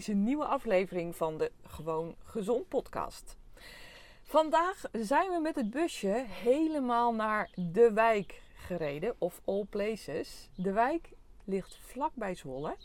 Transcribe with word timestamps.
Deze 0.00 0.12
nieuwe 0.12 0.44
aflevering 0.44 1.16
van 1.16 1.38
de 1.38 1.50
Gewoon 1.62 2.14
Gezond 2.22 2.68
podcast. 2.68 3.36
Vandaag 4.22 4.82
zijn 4.92 5.30
we 5.30 5.40
met 5.40 5.54
het 5.54 5.70
busje 5.70 6.24
helemaal 6.28 7.14
naar 7.14 7.50
de 7.54 7.92
wijk 7.92 8.42
gereden, 8.54 9.14
of 9.18 9.40
all 9.44 9.64
places. 9.70 10.50
De 10.54 10.72
wijk 10.72 11.12
ligt 11.44 11.78
vlakbij 11.82 12.34
Zwolle. 12.34 12.76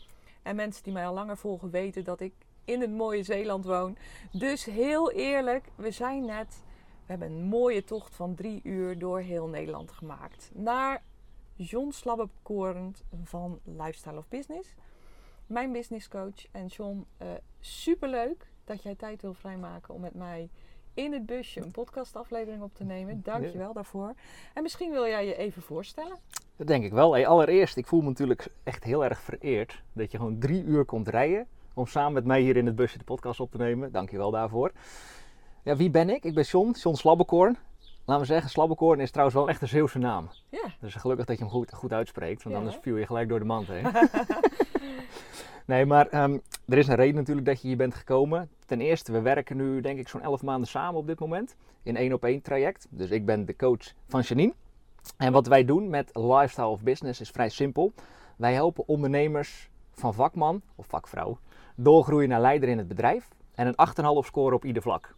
En 0.42 0.56
mensen 0.56 0.82
die 0.82 0.92
mij 0.92 1.06
al 1.06 1.14
langer 1.14 1.36
volgen 1.36 1.70
weten 1.70 2.04
dat 2.04 2.20
ik 2.20 2.32
in 2.64 2.80
het 2.80 2.90
mooie 2.90 3.22
Zeeland 3.22 3.64
woon. 3.64 3.96
Dus 4.32 4.64
heel 4.64 5.12
eerlijk, 5.12 5.64
we 5.76 5.90
zijn 5.90 6.24
net, 6.24 6.62
we 7.06 7.12
hebben 7.12 7.28
een 7.28 7.42
mooie 7.42 7.84
tocht 7.84 8.14
van 8.14 8.34
drie 8.34 8.60
uur 8.62 8.98
door 8.98 9.20
heel 9.20 9.46
Nederland 9.46 9.92
gemaakt. 9.92 10.50
Naar 10.54 11.02
John 11.54 11.90
Slabbekoorn 11.90 12.94
van 13.24 13.60
Lifestyle 13.64 14.18
of 14.18 14.28
Business. 14.28 14.74
Mijn 15.46 15.72
business 15.72 16.08
coach. 16.08 16.46
En 16.50 16.66
John, 16.66 17.06
uh, 17.22 17.28
superleuk 17.60 18.46
dat 18.64 18.82
jij 18.82 18.94
tijd 18.94 19.22
wil 19.22 19.34
vrijmaken 19.34 19.94
om 19.94 20.00
met 20.00 20.14
mij 20.14 20.48
in 20.94 21.12
het 21.12 21.26
busje 21.26 21.62
een 21.62 21.70
podcastaflevering 21.70 22.62
op 22.62 22.74
te 22.74 22.84
nemen. 22.84 23.20
Dank 23.22 23.44
je 23.44 23.58
wel 23.58 23.72
daarvoor. 23.72 24.14
En 24.54 24.62
misschien 24.62 24.90
wil 24.90 25.06
jij 25.06 25.26
je 25.26 25.36
even 25.36 25.62
voorstellen. 25.62 26.16
Dat 26.56 26.66
denk 26.66 26.84
ik 26.84 26.92
wel. 26.92 27.12
Hey, 27.12 27.26
allereerst, 27.26 27.76
ik 27.76 27.86
voel 27.86 28.00
me 28.00 28.08
natuurlijk 28.08 28.48
echt 28.62 28.84
heel 28.84 29.04
erg 29.04 29.20
vereerd 29.20 29.82
dat 29.92 30.10
je 30.10 30.16
gewoon 30.18 30.38
drie 30.38 30.64
uur 30.64 30.84
komt 30.84 31.08
rijden 31.08 31.46
om 31.74 31.86
samen 31.86 32.12
met 32.12 32.24
mij 32.24 32.40
hier 32.40 32.56
in 32.56 32.66
het 32.66 32.76
busje 32.76 32.98
de 32.98 33.04
podcast 33.04 33.40
op 33.40 33.50
te 33.50 33.58
nemen. 33.58 33.92
Dank 33.92 34.10
je 34.10 34.16
wel 34.16 34.30
daarvoor. 34.30 34.72
Ja, 35.62 35.76
wie 35.76 35.90
ben 35.90 36.10
ik? 36.10 36.24
Ik 36.24 36.34
ben 36.34 36.44
John, 36.44 36.70
John 36.70 36.96
Slabbekorn. 36.96 37.56
Laten 38.06 38.26
we 38.26 38.32
zeggen, 38.32 38.50
Slabbekorn 38.50 39.00
is 39.00 39.10
trouwens 39.10 39.36
wel 39.36 39.48
echt 39.48 39.62
een 39.62 39.68
Zeeuwse 39.68 39.98
naam. 39.98 40.28
Ja. 40.48 40.64
Dus 40.80 40.94
gelukkig 40.94 41.26
dat 41.26 41.38
je 41.38 41.42
hem 41.42 41.52
goed, 41.52 41.72
goed 41.72 41.92
uitspreekt, 41.92 42.42
want 42.42 42.54
Ja, 42.54 42.60
anders 42.60 42.78
viel 42.82 42.96
je 42.96 43.06
gelijk 43.06 43.28
door 43.28 43.38
de 43.38 43.44
mand 43.44 43.66
heen. 43.68 43.86
nee, 45.66 45.86
maar 45.86 46.06
ehm, 46.06 46.38
er 46.68 46.78
is 46.78 46.88
een 46.88 46.94
reden 46.94 47.14
natuurlijk 47.14 47.46
dat 47.46 47.60
je 47.60 47.68
hier 47.68 47.76
bent 47.76 47.94
gekomen. 47.94 48.50
Ten 48.66 48.80
eerste, 48.80 49.12
we 49.12 49.20
werken 49.20 49.56
nu 49.56 49.80
denk 49.80 49.98
ik 49.98 50.08
zo'n 50.08 50.22
11 50.22 50.42
maanden 50.42 50.68
samen 50.68 51.00
op 51.00 51.06
dit 51.06 51.20
moment 51.20 51.56
in 51.82 51.96
één 51.96 52.12
op 52.12 52.24
één 52.24 52.42
traject. 52.42 52.86
Dus 52.90 53.10
ik 53.10 53.26
ben 53.26 53.46
de 53.46 53.56
coach 53.56 53.92
van 54.08 54.20
Janine. 54.20 54.52
En 55.16 55.32
wat 55.32 55.46
wij 55.46 55.64
doen 55.64 55.88
met 55.88 56.10
Lifestyle 56.12 56.66
of 56.66 56.82
Business 56.82 57.20
is 57.20 57.30
vrij 57.30 57.48
simpel. 57.48 57.92
Wij 58.36 58.54
helpen 58.54 58.88
ondernemers 58.88 59.70
van 59.92 60.14
vakman 60.14 60.62
of 60.74 60.86
vakvrouw 60.86 61.38
doorgroeien 61.76 62.28
naar 62.28 62.40
leider 62.40 62.68
in 62.68 62.78
het 62.78 62.88
bedrijf 62.88 63.28
en 63.54 63.66
een 63.66 63.88
8,5 64.22 64.26
score 64.26 64.54
op 64.54 64.64
ieder 64.64 64.82
vlak. 64.82 65.14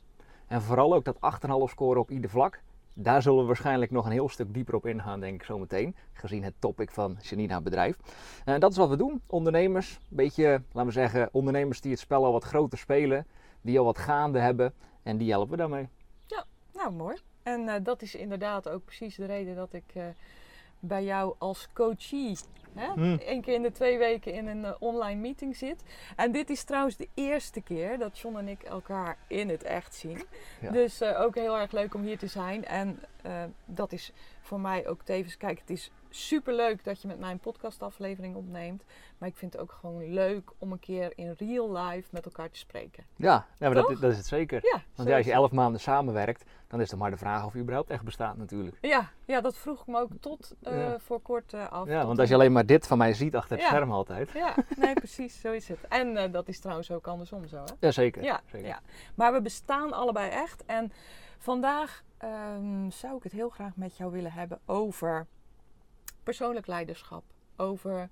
En 0.46 0.62
vooral 0.62 0.94
ook 0.94 1.04
dat 1.04 1.16
8,5 1.16 1.50
score 1.64 1.98
op 1.98 2.10
ieder 2.10 2.30
vlak, 2.30 2.60
daar 3.00 3.22
zullen 3.22 3.41
we 3.41 3.47
waarschijnlijk 3.47 3.91
nog 3.91 4.04
een 4.04 4.12
heel 4.12 4.28
stuk 4.28 4.54
dieper 4.54 4.75
op 4.75 4.86
ingaan, 4.86 5.20
denk 5.20 5.34
ik 5.34 5.42
zo 5.42 5.59
meteen. 5.59 5.97
Gezien 6.12 6.44
het 6.44 6.54
topic 6.59 6.91
van 6.91 7.16
Janine 7.20 7.53
haar 7.53 7.62
bedrijf. 7.62 7.98
En 8.44 8.60
dat 8.60 8.70
is 8.70 8.76
wat 8.76 8.88
we 8.88 8.97
doen. 8.97 9.22
Ondernemers, 9.26 9.98
een 10.10 10.16
beetje, 10.16 10.62
laten 10.72 10.86
we 10.86 10.92
zeggen, 10.92 11.28
ondernemers 11.32 11.81
die 11.81 11.91
het 11.91 12.00
spel 12.00 12.25
al 12.25 12.32
wat 12.32 12.44
groter 12.44 12.78
spelen, 12.78 13.26
die 13.60 13.78
al 13.78 13.84
wat 13.84 13.98
gaande 13.98 14.38
hebben. 14.38 14.75
En 15.03 15.16
die 15.16 15.31
helpen 15.31 15.50
we 15.50 15.56
daarmee. 15.56 15.88
Nou, 16.78 16.92
mooi. 16.92 17.16
En 17.42 17.69
eh, 17.69 17.75
dat 17.82 18.03
is 18.03 18.14
inderdaad 18.14 18.69
ook 18.69 18.84
precies 18.84 19.16
de 19.16 19.25
reden 19.25 19.56
dat 19.56 19.72
ik 19.72 19.84
eh, 19.94 20.03
bij 20.80 21.04
jou 21.04 21.34
als 21.38 21.68
coachie 21.74 22.36
hè, 22.74 22.92
Hmm. 22.92 23.18
één 23.18 23.40
keer 23.40 23.54
in 23.54 23.62
de 23.62 23.72
twee 23.72 23.98
weken 23.98 24.32
in 24.32 24.46
een 24.46 24.64
eh, 24.64 24.72
online 24.78 25.20
meeting 25.20 25.56
zit. 25.56 25.82
En 26.16 26.32
dit 26.32 26.50
is 26.50 26.64
trouwens 26.64 26.96
de 26.96 27.08
eerste 27.14 27.60
keer 27.60 27.98
dat 27.98 28.18
John 28.18 28.36
en 28.36 28.48
ik 28.48 28.62
elkaar 28.62 29.16
in 29.26 29.48
het 29.48 29.62
echt 29.62 29.94
zien. 29.94 30.22
Ja. 30.60 30.70
Dus 30.70 31.00
eh, 31.00 31.20
ook 31.20 31.34
heel 31.34 31.58
erg 31.58 31.72
leuk 31.72 31.94
om 31.94 32.02
hier 32.02 32.18
te 32.18 32.26
zijn. 32.26 32.64
En 32.64 33.00
eh, 33.22 33.32
dat 33.64 33.92
is 33.92 34.12
voor 34.40 34.60
mij 34.60 34.86
ook 34.86 35.02
tevens, 35.02 35.36
kijk, 35.36 35.58
het 35.58 35.70
is 35.70 35.90
super 36.10 36.54
leuk 36.54 36.84
dat 36.84 37.02
je 37.02 37.08
met 37.08 37.19
mij 37.19 37.30
een 37.30 37.38
podcastaflevering 37.38 38.36
opneemt. 38.36 38.84
Maar 39.19 39.28
ik 39.28 39.36
vind 39.36 39.52
het 39.52 39.62
ook 39.62 39.72
gewoon 39.72 40.12
leuk 40.12 40.50
om 40.58 40.72
een 40.72 40.78
keer 40.78 41.12
in 41.14 41.34
real 41.38 41.72
life 41.76 42.08
met 42.10 42.24
elkaar 42.24 42.50
te 42.50 42.58
spreken. 42.58 43.04
Ja, 43.16 43.46
ja 43.58 43.70
dat, 43.70 43.96
dat 44.00 44.10
is 44.10 44.16
het 44.16 44.26
zeker. 44.26 44.60
Ja, 44.62 44.82
Want 44.94 45.08
ja, 45.08 45.16
als 45.16 45.26
je 45.26 45.32
elf 45.32 45.50
maanden 45.52 45.80
samenwerkt, 45.80 46.44
dan 46.66 46.80
is 46.80 46.91
het 46.91 46.98
maar 47.00 47.10
de 47.10 47.16
vraag 47.16 47.44
of 47.44 47.52
je 47.52 47.58
überhaupt 47.60 47.91
echt 47.91 48.04
bestaat 48.04 48.36
natuurlijk. 48.36 48.76
Ja, 48.80 49.10
ja, 49.24 49.41
dat 49.41 49.56
vroeg 49.56 49.80
ik 49.80 49.86
me 49.86 49.98
ook 50.00 50.10
tot 50.20 50.54
eh, 50.62 50.78
Ja. 50.78 50.98
voor 50.98 51.20
kort 51.20 51.52
eh, 51.52 51.69
af. 51.70 51.88
Ja, 51.88 52.06
want 52.06 52.19
als 52.19 52.28
je 52.28 52.34
een- 52.34 52.40
alleen 52.40 52.52
maar 52.52 52.66
dit 52.66 52.86
van 52.86 52.98
mij 52.98 53.14
ziet 53.14 53.36
achter 53.36 53.52
het 53.56 53.60
Ja. 53.60 53.69
scherm 53.69 53.92
altijd. 53.92 54.30
Ja, 54.34 54.54
nee, 54.76 54.94
precies, 55.04 55.40
zo 55.40 55.52
is 55.52 55.69
het. 55.69 55.78
En 55.88 56.16
eh, 56.16 56.32
dat 56.32 56.48
is 56.48 56.60
trouwens 56.60 56.90
ook 56.90 57.06
andersom 57.06 57.46
zo, 57.46 57.56
hè? 57.56 57.72
Jazeker. 57.80 58.22
Ja, 58.22 58.40
zeker. 58.50 58.69
ja. 58.69 58.80
Maar 59.14 59.32
we 59.32 59.40
bestaan 59.42 59.92
allebei 59.92 60.30
echt. 60.30 60.64
En 60.64 60.92
vandaag 61.38 62.02
ehm, 62.19 62.90
zou 62.90 63.16
ik 63.16 63.22
het 63.22 63.32
heel 63.32 63.48
graag 63.48 63.76
met 63.76 63.96
jou 63.96 64.12
willen 64.12 64.32
hebben 64.32 64.58
over 64.66 65.26
persoonlijk 66.28 66.66
leiderschap. 66.66 67.24
Over 67.56 68.08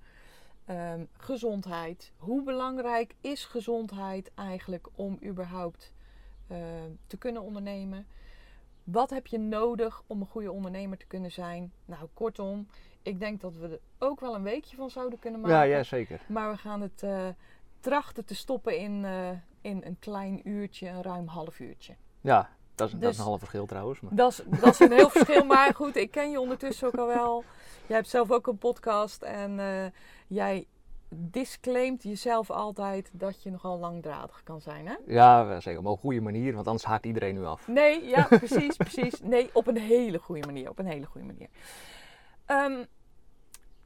ehm, 0.65 1.05
gezondheid. 1.17 2.11
Hoe 2.17 2.43
belangrijk 2.43 3.15
is 3.21 3.45
gezondheid 3.45 4.31
eigenlijk 4.35 4.87
om 4.95 5.19
überhaupt 5.23 5.93
eh, 6.47 6.57
te 7.07 7.17
kunnen 7.17 7.41
ondernemen? 7.41 8.07
Wat 8.83 9.09
heb 9.09 9.27
je 9.27 9.37
nodig 9.37 10.03
om 10.07 10.21
een 10.21 10.27
goede 10.27 10.51
ondernemer 10.51 10.97
te 10.97 11.05
kunnen 11.05 11.31
zijn? 11.31 11.71
Nou, 11.85 12.07
kortom, 12.13 12.67
ik 13.01 13.19
denk 13.19 13.41
dat 13.41 13.55
we 13.55 13.67
er 13.67 13.79
ook 13.97 14.19
wel 14.19 14.35
een 14.35 14.43
weekje 14.43 14.75
van 14.75 14.89
zouden 14.89 15.19
kunnen 15.19 15.41
maken. 15.41 15.57
Ja, 15.57 15.63
ja, 15.63 15.83
zeker. 15.83 16.21
Maar 16.27 16.51
we 16.51 16.57
gaan 16.57 16.81
het 16.81 17.03
eh, 17.03 17.27
trachten 17.79 18.25
te 18.25 18.35
stoppen 18.35 18.77
in, 18.77 19.05
eh, 19.05 19.29
in 19.61 19.81
een 19.85 19.99
klein 19.99 20.49
uurtje, 20.49 20.87
een 20.89 21.03
ruim 21.03 21.27
half 21.27 21.59
uurtje. 21.59 21.95
Ja, 22.21 22.49
dat 22.77 22.87
is, 22.87 22.93
dat 22.93 23.01
is 23.01 23.07
Dus- 23.07 23.17
een 23.17 23.23
half 23.23 23.39
verschil 23.39 23.65
trouwens. 23.65 23.99
Maar... 23.99 24.15
Dat 24.15 24.31
is, 24.31 24.41
dat 24.59 24.69
is 24.73 24.79
een 24.79 24.91
heel 24.91 25.09
verschil, 25.19 25.45
maar 25.45 25.75
goed, 25.75 25.95
ik 25.95 26.11
ken 26.11 26.31
je 26.31 26.39
ondertussen 26.39 26.87
ook 26.87 26.95
al 26.97 27.07
wel. 27.07 27.43
Jij 27.87 27.95
hebt 27.95 28.09
zelf 28.09 28.31
ook 28.31 28.47
een 28.47 28.57
podcast 28.57 29.21
en 29.21 29.59
eh, 29.59 29.85
jij 30.27 30.65
disclaimt 31.09 32.03
jezelf 32.03 32.49
altijd 32.49 33.09
dat 33.13 33.43
je 33.43 33.49
nogal 33.51 33.79
langdradig 33.79 34.43
kan 34.43 34.61
zijn, 34.61 34.87
hè? 34.87 34.95
Ja, 35.05 35.59
zeker. 35.59 35.79
Op 35.79 35.85
een 35.85 35.97
goede 35.97 36.21
manier, 36.21 36.53
want 36.53 36.67
anders 36.67 36.85
haakt 36.85 37.05
iedereen 37.05 37.35
nu 37.35 37.45
af. 37.45 37.67
Nee, 37.67 38.03
ja, 38.05 38.23
precies, 38.37 38.75
precies. 38.75 39.21
Nee, 39.21 39.49
op 39.53 39.67
een 39.67 39.77
hele 39.77 40.17
goede 40.19 40.45
manier, 40.45 40.69
op 40.69 40.79
een 40.79 40.85
hele 40.85 41.05
goede 41.05 41.27
manier. 41.27 41.47
Ehm, 42.45 42.83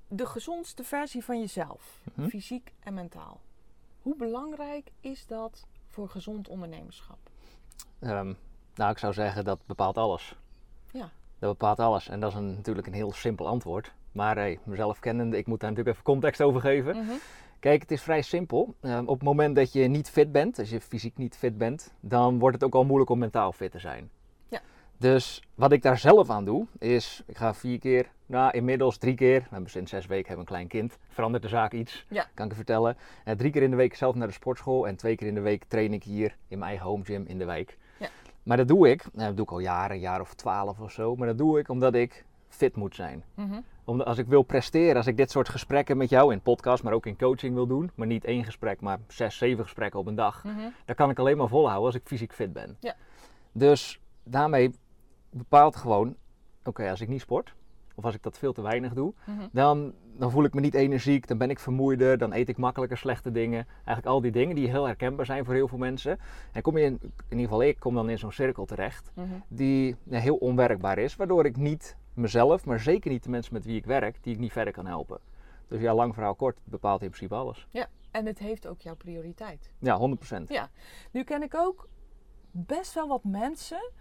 de 0.08 0.25
gezondste 0.25 0.84
versie 0.84 1.23
van 1.23 1.40
jezelf, 1.40 2.02
Mhm. 2.16 2.28
fysiek 2.28 2.73
en 2.79 2.94
mentaal. 2.94 3.40
Hoe 4.02 4.16
belangrijk 4.16 4.91
is 4.99 5.26
dat 5.28 5.67
voor 5.87 6.09
gezond 6.09 6.47
ondernemerschap? 6.47 7.17
Ehm, 7.99 8.34
nou, 8.81 8.93
ik 8.93 8.99
zou 8.99 9.13
zeggen 9.13 9.43
dat 9.43 9.59
bepaalt 9.66 9.97
alles. 9.97 10.35
Ja. 10.91 11.09
Dat 11.39 11.49
bepaalt 11.57 11.79
alles. 11.79 12.09
En 12.09 12.19
dat 12.19 12.31
is 12.31 12.37
een, 12.37 12.55
natuurlijk 12.55 12.87
een 12.87 12.93
heel 12.93 13.11
simpel 13.11 13.47
antwoord. 13.47 13.93
Maar 14.11 14.35
hey, 14.35 14.59
mezelf 14.63 14.99
kennende, 14.99 15.37
ik 15.37 15.47
moet 15.47 15.59
daar 15.59 15.69
natuurlijk 15.69 15.97
even 15.97 16.11
context 16.11 16.41
over 16.41 16.61
geven. 16.61 16.95
Mhm. 16.97 17.11
Kijk, 17.59 17.81
het 17.81 17.91
is 17.91 18.01
vrij 18.01 18.22
simpel. 18.22 18.73
Ehm, 18.81 19.05
op 19.05 19.16
het 19.16 19.23
moment 19.23 19.55
dat 19.55 19.73
je 19.73 19.87
niet 19.87 20.09
fit 20.09 20.31
bent, 20.31 20.59
als 20.59 20.69
je 20.69 20.81
fysiek 20.81 21.17
niet 21.17 21.37
fit 21.37 21.57
bent, 21.57 21.93
dan 21.99 22.39
wordt 22.39 22.55
het 22.55 22.63
ook 22.63 22.73
al 22.75 22.83
moeilijk 22.83 23.09
om 23.09 23.19
mentaal 23.19 23.51
fit 23.51 23.72
te 23.72 23.79
zijn. 23.79 24.09
Ja. 24.47 24.61
Dus 24.97 25.43
wat 25.55 25.72
ik 25.72 25.81
daar 25.81 25.97
zelf 25.97 26.29
aan 26.29 26.45
doe, 26.45 26.66
is 26.79 27.23
ik 27.25 27.37
ga 27.37 27.53
vier 27.53 27.79
keer, 27.79 28.09
nou 28.25 28.51
inmiddels 28.51 28.97
drie 28.97 29.16
keer, 29.16 29.39
we 29.39 29.47
hebben 29.49 29.69
sinds 29.69 29.91
zes 29.91 30.05
weken 30.05 30.27
hebben 30.27 30.45
een 30.45 30.53
klein 30.53 30.67
kind, 30.67 30.97
verandert 31.09 31.43
de 31.43 31.49
zaak 31.49 31.73
iets, 31.73 32.05
Ja. 32.09 32.27
kan 32.34 32.45
ik 32.45 32.51
je 32.51 32.57
vertellen. 32.57 32.97
Eh, 33.25 33.35
drie 33.35 33.51
keer 33.51 33.63
in 33.63 33.69
de 33.69 33.75
week 33.75 33.95
zelf 33.95 34.16
naar 34.16 34.27
de 34.27 34.34
sportschool 34.34 34.87
en 34.87 34.95
twee 34.95 35.16
keer 35.16 35.27
in 35.27 35.35
de 35.35 35.41
week 35.41 35.63
train 35.67 35.93
ik 35.93 36.03
hier 36.03 36.35
in 36.47 36.57
mijn 36.57 36.69
eigen 36.69 36.87
home 36.87 37.03
gym 37.03 37.25
in 37.27 37.37
de 37.37 37.45
wijk. 37.45 37.77
Maar 38.51 38.59
dat 38.59 38.69
doe 38.69 38.89
ik, 38.89 39.01
eh, 39.03 39.25
dat 39.25 39.35
doe 39.35 39.45
ik 39.45 39.51
al 39.51 39.59
jaren, 39.59 39.95
een 39.95 40.01
jaar 40.01 40.21
of 40.21 40.33
twaalf 40.33 40.79
of 40.79 40.91
zo, 40.91 41.15
maar 41.15 41.27
dat 41.27 41.37
doe 41.37 41.59
ik 41.59 41.69
omdat 41.69 41.93
ik 41.93 42.25
fit 42.49 42.75
moet 42.75 42.95
zijn. 42.95 43.23
Mhm. 43.35 43.59
Omdat 43.83 44.07
als 44.07 44.17
ik 44.17 44.27
wil 44.27 44.41
presteren, 44.41 44.95
als 44.95 45.07
ik 45.07 45.17
dit 45.17 45.31
soort 45.31 45.49
gesprekken 45.49 45.97
met 45.97 46.09
jou 46.09 46.31
in 46.33 46.41
podcast, 46.41 46.83
maar 46.83 46.93
ook 46.93 47.05
in 47.05 47.17
coaching 47.17 47.53
wil 47.53 47.67
doen, 47.67 47.91
maar 47.95 48.07
niet 48.07 48.25
één 48.25 48.43
gesprek, 48.43 48.81
maar 48.81 48.99
zes, 49.07 49.37
zeven 49.37 49.63
gesprekken 49.63 49.99
op 49.99 50.07
een 50.07 50.15
dag, 50.15 50.43
Mhm. 50.43 50.69
dan 50.85 50.95
kan 50.95 51.09
ik 51.09 51.19
alleen 51.19 51.37
maar 51.37 51.47
volhouden 51.47 51.85
als 51.85 51.95
ik 51.95 52.01
fysiek 52.05 52.33
fit 52.33 52.53
ben. 52.53 52.77
Ja. 52.79 52.95
Dus 53.51 53.99
daarmee 54.23 54.71
bepaalt 55.29 55.75
gewoon, 55.75 56.15
oké, 56.63 56.89
als 56.89 57.01
ik 57.01 57.07
niet 57.07 57.21
sport, 57.21 57.53
of 57.96 58.05
als 58.05 58.16
ik 58.16 58.23
dat 58.23 58.38
veel 58.38 58.53
te 58.53 58.61
weinig 58.61 58.93
doe, 58.93 59.14
Mhm. 59.26 59.47
dan, 59.52 59.93
dan 60.17 60.32
voel 60.32 60.43
ik 60.43 60.53
me 60.53 60.61
niet 60.61 60.73
energiek, 60.73 61.28
dan 61.28 61.38
ben 61.38 61.49
ik 61.49 61.59
vermoeider, 61.59 62.17
dan 62.17 62.34
eet 62.34 62.49
ik 62.49 62.58
makkelijker 62.58 62.97
slechte 62.97 63.32
dingen. 63.32 63.66
Eigenlijk 63.76 64.05
al 64.08 64.22
die 64.22 64.32
dingen 64.32 64.55
die 64.55 64.70
heel 64.70 64.85
herkenbaar 64.85 65.26
zijn 65.26 65.46
voor 65.46 65.53
heel 65.53 65.67
veel 65.67 65.78
mensen. 65.78 66.17
En 66.52 66.61
kom 66.61 66.78
je 66.78 66.84
in, 66.84 66.99
in 67.02 67.11
ieder 67.29 67.43
geval 67.43 67.64
ik, 67.64 67.79
kom 67.79 67.96
dan 67.96 68.09
in 68.09 68.17
zo'n 68.17 68.32
cirkel 68.32 68.66
terecht 68.66 69.11
Mhm. 69.16 69.26
die 69.47 69.96
ja, 70.03 70.20
heel 70.20 70.35
onwerkbaar 70.35 70.97
is, 70.97 71.16
waardoor 71.16 71.46
ik 71.46 71.58
niet 71.58 71.96
mezelf, 72.14 72.66
maar 72.66 72.79
zeker 72.79 73.11
niet 73.11 73.23
de 73.23 73.29
mensen 73.29 73.53
met 73.53 73.66
wie 73.66 73.76
ik 73.78 73.85
werk, 73.85 74.17
die 74.23 74.34
ik 74.34 74.40
niet 74.40 74.52
verder 74.52 74.73
kan 74.73 74.85
helpen. 74.85 75.20
Dus 75.67 75.82
ja, 75.82 75.94
lang 75.94 76.14
verhaal 76.14 76.35
kort, 76.35 76.58
bepaalt 76.64 77.02
in 77.02 77.08
principe 77.09 77.35
alles. 77.35 77.67
En 78.11 78.26
het 78.26 78.40
heeft 78.40 78.67
ook 78.67 78.82
jouw 78.82 78.96
prioriteit. 78.96 79.72
Ja, 79.79 79.97
100%. 79.97 80.49
Ja. 80.49 80.70
Nu 81.11 81.23
ken 81.23 81.44
ik 81.44 81.55
ook 81.55 81.87
best 82.52 82.94
wel 82.94 83.08
wat 83.08 83.23
mensen 83.23 83.91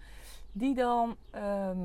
die 0.52 0.74
dan 0.74 1.16
ehm, 1.30 1.78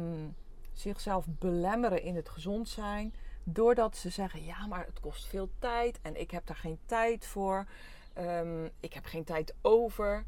zichzelf 0.79 1.25
belemmeren 1.27 2.01
in 2.01 2.15
het 2.15 2.29
gezond 2.29 2.69
zijn. 2.69 3.13
Doordat 3.43 3.97
ze 3.97 4.09
zeggen, 4.09 4.43
ja, 4.43 4.65
maar 4.67 4.85
het 4.85 4.99
kost 4.99 5.25
veel 5.27 5.49
tijd 5.59 5.99
en 6.01 6.19
ik 6.19 6.31
heb 6.31 6.45
daar 6.45 6.55
geen 6.55 6.79
tijd 6.85 7.25
voor. 7.25 7.65
Ehm, 8.13 8.65
ik 8.79 8.93
heb 8.93 9.05
geen 9.05 9.23
tijd 9.23 9.53
over. 9.61 10.25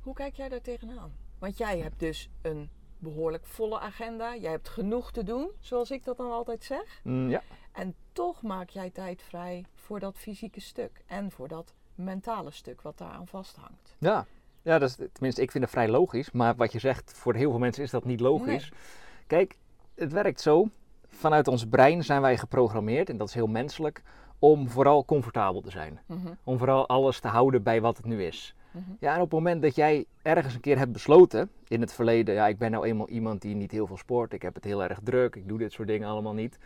Hoe 0.00 0.14
kijk 0.14 0.34
jij 0.34 0.48
daar 0.48 0.60
tegenaan? 0.60 1.12
Want 1.38 1.58
jij 1.58 1.78
hebt 1.78 1.98
dus 1.98 2.30
een 2.42 2.70
behoorlijk 2.98 3.46
volle 3.46 3.78
agenda. 3.78 4.36
Jij 4.36 4.50
hebt 4.50 4.68
genoeg 4.68 5.12
te 5.12 5.24
doen, 5.24 5.50
zoals 5.60 5.90
ik 5.90 6.04
dat 6.04 6.16
dan 6.16 6.30
altijd 6.30 6.64
zeg. 6.64 7.00
Mm, 7.02 7.28
ja. 7.28 7.42
En 7.72 7.94
toch 8.12 8.42
maak 8.42 8.68
jij 8.68 8.90
tijd 8.90 9.22
vrij 9.22 9.64
voor 9.74 10.00
dat 10.00 10.18
fysieke 10.18 10.60
stuk 10.60 11.02
en 11.06 11.30
voor 11.30 11.48
dat 11.48 11.74
mentale 11.94 12.50
stuk 12.50 12.82
wat 12.82 12.98
daaraan 12.98 13.26
vasthangt. 13.26 13.96
Ja. 13.98 14.26
ja, 14.62 14.78
dat 14.78 14.88
is, 14.88 14.94
tenminste, 15.12 15.42
ik 15.42 15.50
vind 15.50 15.64
het 15.64 15.72
vrij 15.72 15.88
logisch. 15.88 16.30
Maar 16.30 16.56
wat 16.56 16.72
je 16.72 16.78
zegt, 16.78 17.12
voor 17.12 17.34
heel 17.34 17.50
veel 17.50 17.58
mensen 17.58 17.82
is 17.82 17.90
dat 17.90 18.04
niet 18.04 18.20
logisch. 18.20 18.72
Kijk, 19.26 19.56
het 20.00 20.12
werkt 20.12 20.40
zo. 20.40 20.68
Vanuit 21.08 21.48
ons 21.48 21.66
brein 21.66 22.04
zijn 22.04 22.20
wij 22.20 22.36
geprogrammeerd, 22.38 23.10
en 23.10 23.16
dat 23.16 23.28
is 23.28 23.34
heel 23.34 23.46
menselijk, 23.46 24.02
om 24.38 24.68
vooral 24.68 25.04
comfortabel 25.04 25.60
te 25.60 25.70
zijn. 25.70 26.00
Mhm, 26.06 26.28
Om 26.44 26.58
vooral 26.58 26.88
alles 26.88 27.20
te 27.20 27.28
houden 27.28 27.62
bij 27.62 27.80
wat 27.80 27.96
het 27.96 28.06
nu 28.06 28.22
is. 28.24 28.54
mhm. 28.70 28.90
Ja, 29.00 29.10
en 29.14 29.20
op 29.20 29.30
het 29.30 29.32
moment 29.32 29.62
dat 29.62 29.74
jij 29.74 30.04
ergens 30.22 30.54
een 30.54 30.60
keer 30.60 30.78
hebt 30.78 30.92
besloten, 30.92 31.50
in 31.68 31.80
het 31.80 31.92
verleden, 31.92 32.34
ja, 32.34 32.46
ik 32.46 32.58
ben 32.58 32.70
nou 32.70 32.86
eenmaal 32.86 33.08
iemand 33.08 33.42
die 33.42 33.54
niet 33.54 33.70
heel 33.70 33.86
veel 33.86 33.96
sport, 33.96 34.32
ik 34.32 34.42
heb 34.42 34.54
het 34.54 34.64
heel 34.64 34.82
erg 34.82 34.98
druk, 35.02 35.36
ik 35.36 35.48
doe 35.48 35.58
dit 35.58 35.72
soort 35.72 35.88
dingen 35.88 36.08
allemaal 36.08 36.34
niet. 36.34 36.58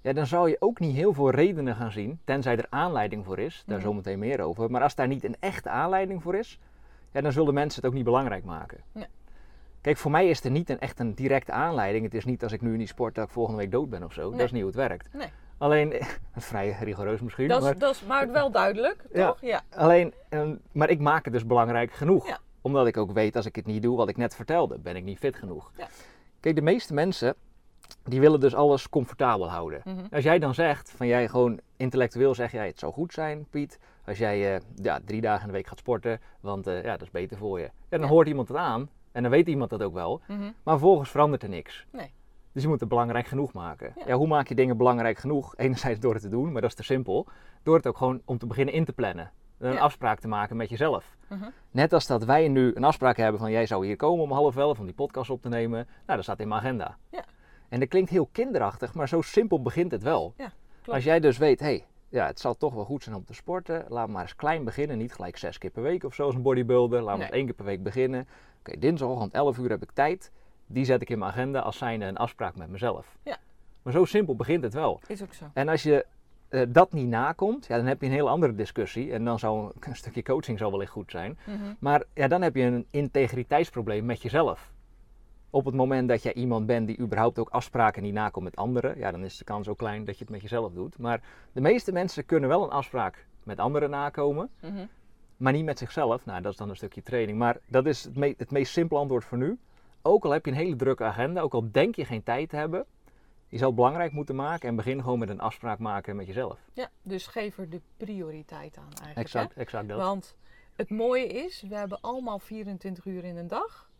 Ja, 0.00 0.12
dan 0.12 0.26
zou 0.26 0.48
je 0.48 0.56
ook 0.60 0.80
niet 0.80 0.94
heel 0.96 1.12
veel 1.12 1.30
redenen 1.30 1.76
gaan 1.76 1.92
zien, 1.92 2.20
tenzij 2.24 2.56
er 2.56 2.66
aanleiding 2.70 3.24
voor 3.24 3.38
is, 3.38 3.62
daar 3.66 3.78
Mhm. 3.78 3.86
zometeen 3.86 4.18
meer 4.18 4.40
over. 4.40 4.70
Maar 4.70 4.82
als 4.82 4.94
daar 4.94 5.08
niet 5.08 5.24
een 5.24 5.36
echte 5.40 5.68
aanleiding 5.68 6.22
voor 6.22 6.34
is, 6.34 6.58
ja, 7.12 7.20
dan 7.20 7.32
zullen 7.32 7.54
mensen 7.54 7.80
het 7.80 7.90
ook 7.90 7.96
niet 7.96 8.04
belangrijk 8.04 8.44
maken. 8.44 8.78
Nee. 8.92 9.06
Kijk, 9.82 9.96
voor 9.96 10.10
mij 10.10 10.28
is 10.28 10.44
er 10.44 10.50
niet 10.50 10.70
een, 10.70 10.78
echt 10.80 10.98
een 10.98 11.14
directe 11.14 11.52
aanleiding. 11.52 12.04
Het 12.04 12.14
is 12.14 12.24
niet 12.24 12.42
als 12.42 12.52
ik 12.52 12.60
nu 12.60 12.76
niet 12.76 12.88
sport 12.88 13.14
dat 13.14 13.24
ik 13.24 13.30
volgende 13.30 13.58
week 13.60 13.70
dood 13.70 13.90
ben 13.90 14.02
of 14.04 14.12
zo. 14.12 14.22
Nee. 14.28 14.30
Dat 14.30 14.40
is 14.46 14.52
niet 14.52 14.62
hoe 14.62 14.70
het 14.70 14.80
werkt. 14.88 15.08
Nee. 15.14 15.28
Alleen, 15.58 15.94
vrij 16.36 16.76
rigoureus 16.80 17.20
misschien, 17.20 17.48
Dat, 17.48 17.62
maar 17.62 17.72
is, 17.72 17.78
dat 17.78 17.94
is 17.94 18.04
maar 18.04 18.32
wel 18.32 18.50
duidelijk, 18.50 19.04
Ja. 19.12 19.26
toch? 19.26 19.40
Ja. 19.40 19.62
Alleen, 19.70 20.14
ehm, 20.28 20.54
maar 20.72 20.90
ik 20.90 21.00
maak 21.00 21.24
het 21.24 21.32
dus 21.32 21.46
belangrijk 21.46 21.92
genoeg. 21.92 22.26
Ja. 22.28 22.38
Omdat 22.60 22.86
ik 22.86 22.96
ook 22.96 23.12
weet, 23.12 23.36
als 23.36 23.46
ik 23.46 23.56
het 23.56 23.66
niet 23.66 23.82
doe, 23.82 23.96
wat 23.96 24.08
ik 24.08 24.16
net 24.16 24.34
vertelde, 24.34 24.78
ben 24.78 24.96
ik 24.96 25.04
niet 25.04 25.18
fit 25.18 25.36
genoeg. 25.36 25.72
Ja. 25.76 25.86
Kijk, 26.40 26.54
de 26.54 26.62
meeste 26.62 26.94
mensen, 26.94 27.34
die 28.04 28.20
willen 28.20 28.40
dus 28.40 28.54
alles 28.54 28.88
comfortabel 28.88 29.50
houden. 29.50 29.80
Mhm. 29.84 30.06
Als 30.10 30.24
jij 30.24 30.38
dan 30.38 30.54
zegt, 30.54 30.90
van 30.96 31.06
jij 31.06 31.28
gewoon 31.28 31.60
intellectueel 31.76 32.34
zeg 32.34 32.52
jij, 32.52 32.66
het 32.66 32.78
zou 32.78 32.92
goed 32.92 33.12
zijn, 33.12 33.46
Piet, 33.50 33.78
als 34.06 34.18
jij 34.18 34.54
eh, 34.54 34.60
ja, 34.74 35.00
drie 35.04 35.20
dagen 35.20 35.40
in 35.40 35.46
de 35.46 35.52
week 35.52 35.66
gaat 35.66 35.78
sporten, 35.78 36.20
want 36.40 36.66
eh, 36.66 36.84
ja, 36.84 36.90
dat 36.90 37.02
is 37.02 37.10
beter 37.10 37.36
voor 37.36 37.60
je. 37.60 37.70
Ja, 37.88 37.98
dan 37.98 38.08
hoort 38.08 38.28
iemand 38.28 38.48
het 38.48 38.56
aan 38.56 38.88
en 39.12 39.22
dan 39.22 39.30
weet 39.30 39.48
iemand 39.48 39.70
dat 39.70 39.82
ook 39.82 39.94
wel, 39.94 40.20
Mhm. 40.28 40.40
maar 40.40 40.52
vervolgens 40.78 41.10
verandert 41.10 41.42
er 41.42 41.48
niks. 41.48 41.86
Nee. 41.92 42.12
Dus 42.52 42.62
je 42.62 42.68
moet 42.68 42.80
het 42.80 42.88
belangrijk 42.88 43.26
genoeg 43.26 43.52
maken. 43.52 43.92
Ja. 43.96 44.02
Ja. 44.06 44.14
hoe 44.14 44.26
maak 44.26 44.48
je 44.48 44.54
dingen 44.54 44.76
belangrijk 44.76 45.18
genoeg? 45.18 45.54
Enerzijds 45.56 46.00
door 46.00 46.12
het 46.12 46.22
te 46.22 46.28
doen, 46.28 46.52
maar 46.52 46.60
dat 46.60 46.70
is 46.70 46.76
te 46.76 46.82
simpel. 46.82 47.26
Door 47.62 47.76
het 47.76 47.86
ook 47.86 47.96
gewoon 47.96 48.20
om 48.24 48.38
te 48.38 48.46
beginnen 48.46 48.74
in 48.74 48.84
te 48.84 48.92
plannen. 48.92 49.30
Een 49.58 49.72
Ja. 49.72 49.78
afspraak 49.78 50.20
te 50.20 50.28
maken 50.28 50.56
met 50.56 50.68
jezelf. 50.68 51.16
Mhm. 51.28 51.44
Net 51.70 51.92
als 51.92 52.06
dat 52.06 52.24
wij 52.24 52.48
nu 52.48 52.72
een 52.74 52.84
afspraak 52.84 53.16
hebben 53.16 53.40
van 53.40 53.50
jij 53.50 53.66
zou 53.66 53.86
hier 53.86 53.96
komen 53.96 54.24
om 54.24 54.32
half 54.32 54.56
elf 54.56 54.78
om 54.78 54.84
die 54.84 54.94
podcast 54.94 55.30
op 55.30 55.42
te 55.42 55.48
nemen. 55.48 55.86
Nou, 55.86 55.90
dat 56.06 56.22
staat 56.22 56.40
in 56.40 56.48
mijn 56.48 56.60
agenda. 56.60 56.96
Ja. 57.10 57.24
En 57.68 57.80
dat 57.80 57.88
klinkt 57.88 58.10
heel 58.10 58.28
kinderachtig, 58.32 58.94
maar 58.94 59.08
zo 59.08 59.20
simpel 59.20 59.62
begint 59.62 59.90
het 59.90 60.02
wel. 60.02 60.34
Klopt. 60.36 60.52
Als 60.86 61.04
jij 61.04 61.20
dus 61.20 61.38
weet, 61.38 61.60
hé, 61.60 61.66
hey, 61.66 61.86
ja, 62.08 62.26
het 62.26 62.40
zal 62.40 62.56
toch 62.56 62.74
wel 62.74 62.84
goed 62.84 63.02
zijn 63.02 63.16
om 63.16 63.24
te 63.24 63.34
sporten. 63.34 63.84
Laat 63.88 64.08
maar 64.08 64.22
eens 64.22 64.36
klein 64.36 64.64
beginnen. 64.64 64.98
Niet 64.98 65.12
gelijk 65.14 65.36
zes 65.36 65.58
keer 65.58 65.70
per 65.70 65.82
week 65.82 66.04
of 66.04 66.14
zo 66.14 66.24
als 66.24 66.34
een 66.34 66.42
bodybuilder. 66.42 67.00
Laat 67.02 67.06
Nee. 67.08 67.16
maar 67.16 67.26
eens 67.26 67.36
één 67.36 67.44
keer 67.44 67.54
per 67.54 67.64
week 67.64 67.82
beginnen. 67.82 68.28
Oké, 68.66 68.78
dinsdagochtend 68.78 69.32
11 69.32 69.58
uur 69.58 69.70
heb 69.70 69.82
ik 69.82 69.90
tijd. 69.90 70.30
Die 70.66 70.84
zet 70.84 71.02
ik 71.02 71.10
in 71.10 71.18
mijn 71.18 71.30
agenda 71.30 71.60
als 71.60 71.78
zijnde 71.78 72.04
een 72.06 72.16
afspraak 72.16 72.56
met 72.56 72.68
mezelf. 72.68 73.16
Ja. 73.22 73.36
Maar 73.82 73.92
zo 73.92 74.04
simpel 74.04 74.36
begint 74.36 74.62
het 74.62 74.74
wel. 74.74 75.00
Is 75.06 75.22
ook 75.22 75.32
zo. 75.32 75.44
En 75.52 75.68
als 75.68 75.82
je 75.82 76.06
eh, 76.48 76.62
dat 76.68 76.92
niet 76.92 77.08
nakomt, 77.08 77.66
ja, 77.66 77.76
dan 77.76 77.86
heb 77.86 78.00
je 78.00 78.06
een 78.06 78.12
heel 78.12 78.28
andere 78.28 78.54
discussie. 78.54 79.12
En 79.12 79.24
dan 79.24 79.38
zou 79.38 79.72
een 79.80 79.96
stukje 79.96 80.22
coaching 80.22 80.58
zou 80.58 80.70
wellicht 80.70 80.90
goed 80.92 81.10
zijn. 81.10 81.38
Mhm. 81.46 81.74
Maar 81.78 82.02
ja, 82.14 82.28
dan 82.28 82.42
heb 82.42 82.54
je 82.54 82.62
een 82.62 82.86
integriteitsprobleem 82.90 84.04
met 84.04 84.22
jezelf. 84.22 84.72
Op 85.50 85.64
het 85.64 85.74
moment 85.74 86.08
dat 86.08 86.22
jij 86.22 86.34
iemand 86.34 86.66
bent 86.66 86.86
die 86.86 86.98
überhaupt 86.98 87.38
ook 87.38 87.48
afspraken 87.48 88.02
niet 88.02 88.14
nakomt 88.14 88.44
met 88.44 88.56
anderen, 88.56 88.98
ja, 88.98 89.10
dan 89.10 89.24
is 89.24 89.38
de 89.38 89.44
kans 89.44 89.68
ook 89.68 89.78
klein 89.78 90.04
dat 90.04 90.14
je 90.18 90.24
het 90.24 90.32
met 90.32 90.42
jezelf 90.42 90.72
doet. 90.72 90.98
Maar 90.98 91.20
de 91.52 91.60
meeste 91.60 91.92
mensen 91.92 92.26
kunnen 92.26 92.48
wel 92.48 92.62
een 92.62 92.70
afspraak 92.70 93.26
met 93.42 93.58
anderen 93.58 93.90
nakomen, 93.90 94.50
Mhm. 94.60 94.84
Maar 95.42 95.52
niet 95.52 95.64
met 95.64 95.78
zichzelf. 95.78 96.24
Nou, 96.24 96.42
dat 96.42 96.52
is 96.52 96.58
dan 96.58 96.68
een 96.68 96.76
stukje 96.76 97.02
training. 97.02 97.38
Maar 97.38 97.58
dat 97.66 97.86
is 97.86 98.04
het, 98.04 98.16
me- 98.16 98.34
het 98.36 98.50
meest 98.50 98.72
simpele 98.72 99.00
antwoord 99.00 99.24
voor 99.24 99.38
nu. 99.38 99.58
Ook 100.02 100.24
al 100.24 100.30
heb 100.30 100.44
je 100.44 100.50
een 100.50 100.56
hele 100.56 100.76
drukke 100.76 101.04
agenda, 101.04 101.40
ook 101.40 101.54
al 101.54 101.68
denk 101.70 101.94
je 101.94 102.04
geen 102.04 102.22
tijd 102.22 102.48
te 102.48 102.56
hebben, 102.56 102.84
je 103.48 103.58
zal 103.58 103.66
het 103.66 103.76
belangrijk 103.76 104.12
moeten 104.12 104.34
maken 104.34 104.68
en 104.68 104.76
begin 104.76 105.02
gewoon 105.02 105.18
met 105.18 105.28
een 105.28 105.40
afspraak 105.40 105.78
maken 105.78 106.16
met 106.16 106.26
jezelf. 106.26 106.58
Ja, 106.72 106.90
dus 107.02 107.26
geef 107.26 107.58
er 107.58 107.70
de 107.70 107.80
prioriteit 107.96 108.76
aan 108.76 108.88
eigenlijk. 108.88 109.18
Exact, 109.18 109.56
exact 109.56 109.88
dat. 109.88 109.98
Want 109.98 110.36
het 110.76 110.90
mooie 110.90 111.26
is, 111.26 111.64
we 111.68 111.74
hebben 111.74 112.00
allemaal 112.00 112.38
24 112.38 113.04
uur 113.04 113.24
in 113.24 113.36
een 113.36 113.48
dag. 113.48 113.90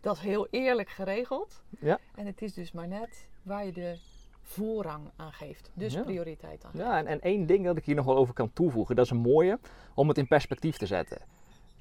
Dat 0.00 0.16
is 0.16 0.22
heel 0.22 0.46
eerlijk 0.50 0.88
geregeld. 0.88 1.62
Ja. 1.80 1.98
En 2.14 2.26
het 2.26 2.42
is 2.42 2.54
dus 2.54 2.72
maar 2.72 2.88
net 2.88 3.28
waar 3.42 3.64
je 3.64 3.72
de 3.72 3.98
voorrang 4.48 5.10
aan 5.16 5.32
geeft. 5.32 5.70
Dus 5.74 5.92
Ja. 5.92 6.02
prioriteit 6.02 6.64
aan 6.64 6.70
geeft. 6.70 6.84
Ja, 6.84 6.98
en, 6.98 7.06
en 7.06 7.20
één 7.20 7.46
ding 7.46 7.64
dat 7.64 7.76
ik 7.76 7.84
hier 7.84 7.94
nog 7.94 8.04
wel 8.04 8.16
over 8.16 8.34
kan 8.34 8.52
toevoegen, 8.52 8.96
dat 8.96 9.04
is 9.04 9.10
een 9.10 9.16
mooie, 9.16 9.58
om 9.94 10.08
het 10.08 10.18
in 10.18 10.26
perspectief 10.26 10.76
te 10.76 10.86
zetten. 10.86 11.18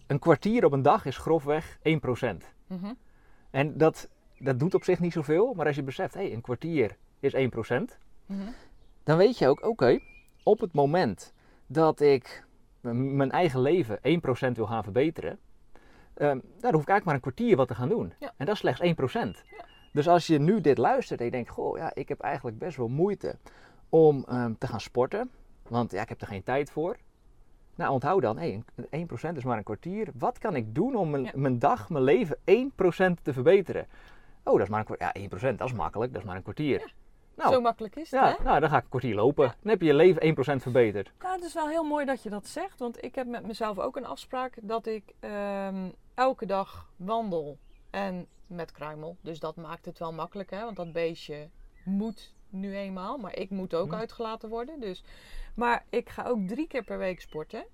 Een 0.08 0.20
kwartier 0.20 0.66
op 0.66 0.72
een 0.72 0.82
dag 0.82 1.06
is 1.06 1.18
grofweg 1.18 1.78
1%. 1.84 2.54
Mhm. 2.68 2.94
En 3.52 3.78
dat, 3.78 4.10
dat 4.40 4.60
doet 4.60 4.74
op 4.74 4.84
zich 4.84 5.00
niet 5.00 5.14
zoveel, 5.14 5.54
maar 5.54 5.66
als 5.66 5.76
je 5.76 5.84
beseft, 5.84 6.14
hé, 6.14 6.22
een 6.22 6.42
kwartier 6.42 6.98
is 7.20 7.34
1%, 7.34 7.98
Mhm. 8.26 8.42
dan 9.04 9.18
weet 9.18 9.38
je 9.38 9.48
ook, 9.48 9.66
oké, 9.66 10.00
op 10.44 10.60
het 10.60 10.74
moment 10.74 11.34
dat 11.68 12.00
ik 12.00 12.46
mijn 12.82 13.32
eigen 13.32 13.62
leven 13.62 14.00
1% 14.02 14.56
wil 14.58 14.66
gaan 14.68 14.84
verbeteren, 14.84 15.40
ehm, 16.14 16.40
dan 16.60 16.74
hoef 16.74 16.82
ik 16.82 16.90
eigenlijk 16.90 17.06
maar 17.06 17.14
een 17.16 17.22
kwartier 17.22 17.56
wat 17.56 17.68
te 17.68 17.76
gaan 17.76 17.90
doen. 17.90 18.14
Ja. 18.20 18.34
En 18.38 18.46
dat 18.46 18.54
is 18.56 18.60
slechts 18.60 18.82
1%. 18.82 19.44
Dus 19.92 20.08
als 20.08 20.28
je 20.28 20.40
nu 20.40 20.62
dit 20.62 20.78
luistert 20.78 21.20
en 21.20 21.26
je 21.26 21.32
denkt, 21.32 21.50
goh, 21.50 21.78
ja, 21.78 21.92
ik 21.94 22.08
heb 22.10 22.20
eigenlijk 22.20 22.58
best 22.60 22.78
wel 22.78 22.88
moeite 22.88 23.36
om 23.90 24.26
ehm, 24.28 24.54
te 24.58 24.68
gaan 24.68 24.82
sporten, 24.82 25.32
want 25.68 25.92
ja, 25.92 26.02
ik 26.02 26.10
heb 26.10 26.22
er 26.22 26.28
geen 26.28 26.44
tijd 26.44 26.72
voor. 26.72 26.98
Nou, 27.76 27.92
onthoud 27.92 28.22
dan, 28.22 28.40
een- 28.40 28.66
1% 28.92 29.38
is 29.38 29.44
maar 29.44 29.58
een 29.58 29.64
kwartier. 29.64 30.08
Wat 30.18 30.38
kan 30.38 30.56
ik 30.56 30.76
doen 30.76 30.96
om 30.96 31.10
mijn, 31.10 31.24
Ja. 31.24 31.32
mijn 31.36 31.60
dag, 31.60 31.90
mijn 31.90 32.04
leven 32.04 32.38
1% 32.46 33.24
te 33.24 33.34
verbeteren? 33.34 33.88
Oh, 34.44 34.54
dat 34.54 34.62
is 34.62 34.70
maar 34.70 34.80
een 34.80 34.86
kwartier. 34.86 35.08
Ja, 35.14 35.22
1%, 35.54 35.58
dat 35.60 35.68
is 35.68 35.74
makkelijk, 35.74 36.12
dat 36.12 36.22
is 36.22 36.28
maar 36.28 36.36
een 36.36 36.42
kwartier. 36.44 36.94
Nou, 37.36 37.54
Zo 37.54 37.62
makkelijk 37.62 37.96
is 37.96 38.12
het, 38.12 38.20
ja, 38.20 38.36
hè? 38.38 38.44
nou, 38.44 38.60
dan 38.60 38.70
ga 38.70 38.78
ik 38.78 38.84
een 38.84 38.90
kwartier 38.90 39.16
lopen. 39.16 39.46
Dan 39.62 39.72
heb 39.72 39.82
je 39.82 39.88
je 39.88 39.94
leven 39.94 40.22
1% 40.24 40.62
verbeterd. 40.62 41.12
Nou, 41.20 41.36
het 41.36 41.44
is 41.44 41.54
wel 41.54 41.68
heel 41.68 41.84
mooi 41.84 42.06
dat 42.06 42.24
je 42.24 42.30
dat 42.30 42.48
zegt. 42.48 42.80
Want 42.80 43.04
ik 43.04 43.16
heb 43.16 43.28
met 43.28 43.46
mezelf 43.48 43.80
ook 43.80 43.96
een 43.96 44.06
afspraak 44.06 44.58
dat 44.62 44.86
ik 44.86 45.04
ehm, 45.20 45.90
elke 46.14 46.46
dag 46.46 46.90
wandel. 46.96 47.58
En 47.90 48.28
met 48.48 48.72
kruimel. 48.72 49.18
Dus 49.22 49.40
dat 49.40 49.56
maakt 49.56 49.86
het 49.86 50.00
wel 50.00 50.14
makkelijk, 50.14 50.50
hè? 50.50 50.64
Want 50.64 50.76
dat 50.76 50.92
beestje 50.92 51.50
moet 51.86 52.36
nu 52.50 52.76
eenmaal. 52.76 53.18
Maar 53.18 53.36
ik 53.36 53.50
moet 53.50 53.74
ook 53.74 53.92
Hm. 53.92 53.96
uitgelaten 53.98 54.50
worden. 54.50 54.80
Dus. 54.80 55.04
Maar 55.56 55.86
ik 55.90 56.10
ga 56.10 56.26
ook 56.26 56.48
drie 56.48 56.68
keer 56.68 56.84
per 56.84 56.98
week 56.98 57.22
sporten. 57.22 57.66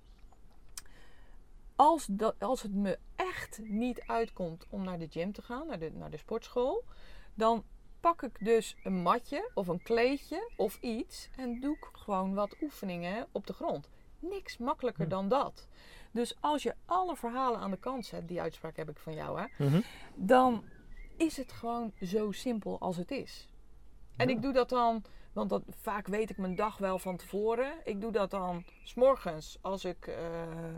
Als, 1.76 2.06
dat, 2.10 2.34
als 2.38 2.62
het 2.62 2.74
me 2.74 2.98
echt 3.16 3.60
niet 3.62 4.00
uitkomt 4.06 4.66
om 4.70 4.84
naar 4.84 4.98
de 4.98 5.08
gym 5.10 5.32
te 5.32 5.42
gaan, 5.42 5.66
naar 5.66 5.78
de, 5.78 5.90
naar 5.92 6.10
de 6.10 6.16
sportschool, 6.16 6.84
dan 7.34 7.64
pak 8.00 8.22
ik 8.22 8.44
dus 8.44 8.76
een 8.84 9.02
matje 9.02 9.50
of 9.54 9.68
een 9.68 9.82
kleedje 9.82 10.50
of 10.56 10.78
iets 10.80 11.28
en 11.36 11.60
doe 11.60 11.74
ik 11.76 11.88
gewoon 11.92 12.34
wat 12.34 12.56
oefeningen 12.60 13.26
op 13.32 13.46
de 13.46 13.52
grond. 13.52 13.88
Niks 14.28 14.58
makkelijker 14.58 15.04
Hm. 15.04 15.10
dan 15.10 15.28
dat. 15.28 15.68
Dus 16.10 16.36
als 16.40 16.62
je 16.62 16.74
alle 16.86 17.16
verhalen 17.16 17.60
aan 17.60 17.70
de 17.70 17.76
kant 17.78 18.06
zet, 18.06 18.28
die 18.28 18.40
uitspraak 18.40 18.76
heb 18.76 18.90
ik 18.90 18.98
van 18.98 19.14
jou, 19.14 19.40
hè, 19.40 19.64
Mhm. 19.64 19.80
dan 20.14 20.64
is 21.16 21.36
het 21.36 21.52
gewoon 21.52 21.92
zo 22.02 22.30
simpel 22.32 22.80
als 22.80 22.96
het 22.96 23.10
is. 23.10 23.48
En 24.16 24.28
Ja. 24.28 24.34
ik 24.34 24.42
doe 24.42 24.52
dat 24.52 24.68
dan 24.68 25.04
Want 25.34 25.50
dat, 25.50 25.62
vaak 25.70 26.06
weet 26.06 26.30
ik 26.30 26.36
mijn 26.36 26.54
dag 26.54 26.78
wel 26.78 26.98
van 26.98 27.16
tevoren. 27.16 27.72
Ik 27.84 28.00
doe 28.00 28.12
dat 28.12 28.30
dan 28.30 28.64
s'morgens 28.82 29.58
als 29.60 29.84
ik 29.84 30.06
eh, 30.06 30.42
eh, 30.42 30.76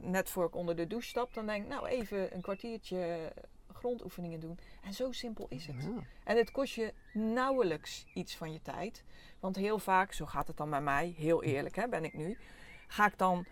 net 0.00 0.28
voor 0.30 0.44
ik 0.46 0.54
onder 0.54 0.76
de 0.76 0.86
douche 0.86 1.08
stap. 1.08 1.34
Dan 1.34 1.46
denk 1.46 1.62
ik, 1.64 1.68
nou 1.68 1.86
even 1.86 2.34
een 2.34 2.40
kwartiertje 2.40 3.32
grondoefeningen 3.82 4.40
doen. 4.40 4.58
En 4.84 4.94
zo 4.94 5.12
simpel 5.12 5.46
is 5.48 5.66
het. 5.66 5.82
Ja. 5.82 6.02
En 6.24 6.36
het 6.36 6.50
kost 6.50 6.74
je 6.74 6.92
nauwelijks 7.12 8.06
iets 8.14 8.36
van 8.36 8.52
je 8.52 8.62
tijd. 8.62 9.04
Want 9.40 9.56
heel 9.56 9.78
vaak, 9.78 10.12
zo 10.12 10.26
gaat 10.26 10.46
het 10.46 10.56
dan 10.56 10.70
bij 10.70 10.80
mij, 10.80 11.14
heel 11.16 11.42
eerlijk 11.42 11.76
hè, 11.76 11.88
ben 11.88 12.04
ik 12.04 12.14
nu. 12.14 12.38
Ga 12.86 13.06
ik 13.06 13.18
dan 13.18 13.44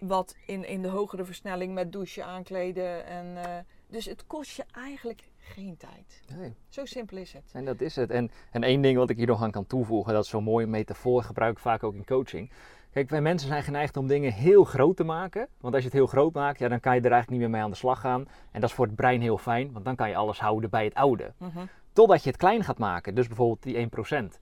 wat 0.00 0.36
in, 0.46 0.64
in 0.64 0.82
de 0.82 0.88
hogere 0.88 1.24
versnelling 1.24 1.74
met 1.74 1.92
douchen 1.92 2.24
aankleden. 2.24 3.06
En, 3.06 3.44
eh, 3.44 3.58
dus 3.86 4.04
het 4.04 4.26
kost 4.26 4.56
je 4.56 4.64
eigenlijk 4.72 5.28
geen 5.38 5.76
tijd. 5.76 6.22
Nee. 6.36 6.54
Zo 6.68 6.84
simpel 6.84 7.16
is 7.16 7.32
het. 7.32 7.50
En 7.52 7.64
dat 7.64 7.80
is 7.80 7.96
het. 7.96 8.10
En, 8.10 8.30
en 8.50 8.62
één 8.62 8.80
ding 8.80 8.96
wat 8.96 9.10
ik 9.10 9.16
hier 9.16 9.26
nog 9.26 9.42
aan 9.42 9.50
kan 9.50 9.66
toevoegen, 9.66 10.12
dat 10.12 10.24
is 10.24 10.30
zo'n 10.30 10.44
mooie 10.44 10.66
metafoor, 10.66 11.22
gebruik 11.22 11.52
ik 11.52 11.58
vaak 11.58 11.82
ook 11.82 11.94
in 11.94 12.04
coaching. 12.04 12.50
Kijk, 12.92 13.10
wij 13.10 13.20
mensen 13.20 13.48
zijn 13.48 13.62
geneigd 13.62 13.96
om 13.96 14.06
dingen 14.06 14.32
heel 14.32 14.64
groot 14.64 14.96
te 14.96 15.04
maken. 15.04 15.48
Want 15.60 15.74
als 15.74 15.82
je 15.82 15.88
het 15.88 15.98
heel 15.98 16.06
groot 16.06 16.32
maakt, 16.32 16.58
ja, 16.58 16.68
dan 16.68 16.80
kan 16.80 16.94
je 16.94 17.00
er 17.00 17.12
eigenlijk 17.12 17.30
niet 17.30 17.40
meer 17.40 17.50
mee 17.50 17.62
aan 17.62 17.70
de 17.70 17.76
slag 17.76 18.00
gaan. 18.00 18.28
En 18.50 18.60
dat 18.60 18.70
is 18.70 18.76
voor 18.76 18.86
het 18.86 18.94
brein 18.94 19.20
heel 19.20 19.38
fijn, 19.38 19.72
want 19.72 19.84
dan 19.84 19.96
kan 19.96 20.08
je 20.08 20.16
alles 20.16 20.40
houden 20.40 20.70
bij 20.70 20.84
het 20.84 20.94
oude. 20.94 21.32
Mhm. 21.36 21.58
Totdat 21.92 22.22
je 22.22 22.28
het 22.28 22.38
klein 22.38 22.64
gaat 22.64 22.78
maken, 22.78 23.14
dus 23.14 23.26
bijvoorbeeld 23.26 23.62
die 23.62 23.76
1%. 23.76 24.38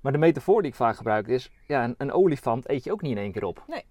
Maar 0.00 0.12
de 0.12 0.18
metafoor 0.18 0.62
die 0.62 0.70
ik 0.70 0.76
vaak 0.76 0.96
gebruik 0.96 1.26
is, 1.26 1.50
ja, 1.66 1.84
een, 1.84 1.94
een 1.98 2.12
olifant 2.12 2.68
eet 2.68 2.84
je 2.84 2.92
ook 2.92 3.02
niet 3.02 3.10
in 3.10 3.18
één 3.18 3.32
keer 3.32 3.44
op. 3.44 3.64
Nee. 3.66 3.84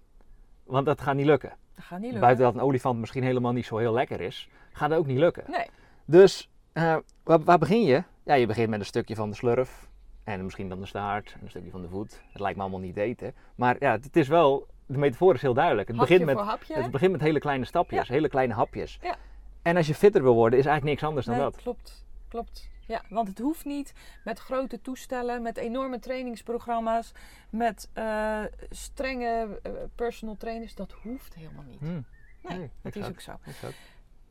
Want 0.64 0.86
dat 0.86 1.00
gaat 1.00 1.14
niet 1.14 1.26
lukken. 1.26 1.52
Dat 1.74 1.84
gaat 1.84 1.98
niet 1.98 2.02
lukken. 2.02 2.20
Buiten 2.20 2.44
dat 2.44 2.54
een 2.54 2.60
olifant 2.60 2.98
misschien 2.98 3.22
helemaal 3.22 3.52
niet 3.52 3.66
zo 3.66 3.76
heel 3.76 3.92
lekker 3.92 4.20
is, 4.20 4.48
gaat 4.72 4.90
dat 4.90 4.98
ook 4.98 5.06
niet 5.06 5.18
lukken. 5.18 5.44
Nee. 5.48 5.66
Dus 6.04 6.50
eh, 6.72 6.96
waar, 7.22 7.44
waar 7.44 7.58
begin 7.58 7.84
je? 7.84 8.02
Ja, 8.22 8.34
je 8.34 8.46
begint 8.46 8.68
met 8.68 8.80
een 8.80 8.86
stukje 8.86 9.14
van 9.14 9.30
de 9.30 9.36
slurf. 9.36 9.88
En 10.28 10.44
misschien 10.44 10.68
dan 10.68 10.80
de 10.80 10.86
staart 10.86 11.32
en 11.32 11.40
een 11.42 11.50
stukje 11.50 11.70
van 11.70 11.82
de 11.82 11.88
voet. 11.88 12.20
Het 12.32 12.40
lijkt 12.40 12.56
me 12.56 12.62
allemaal 12.62 12.80
niet 12.80 12.96
eten. 12.96 13.34
Maar 13.54 13.76
ja, 13.78 13.92
het 13.92 14.16
is 14.16 14.28
wel, 14.28 14.66
de 14.86 14.98
metafoor 14.98 15.34
is 15.34 15.42
heel 15.42 15.54
duidelijk. 15.54 15.88
Het, 15.88 15.96
Hapje 15.96 16.18
begint 16.24 16.38
met, 16.38 16.76
het 16.82 16.90
begint 16.90 17.12
met 17.12 17.20
hele 17.20 17.38
kleine 17.38 17.64
stapjes, 17.64 18.08
hele 18.08 18.28
kleine 18.28 18.54
hapjes. 18.54 18.98
Ja. 19.02 19.16
En 19.62 19.76
als 19.76 19.86
je 19.86 19.94
fitter 19.94 20.22
wil 20.22 20.34
worden, 20.34 20.58
is 20.58 20.66
eigenlijk 20.66 20.94
niks 20.94 21.08
anders 21.08 21.26
dan 21.26 21.34
nee, 21.34 21.44
dat. 21.44 21.56
klopt. 21.56 22.04
Klopt. 22.28 22.70
Ja, 22.86 23.02
want 23.08 23.28
het 23.28 23.38
hoeft 23.38 23.64
niet 23.64 23.92
met 24.24 24.38
grote 24.38 24.80
toestellen, 24.80 25.42
met 25.42 25.56
enorme 25.56 25.98
trainingsprogramma's, 25.98 27.12
met 27.50 27.88
eh, 27.92 28.42
strenge 28.70 29.60
eh, 29.62 29.72
personal 29.94 30.36
trainers. 30.36 30.74
Dat 30.74 30.92
hoeft 31.02 31.34
helemaal 31.34 31.64
niet. 31.68 31.80
Hmm, 31.80 32.04
Nee, 32.48 32.58
nee, 32.58 32.70
dat 32.82 32.96
is 32.96 33.06
ook 33.06 33.20
zo. 33.20 33.38
exact. 33.44 33.76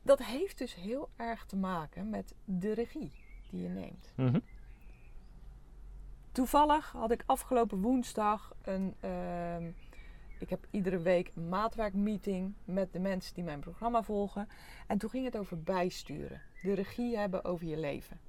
Dat 0.02 0.22
heeft 0.22 0.58
dus 0.58 0.74
heel 0.74 1.08
erg 1.16 1.44
te 1.44 1.56
maken 1.56 2.10
met 2.10 2.34
de 2.44 2.74
regie 2.74 3.12
die 3.50 3.62
je 3.62 3.68
neemt. 3.68 4.12
Mhm. 4.16 4.38
Toevallig 6.42 6.90
had 6.92 7.10
ik 7.10 7.22
afgelopen 7.26 7.80
woensdag 7.80 8.54
een. 8.62 8.94
ehm, 9.00 9.70
ik 10.38 10.50
heb 10.50 10.66
iedere 10.70 10.98
week 10.98 11.32
een 11.34 11.48
maatwerkmeeting 11.48 12.54
met 12.64 12.92
de 12.92 12.98
mensen 12.98 13.34
die 13.34 13.44
mijn 13.44 13.60
programma 13.60 14.02
volgen. 14.02 14.48
En 14.86 14.98
toen 14.98 15.10
ging 15.10 15.24
het 15.24 15.36
over 15.36 15.62
bijsturen. 15.62 16.40
De 16.62 16.72
regie 16.72 17.16
hebben 17.16 17.44
over 17.44 17.66
je 17.66 17.76
leven. 17.76 18.20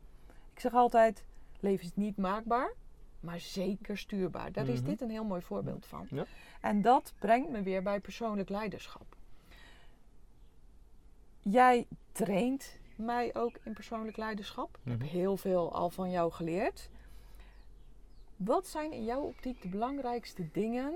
Ik 0.53 0.59
zeg 0.59 0.73
altijd: 0.73 1.25
leven 1.59 1.85
is 1.85 1.95
niet 1.95 2.17
maakbaar, 2.17 2.73
maar 3.19 3.39
zeker 3.39 3.97
stuurbaar. 3.97 4.51
Daar 4.51 4.67
is 4.67 4.79
Mhm. 4.79 4.89
dit 4.89 5.01
een 5.01 5.09
heel 5.09 5.23
mooi 5.25 5.41
voorbeeld 5.41 5.85
van. 5.85 6.07
Ja. 6.09 6.25
En 6.61 6.81
dat 6.81 7.13
brengt 7.19 7.49
me 7.49 7.61
weer 7.61 7.83
bij 7.83 7.99
persoonlijk 7.99 8.49
leiderschap. 8.49 9.15
Jij 11.39 11.87
traint 12.11 12.77
mij 12.95 13.35
ook 13.35 13.57
in 13.63 13.73
persoonlijk 13.73 14.17
leiderschap. 14.17 14.77
Ik 14.77 14.79
Mhm. 14.85 14.99
heb 14.99 15.09
heel 15.09 15.37
veel 15.37 15.73
al 15.73 15.89
van 15.89 16.09
jou 16.11 16.31
geleerd. 16.31 16.89
Wat 18.39 18.67
zijn 18.67 18.91
in 18.91 19.03
jouw 19.03 19.21
optiek 19.21 19.61
de 19.61 19.67
belangrijkste 19.67 20.51
dingen, 20.51 20.93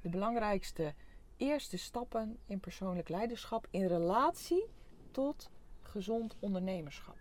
de 0.00 0.08
belangrijkste 0.08 0.94
eerste 1.36 1.76
stappen 1.78 2.36
in 2.46 2.60
persoonlijk 2.60 3.08
leiderschap 3.08 3.66
in 3.70 3.86
relatie 3.86 4.64
tot 5.10 5.50
gezond 5.82 6.36
ondernemerschap? 6.40 7.16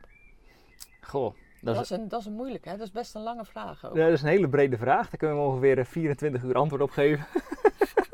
Goh, 1.02 1.34
Dat, 1.62 1.76
dat 1.76 1.84
is 1.84 1.90
een, 1.90 2.08
dat 2.08 2.20
is 2.20 2.26
een 2.26 2.34
moeilijke, 2.34 2.70
hè? 2.70 2.78
dat 2.78 2.86
is 2.86 2.92
best 2.92 3.16
een 3.16 3.22
lange 3.22 3.46
vraag 3.46 3.86
ook. 3.86 3.96
ja, 3.96 4.04
dat 4.06 4.14
is 4.14 4.22
een 4.22 4.28
hele 4.28 4.50
brede 4.50 4.78
vraag. 4.78 5.10
Daar 5.10 5.18
kunnen 5.20 5.38
we 5.38 5.44
ongeveer 5.44 5.80
eh, 5.80 5.86
24 5.86 6.44
uur 6.44 6.54
antwoord 6.56 6.82
op 6.82 6.90
geven. 6.90 7.26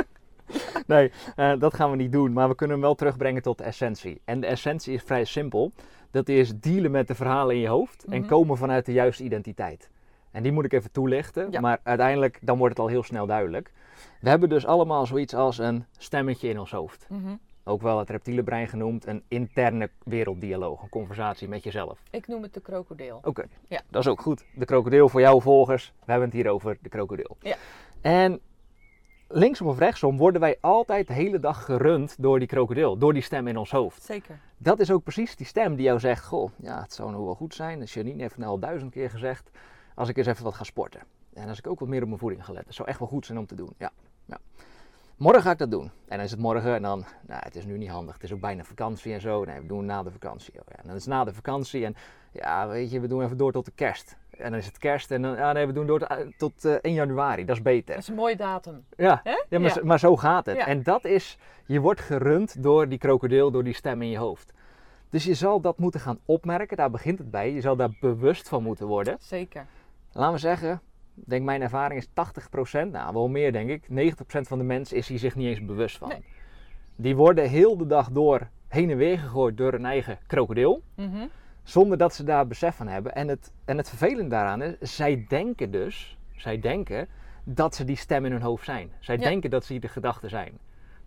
nee, 0.88 1.12
eh, 1.36 1.60
dat 1.60 1.74
gaan 1.74 1.90
we 1.92 1.96
niet 1.96 2.12
doen. 2.12 2.34
Maar 2.34 2.50
we 2.50 2.56
kunnen 2.56 2.76
hem 2.76 2.86
wel 2.86 2.96
terugbrengen 2.96 3.42
tot 3.42 3.58
de 3.58 3.64
essentie. 3.64 4.22
En 4.26 4.40
de 4.40 4.48
essentie 4.48 4.94
is 4.94 5.02
vrij 5.04 5.26
simpel. 5.26 5.72
Dat 6.12 6.30
is 6.30 6.60
dealen 6.60 6.92
met 6.92 7.08
de 7.08 7.16
verhalen 7.16 7.56
in 7.56 7.62
je 7.62 7.68
hoofd 7.68 8.04
en 8.06 8.20
Mhm. 8.20 8.28
komen 8.30 8.58
vanuit 8.58 8.86
de 8.86 8.94
juiste 8.94 9.24
identiteit. 9.24 9.90
En 10.32 10.44
die 10.44 10.52
moet 10.52 10.66
ik 10.66 10.74
even 10.74 10.92
toelichten, 10.92 11.52
Ja. 11.52 11.60
maar 11.60 11.80
uiteindelijk 11.84 12.40
dan 12.42 12.58
wordt 12.58 12.76
het 12.78 12.84
al 12.86 12.90
heel 12.92 13.04
snel 13.04 13.26
duidelijk. 13.26 13.72
We 14.20 14.30
hebben 14.30 14.50
dus 14.50 14.66
allemaal 14.66 15.06
zoiets 15.06 15.34
als 15.36 15.58
een 15.58 15.86
stemmetje 15.98 16.50
in 16.50 16.60
ons 16.60 16.72
hoofd. 16.72 17.06
Mhm. 17.10 17.36
Ook 17.64 17.82
wel 17.82 18.00
het 18.00 18.10
reptiele 18.10 18.44
brein 18.44 18.68
genoemd, 18.68 19.08
een 19.08 19.24
interne 19.28 19.90
werelddialoog, 20.04 20.82
een 20.82 20.90
conversatie 20.90 21.48
met 21.48 21.64
jezelf. 21.64 22.04
Ik 22.12 22.28
noem 22.28 22.42
het 22.44 22.54
de 22.54 22.62
krokodil. 22.62 23.20
Oké, 23.24 23.44
Ja. 23.68 23.82
dat 23.90 24.02
is 24.02 24.08
ook 24.08 24.22
goed. 24.22 24.46
De 24.56 24.66
krokodil 24.66 25.10
voor 25.10 25.20
jouw 25.22 25.42
volgers. 25.42 25.94
We 26.06 26.12
hebben 26.12 26.30
het 26.30 26.38
hier 26.38 26.50
over 26.50 26.78
de 26.82 26.90
krokodil. 26.90 27.38
Ja. 27.40 27.56
En 28.02 28.40
linksom 29.28 29.68
of 29.68 29.78
rechtsom 29.80 30.18
worden 30.18 30.42
wij 30.42 30.58
altijd 30.62 31.08
de 31.08 31.14
hele 31.14 31.40
dag 31.40 31.66
gerund 31.66 32.16
door 32.20 32.40
die 32.40 32.48
krokodil, 32.48 32.98
door 32.98 33.14
die 33.14 33.22
stem 33.22 33.48
in 33.48 33.58
ons 33.58 33.72
hoofd. 33.72 34.04
Zeker. 34.04 34.40
Dat 34.58 34.80
is 34.80 34.92
ook 34.92 35.04
precies 35.04 35.36
die 35.36 35.46
stem 35.46 35.76
die 35.76 35.86
jou 35.86 36.00
zegt, 36.00 36.26
goh, 36.26 36.52
ja, 36.56 36.82
het 36.82 36.94
zou 36.94 37.12
nou 37.12 37.24
wel 37.24 37.36
goed 37.36 37.56
zijn. 37.56 37.84
Janine 37.84 38.18
heeft 38.22 38.32
het 38.32 38.40
nou 38.40 38.52
al 38.52 38.60
duizend 38.60 38.92
keer 38.92 39.10
gezegd, 39.10 39.50
als 39.96 40.10
ik 40.10 40.18
eens 40.18 40.28
even 40.28 40.44
wat 40.44 40.54
ga 40.54 40.64
sporten. 40.64 41.02
En 41.34 41.48
als 41.48 41.58
ik 41.58 41.68
ook 41.68 41.80
wat 41.80 41.90
meer 41.90 42.02
op 42.02 42.08
mijn 42.08 42.20
voeding 42.20 42.42
ga 42.46 42.48
letten. 42.52 42.68
Dat 42.68 42.76
zou 42.76 42.90
echt 42.90 43.00
wel 43.00 43.08
goed 43.08 43.26
zijn 43.26 43.38
om 43.38 43.46
te 43.46 43.56
doen, 43.56 43.74
ja. 43.78 43.92
ja. 44.26 44.38
Morgen 45.16 45.42
ga 45.42 45.52
ik 45.52 45.58
dat 45.58 45.72
doen. 45.72 45.84
En 45.84 46.18
dan 46.18 46.20
is 46.20 46.32
het 46.32 46.40
morgen 46.40 46.76
en 46.76 46.82
dan, 46.82 47.06
nou, 47.28 47.42
het 47.44 47.56
is 47.56 47.66
nu 47.66 47.78
niet 47.78 47.90
handig. 47.90 48.14
Het 48.14 48.24
is 48.24 48.34
ook 48.34 48.40
bijna 48.40 48.64
vakantie 48.64 49.14
en 49.14 49.22
zo. 49.22 49.44
Nee, 49.46 49.60
we 49.60 49.68
doen 49.68 49.78
het 49.78 49.88
na 49.88 50.04
de 50.04 50.12
vakantie. 50.12 50.54
Oh, 50.54 50.62
ja. 50.68 50.76
En 50.76 50.88
dan 50.88 50.96
is 50.96 51.06
het 51.06 51.14
na 51.14 51.24
de 51.24 51.34
vakantie 51.34 51.86
en 51.86 51.96
ja, 52.32 52.68
weet 52.68 52.92
je, 52.92 53.00
we 53.00 53.08
doen 53.08 53.24
even 53.24 53.38
door 53.38 53.52
tot 53.52 53.66
de 53.66 53.72
kerst. 53.76 54.18
En 54.30 54.50
dan 54.50 54.60
is 54.60 54.66
het 54.66 54.78
kerst 54.78 55.12
en 55.12 55.22
dan, 55.22 55.36
ja, 55.36 55.52
nee, 55.52 55.66
we 55.66 55.74
doen 55.74 55.88
door 55.88 56.00
tot, 56.00 56.38
tot 56.38 56.66
eh, 56.66 56.74
1 56.74 56.94
januari. 56.94 57.46
Dat 57.46 57.56
is 57.56 57.62
beter. 57.62 57.94
Dat 57.94 58.04
is 58.04 58.10
een 58.10 58.16
mooie 58.16 58.36
datum. 58.36 58.86
Ja, 58.98 59.22
ja, 59.24 59.60
maar, 59.60 59.76
Ja. 59.76 59.84
maar 59.84 60.00
zo 60.00 60.18
gaat 60.18 60.46
het. 60.46 60.58
Ja. 60.58 60.66
En 60.68 60.84
dat 60.84 61.06
is, 61.06 61.38
je 61.66 61.80
wordt 61.80 62.02
gerund 62.02 62.64
door 62.64 62.90
die 62.90 62.98
krokodil, 62.98 63.52
door 63.52 63.64
die 63.64 63.74
stem 63.74 64.02
in 64.02 64.10
je 64.10 64.18
hoofd. 64.18 64.54
Dus 65.10 65.24
je 65.24 65.34
zal 65.34 65.62
dat 65.62 65.78
moeten 65.78 66.00
gaan 66.00 66.20
opmerken, 66.26 66.78
daar 66.78 66.92
begint 66.92 67.18
het 67.18 67.32
bij. 67.32 67.54
Je 67.54 67.62
zal 67.62 67.76
daar 67.76 67.98
bewust 68.00 68.50
van 68.50 68.64
moeten 68.64 68.88
worden. 68.88 69.18
Zeker. 69.20 69.66
Laten 70.14 70.34
we 70.34 70.40
zeggen, 70.40 70.82
denk 71.14 71.44
mijn 71.46 71.62
ervaring 71.62 72.00
is 72.00 72.08
80%, 72.08 72.92
nou 72.92 73.14
wel 73.14 73.28
meer 73.30 73.52
denk 73.52 73.70
ik, 73.70 73.88
90% 73.90 74.48
van 74.48 74.58
de 74.58 74.64
mensen 74.64 74.98
is 74.98 75.08
hier 75.08 75.20
zich 75.20 75.36
niet 75.36 75.48
eens 75.48 75.66
bewust 75.66 75.98
van. 75.98 76.08
Nee. 76.10 76.24
Die 76.96 77.16
worden 77.16 77.50
heel 77.50 77.78
de 77.78 77.86
dag 77.88 78.10
door 78.12 78.50
heen 78.68 78.90
en 78.90 78.98
weer 78.98 79.18
gegooid 79.20 79.58
door 79.58 79.72
hun 79.72 79.86
eigen 79.86 80.20
krokodil, 80.28 80.84
Mhm. 80.96 81.28
zonder 81.64 81.98
dat 81.98 82.14
ze 82.14 82.24
daar 82.24 82.48
besef 82.48 82.76
van 82.76 82.88
hebben. 82.88 83.16
En 83.16 83.28
het, 83.28 83.52
en 83.66 83.78
het 83.78 83.90
vervelende 83.90 84.30
daaraan 84.30 84.62
is, 84.62 84.96
zij 84.96 85.26
denken 85.28 85.72
dus, 85.72 86.18
zij 86.36 86.60
denken 86.60 87.08
dat 87.44 87.76
ze 87.76 87.84
die 87.84 87.96
stem 87.96 88.26
in 88.26 88.32
hun 88.32 88.42
hoofd 88.42 88.66
zijn. 88.66 88.92
Zij 89.00 89.16
Ja. 89.18 89.22
denken 89.24 89.50
dat 89.50 89.66
ze 89.66 89.80
de 89.80 89.88
gedachten 89.88 90.30
zijn. 90.30 90.52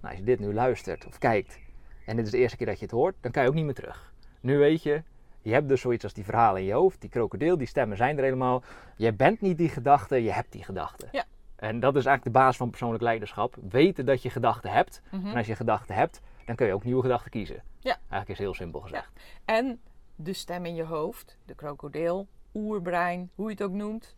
Nou, 0.00 0.08
als 0.14 0.16
je 0.18 0.25
dit 0.25 0.40
nu 0.40 0.54
luistert 0.54 1.06
of 1.06 1.18
kijkt 1.18 1.58
en 2.06 2.16
dit 2.16 2.25
is 2.25 2.30
de 2.30 2.38
eerste 2.38 2.56
keer 2.56 2.66
dat 2.66 2.78
je 2.78 2.84
het 2.84 2.94
hoort, 2.94 3.14
dan 3.20 3.30
kan 3.32 3.42
je 3.42 3.49
ook 3.49 3.54
niet 3.54 3.64
meer 3.64 3.75
terug. 3.75 4.12
Nu 4.40 4.58
weet 4.58 4.82
je, 4.82 5.02
je 5.44 5.52
hebt 5.52 5.68
dus 5.68 5.80
zoiets 5.80 6.04
als 6.04 6.12
die 6.12 6.24
verhalen 6.24 6.60
in 6.60 6.66
je 6.66 6.72
hoofd, 6.72 7.00
die 7.00 7.10
krokodil, 7.10 7.58
die 7.58 7.66
stemmen 7.66 7.96
zijn 7.96 8.16
er 8.16 8.24
helemaal. 8.24 8.62
Je 8.96 9.12
bent 9.12 9.40
niet 9.40 9.58
die 9.58 9.68
gedachte, 9.68 10.22
je 10.22 10.32
hebt 10.32 10.52
die 10.52 10.64
gedachten. 10.64 11.08
Ja. 11.12 11.24
En 11.56 11.80
dat 11.80 11.96
is 11.96 12.04
eigenlijk 12.04 12.36
de 12.36 12.42
basis 12.42 12.56
van 12.56 12.70
persoonlijk 12.70 13.02
leiderschap. 13.02 13.56
Weten 13.68 14.06
dat 14.06 14.22
je 14.22 14.30
gedachten 14.30 14.70
hebt. 14.70 15.02
Mhm. 15.10 15.26
En 15.26 15.36
als 15.36 15.46
je 15.46 15.54
gedachten 15.54 15.94
hebt, 15.94 16.20
dan 16.44 16.56
kun 16.56 16.66
je 16.66 16.72
ook 16.72 16.84
nieuwe 16.84 17.02
gedachten 17.02 17.30
kiezen. 17.30 17.62
Ja. 17.78 17.90
Eigenlijk 17.90 18.28
is 18.28 18.28
het 18.28 18.38
heel 18.38 18.54
simpel 18.54 18.80
gezegd. 18.80 19.10
En 19.44 19.80
de 20.16 20.32
stem 20.32 20.64
in 20.64 20.74
je 20.74 20.84
hoofd, 20.84 21.38
de 21.44 21.54
krokodil, 21.54 22.28
oerbrein, 22.54 23.30
hoe 23.34 23.46
je 23.46 23.52
het 23.52 23.62
ook 23.62 23.72
noemt, 23.72 24.14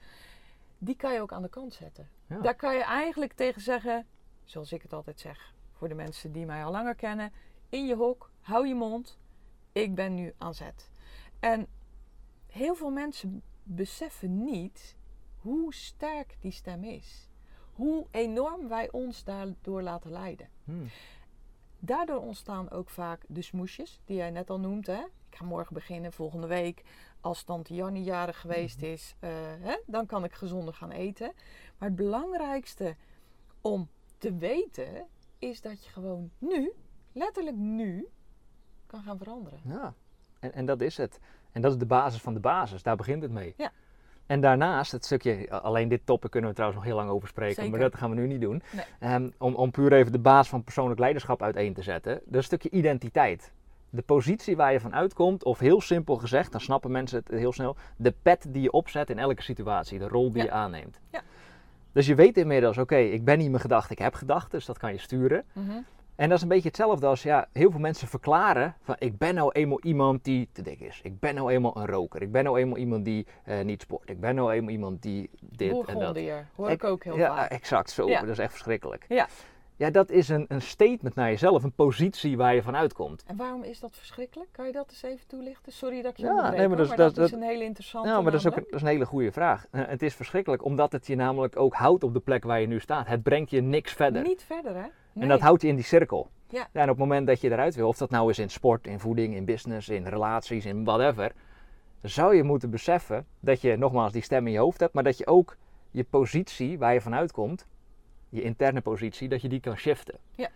die 0.78 0.97
kan 0.97 1.12
je 1.12 1.21
ook 1.21 1.33
aan 1.33 1.42
de 1.42 1.49
kant 1.49 1.75
zetten. 1.75 2.09
Ja. 2.26 2.40
Daar 2.40 2.54
kan 2.54 2.75
je 2.75 2.85
eigenlijk 2.85 3.33
tegen 3.33 3.61
zeggen, 3.61 4.06
zoals 4.45 4.73
ik 4.73 4.83
het 4.83 4.92
altijd 4.92 5.21
zeg 5.21 5.54
voor 5.73 5.88
de 5.88 5.95
mensen 5.95 6.33
die 6.33 6.47
mij 6.47 6.64
al 6.64 6.73
langer 6.73 6.95
kennen, 6.95 7.33
in 7.68 7.87
je 7.87 7.95
hok, 7.95 8.30
hou 8.40 8.66
je 8.66 8.75
mond, 8.75 9.18
ik 9.73 9.95
ben 9.95 10.14
nu 10.14 10.35
aan 10.38 10.54
zet. 10.54 10.90
En 11.40 11.66
heel 12.47 12.75
veel 12.75 12.90
mensen 12.90 13.43
beseffen 13.62 14.45
niet 14.45 14.97
hoe 15.37 15.75
sterk 15.75 16.37
die 16.40 16.52
stem 16.52 16.85
is. 16.85 17.28
Hoe 17.73 18.07
enorm 18.11 18.69
wij 18.69 18.90
ons 18.90 19.25
daardoor 19.25 19.83
laten 19.83 20.11
leiden. 20.11 20.49
Hmm. 20.64 20.88
Daardoor 21.78 22.21
ontstaan 22.21 22.71
ook 22.71 22.88
vaak 22.88 23.25
de 23.28 23.43
smoesjes, 23.43 24.00
die 24.05 24.16
jij 24.16 24.31
net 24.31 24.50
al 24.50 24.61
noemt. 24.61 24.87
Hè? 24.87 25.00
Ik 25.31 25.37
ga 25.37 25.45
morgen 25.45 25.75
beginnen, 25.75 26.12
volgende 26.12 26.47
week. 26.47 26.83
Als 27.21 27.43
tante 27.43 27.75
Jannie 27.75 28.05
jarig 28.05 28.40
geweest 28.40 28.83
is, 28.83 29.14
eh, 29.19 29.31
hè, 29.61 29.76
dan 29.87 30.07
kan 30.07 30.25
ik 30.25 30.33
gezonder 30.33 30.75
gaan 30.75 30.90
eten. 30.90 31.33
Maar 31.78 31.88
het 31.88 31.97
belangrijkste 31.97 32.97
om 33.61 33.88
te 34.19 34.37
weten, 34.37 35.07
is 35.38 35.61
dat 35.61 35.85
je 35.85 35.90
gewoon 35.90 36.31
nu, 36.38 36.73
letterlijk 37.12 37.57
nu, 37.57 38.09
kan 38.87 39.02
gaan 39.02 39.19
veranderen. 39.19 39.61
Ja, 39.64 39.95
en, 40.47 40.53
en 40.53 40.67
dat 40.67 40.81
is 40.81 40.97
het. 40.97 41.21
En 41.53 41.61
dat 41.62 41.73
is 41.73 41.79
de 41.79 41.87
basis 41.87 42.21
van 42.21 42.35
de 42.35 42.41
basis. 42.41 42.83
Daar 42.83 42.97
begint 42.97 43.23
het 43.23 43.31
mee. 43.31 43.55
Ja. 43.57 43.71
En 44.26 44.41
daarnaast, 44.41 44.93
het 44.93 45.05
stukje, 45.05 45.50
alleen 45.50 45.88
dit 45.88 46.00
topic 46.05 46.31
kunnen 46.31 46.50
we 46.50 46.57
trouwens 46.57 46.83
nog 46.83 46.91
heel 46.93 47.00
lang 47.00 47.11
over 47.15 47.29
spreken, 47.29 47.55
Zeker. 47.55 47.71
maar 47.71 47.81
dat 47.81 47.95
gaan 47.95 48.11
we 48.11 48.17
nu 48.17 48.26
niet 48.26 48.41
doen. 48.41 48.62
Nee. 48.73 48.85
Ehm, 48.99 49.29
om, 49.38 49.55
om 49.55 49.71
puur 49.71 49.93
even 49.93 50.12
de 50.12 50.19
basis 50.19 50.49
van 50.49 50.65
persoonlijk 50.65 51.00
leiderschap 51.00 51.43
uiteen 51.43 51.75
te 51.75 51.83
zetten. 51.83 52.12
Dat 52.12 52.23
is 52.29 52.37
een 52.37 52.43
stukje 52.43 52.71
identiteit. 52.71 53.53
De 53.91 54.03
positie 54.03 54.57
waar 54.57 54.73
je 54.73 54.81
van 54.81 54.95
uitkomt, 54.95 55.45
of 55.45 55.59
heel 55.59 55.81
simpel 55.81 56.17
gezegd, 56.17 56.53
dan 56.53 56.61
snappen 56.61 56.91
mensen 56.91 57.19
het 57.19 57.38
heel 57.38 57.53
snel, 57.53 57.76
de 57.97 58.15
pet 58.23 58.47
die 58.49 58.62
je 58.62 58.71
opzet 58.71 59.11
in 59.11 59.19
elke 59.19 59.43
situatie, 59.43 59.99
de 59.99 60.09
rol 60.09 60.33
die 60.33 60.38
Ja. 60.38 60.45
je 60.45 60.50
aanneemt. 60.50 61.00
Ja. 61.11 61.21
Dus 61.93 62.07
je 62.07 62.15
weet 62.15 62.37
inmiddels, 62.37 62.79
oké, 62.79 62.97
ik 62.97 63.25
ben 63.25 63.38
niet 63.38 63.49
mijn 63.50 63.61
gedachte, 63.61 63.93
ik 63.93 63.99
heb 63.99 64.15
gedachten, 64.15 64.50
dus 64.50 64.67
dat 64.67 64.79
kan 64.79 64.93
je 64.93 64.99
sturen. 64.99 65.45
Mhm. 65.53 65.73
En 66.17 66.29
dat 66.29 66.37
is 66.37 66.43
een 66.43 66.49
beetje 66.49 66.69
hetzelfde 66.69 67.07
als 67.07 67.23
ja, 67.23 67.49
heel 67.53 67.71
veel 67.71 67.81
mensen 67.81 68.09
verklaren 68.09 68.75
van 68.83 68.97
ik 68.99 69.19
ben 69.19 69.35
nou 69.35 69.53
eenmaal 69.53 69.81
iemand 69.83 70.25
die 70.25 70.49
te 70.53 70.63
dik 70.63 70.81
is. 70.81 71.01
Ik 71.03 71.21
ben 71.21 71.35
nou 71.35 71.53
eenmaal 71.53 71.77
een 71.77 71.87
roker. 71.87 72.23
Ik 72.23 72.33
ben 72.33 72.45
nou 72.45 72.59
eenmaal 72.59 72.77
iemand 72.77 73.05
die 73.05 73.27
eh, 73.45 73.61
niet 73.65 73.83
sport. 73.83 74.11
Ik 74.11 74.21
ben 74.21 74.35
nou 74.35 74.53
eenmaal 74.53 74.71
iemand 74.73 75.03
die 75.03 75.31
dit 75.41 75.87
en 75.87 75.99
dat. 75.99 76.19
Hoor 76.55 76.71
ik 76.71 76.85
ook 76.85 77.05
heel 77.05 77.17
ja, 77.17 77.35
vaak. 77.37 77.51
exact 77.51 77.91
zo. 77.91 78.09
Ja. 78.09 78.21
Dat 78.21 78.29
is 78.29 78.39
echt 78.39 78.53
verschrikkelijk. 78.53 79.05
Ja. 79.09 79.27
Ja, 79.79 79.91
dat 79.91 80.11
is 80.11 80.29
een, 80.29 80.45
een 80.49 80.63
statement 80.63 81.15
naar 81.15 81.29
jezelf, 81.31 81.63
een 81.63 81.73
positie 81.73 82.37
waar 82.37 82.55
je 82.55 82.63
van 82.63 82.77
uitkomt. 82.77 83.25
En 83.27 83.37
waarom 83.37 83.63
is 83.63 83.81
dat 83.81 83.97
verschrikkelijk? 83.97 84.49
Kan 84.53 84.67
je 84.67 84.73
dat 84.73 84.89
eens 84.91 85.03
even 85.03 85.27
toelichten? 85.27 85.73
Sorry 85.73 86.03
dat 86.03 86.11
ik 86.11 86.17
je 86.17 86.25
Ja, 86.25 86.51
nee, 86.51 86.59
maar 86.59 86.69
maar 86.69 86.81
is- 86.81 86.89
dat, 86.89 87.15
dat- 87.15 87.27
is 87.27 87.33
een 87.33 87.43
hele 87.43 87.65
interessante 87.65 88.09
Ja, 88.09 88.21
maar 88.21 88.31
dat 88.31 88.41
is 88.41 88.47
ook 88.47 88.57
een, 88.57 88.63
dat 88.65 88.75
is 88.75 88.81
een 88.81 88.89
hele 88.89 89.07
goede 89.07 89.33
vraag. 89.33 89.67
Eh, 89.71 89.83
het 89.87 90.03
is 90.03 90.15
verschrikkelijk 90.15 90.65
omdat 90.65 90.93
het 90.93 91.07
je 91.07 91.15
namelijk 91.17 91.59
ook 91.59 91.75
houdt 91.75 92.05
op 92.05 92.13
de 92.15 92.21
plek 92.21 92.45
waar 92.45 92.61
je 92.61 92.67
nu 92.67 92.81
staat. 92.81 93.07
Het 93.07 93.23
brengt 93.23 93.51
je 93.51 93.61
niks 93.61 93.93
verder. 93.93 94.23
Niet 94.23 94.43
verder, 94.43 94.75
hè? 94.75 94.87
En 95.19 95.29
dat 95.29 95.41
houdt 95.41 95.63
je 95.63 95.69
in 95.69 95.75
die 95.77 95.85
cirkel. 95.85 96.29
Ja. 96.49 96.69
en 96.73 96.83
op 96.83 96.89
het 96.89 96.99
moment 96.99 97.27
dat 97.27 97.41
je 97.41 97.51
eruit 97.51 97.75
wil, 97.75 97.89
of 97.89 97.97
dat 97.97 98.11
nou 98.11 98.31
is 98.31 98.39
in 98.39 98.51
sport, 98.51 98.87
in 98.87 99.01
voeding, 99.01 99.35
in 99.35 99.45
business, 99.45 99.89
in 99.89 100.07
relaties, 100.07 100.65
in 100.65 100.85
whatever, 100.85 101.33
dan 102.01 102.11
zou 102.11 102.35
je 102.37 102.43
moeten 102.43 102.71
beseffen 102.71 103.27
dat 103.41 103.61
je 103.61 103.77
nogmaals 103.77 104.13
die 104.13 104.23
stem 104.23 104.47
in 104.47 104.53
je 104.53 104.59
hoofd 104.59 104.81
hebt, 104.81 104.95
maar 104.95 105.03
dat 105.03 105.19
je 105.19 105.27
ook 105.27 105.57
je 105.91 106.05
positie 106.05 106.79
waar 106.79 106.93
je 106.93 107.01
vanuit 107.01 107.33
komt, 107.33 107.67
je 108.29 108.43
interne 108.43 108.81
positie, 108.81 109.29
dat 109.29 109.43
je 109.43 109.49
die 109.49 109.61
kan 109.61 109.77
shiften. 109.77 110.19
Ja. 110.35 110.49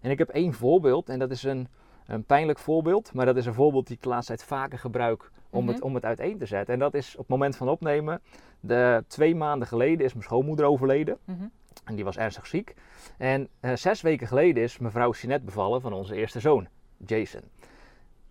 En 0.00 0.10
ik 0.10 0.18
heb 0.18 0.28
één 0.28 0.52
voorbeeld, 0.52 1.08
en 1.08 1.18
dat 1.18 1.30
is 1.30 1.42
een, 1.42 1.68
een 2.06 2.24
pijnlijk 2.24 2.58
voorbeeld, 2.58 3.12
maar 3.14 3.26
dat 3.26 3.36
is 3.36 3.46
een 3.46 3.54
voorbeeld 3.54 3.86
die 3.86 3.96
ik 3.96 4.02
de 4.02 4.08
laatste 4.08 4.36
tijd 4.36 4.48
vaker 4.48 4.78
gebruik 4.78 5.30
om, 5.50 5.64
Mhm. 5.64 5.72
het, 5.72 5.82
om 5.82 5.94
het 5.94 6.04
uiteen 6.04 6.38
te 6.38 6.46
zetten. 6.46 6.74
En 6.74 6.80
dat 6.80 6.94
is 6.94 7.12
op 7.12 7.18
het 7.18 7.28
moment 7.28 7.56
van 7.56 7.68
opnemen, 7.68 8.20
de, 8.60 9.04
twee 9.06 9.34
maanden 9.34 9.68
geleden 9.68 10.04
is 10.04 10.12
mijn 10.12 10.24
schoonmoeder 10.24 10.66
overleden. 10.66 11.18
Mhm. 11.24 11.44
En 11.86 11.94
die 11.94 12.04
was 12.04 12.16
ernstig 12.16 12.46
ziek. 12.46 12.74
En 13.18 13.48
eh, 13.60 13.72
zes 13.74 14.00
weken 14.00 14.26
geleden 14.26 14.62
is 14.62 14.78
mevrouw 14.78 15.12
Jeanette 15.12 15.44
bevallen 15.44 15.80
van 15.80 15.92
onze 15.92 16.14
eerste 16.14 16.40
zoon, 16.40 16.68
Jason. 16.96 17.40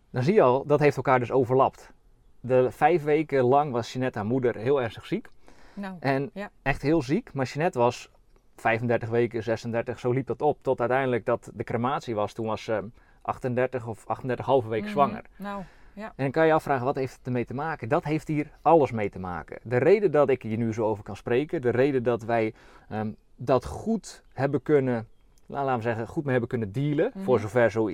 Dan 0.10 0.24
zie 0.24 0.34
je 0.34 0.42
al, 0.42 0.66
dat 0.66 0.80
heeft 0.80 0.96
elkaar 0.96 1.20
dus 1.20 1.32
overlapt. 1.32 1.92
De 2.40 2.72
vijf 2.72 3.04
weken 3.04 3.44
lang 3.44 3.72
was 3.72 3.94
Jeanette, 3.94 4.18
haar 4.18 4.28
moeder, 4.28 4.56
heel 4.56 4.82
ernstig 4.82 5.06
ziek. 5.06 5.30
Nou, 5.74 5.96
En 6.00 6.30
Ja. 6.34 6.50
echt 6.62 6.82
heel 6.82 7.02
ziek. 7.02 7.34
Maar 7.34 7.46
Jeanette 7.46 7.80
was 7.80 8.10
35 8.56 9.10
weken, 9.10 9.44
36, 9.44 10.00
zo 10.00 10.12
liep 10.12 10.28
dat 10.28 10.42
op. 10.42 10.58
Tot 10.62 10.80
uiteindelijk 10.80 11.26
dat 11.26 11.52
de 11.54 11.64
crematie 11.64 12.16
was. 12.16 12.34
Toen 12.34 12.46
was 12.46 12.64
ze 12.64 12.90
38 13.22 13.88
of 13.88 14.04
38,5 14.04 14.68
weken 14.68 14.86
mhm. 14.86 14.94
zwanger. 14.94 15.26
Nou, 15.36 15.64
En 15.96 16.12
dan 16.16 16.32
kan 16.32 16.46
je 16.46 16.54
afvragen, 16.54 16.86
wat 16.86 16.96
heeft 16.96 17.16
het 17.18 17.26
ermee 17.26 17.46
te 17.46 17.54
maken? 17.54 17.90
Dat 17.90 18.04
heeft 18.04 18.28
hier 18.28 18.52
alles 18.62 18.92
mee 18.92 19.10
te 19.10 19.20
maken. 19.20 19.58
De 19.64 19.78
reden 19.78 20.12
dat 20.12 20.30
ik 20.30 20.42
hier 20.42 20.58
nu 20.58 20.74
zo 20.74 20.86
over 20.86 21.04
kan 21.04 21.16
spreken, 21.16 21.62
de 21.62 21.70
reden 21.70 22.04
dat 22.04 22.24
wij 22.24 22.54
ehm, 22.90 23.12
dat 23.36 23.66
goed 23.66 24.24
hebben 24.34 24.62
kunnen, 24.62 25.08
nou, 25.46 25.66
laten 25.66 25.78
we 25.78 25.84
zeggen, 25.84 26.08
goed 26.08 26.24
mee 26.24 26.32
hebben 26.32 26.50
kunnen 26.50 26.72
dealen, 26.72 27.12
Mhm. 27.14 27.24
voor 27.24 27.40
zover 27.40 27.72
zo, 27.72 27.90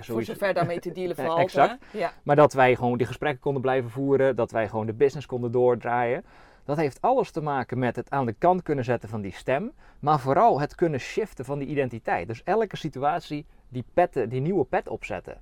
voor 0.00 0.22
zover 0.22 0.54
daarmee 0.54 0.78
te 0.78 0.92
dealen 0.92 1.16
valt, 1.26 1.38
exact. 1.38 1.84
hè? 1.92 1.98
Ja. 1.98 2.12
Maar 2.22 2.36
dat 2.36 2.52
wij 2.52 2.74
gewoon 2.76 2.98
die 2.98 3.06
gesprekken 3.06 3.40
konden 3.40 3.62
blijven 3.62 3.90
voeren, 3.90 4.36
dat 4.36 4.50
wij 4.50 4.68
gewoon 4.68 4.86
de 4.86 4.92
business 4.94 5.26
konden 5.26 5.52
doordraaien. 5.52 6.24
Dat 6.64 6.76
heeft 6.76 7.00
alles 7.00 7.30
te 7.30 7.40
maken 7.40 7.78
met 7.78 7.96
het 7.96 8.10
aan 8.10 8.26
de 8.26 8.32
kant 8.38 8.62
kunnen 8.62 8.84
zetten 8.84 9.08
van 9.08 9.20
die 9.20 9.32
stem, 9.32 9.72
maar 9.98 10.20
vooral 10.20 10.60
het 10.60 10.74
kunnen 10.74 11.00
shiften 11.00 11.44
van 11.44 11.58
die 11.58 11.68
identiteit. 11.68 12.26
Dus 12.28 12.42
elke 12.42 12.76
situatie 12.76 13.46
die, 13.68 13.84
petten, 13.94 14.28
die 14.28 14.40
nieuwe 14.40 14.64
pet 14.64 14.88
opzetten. 14.88 15.38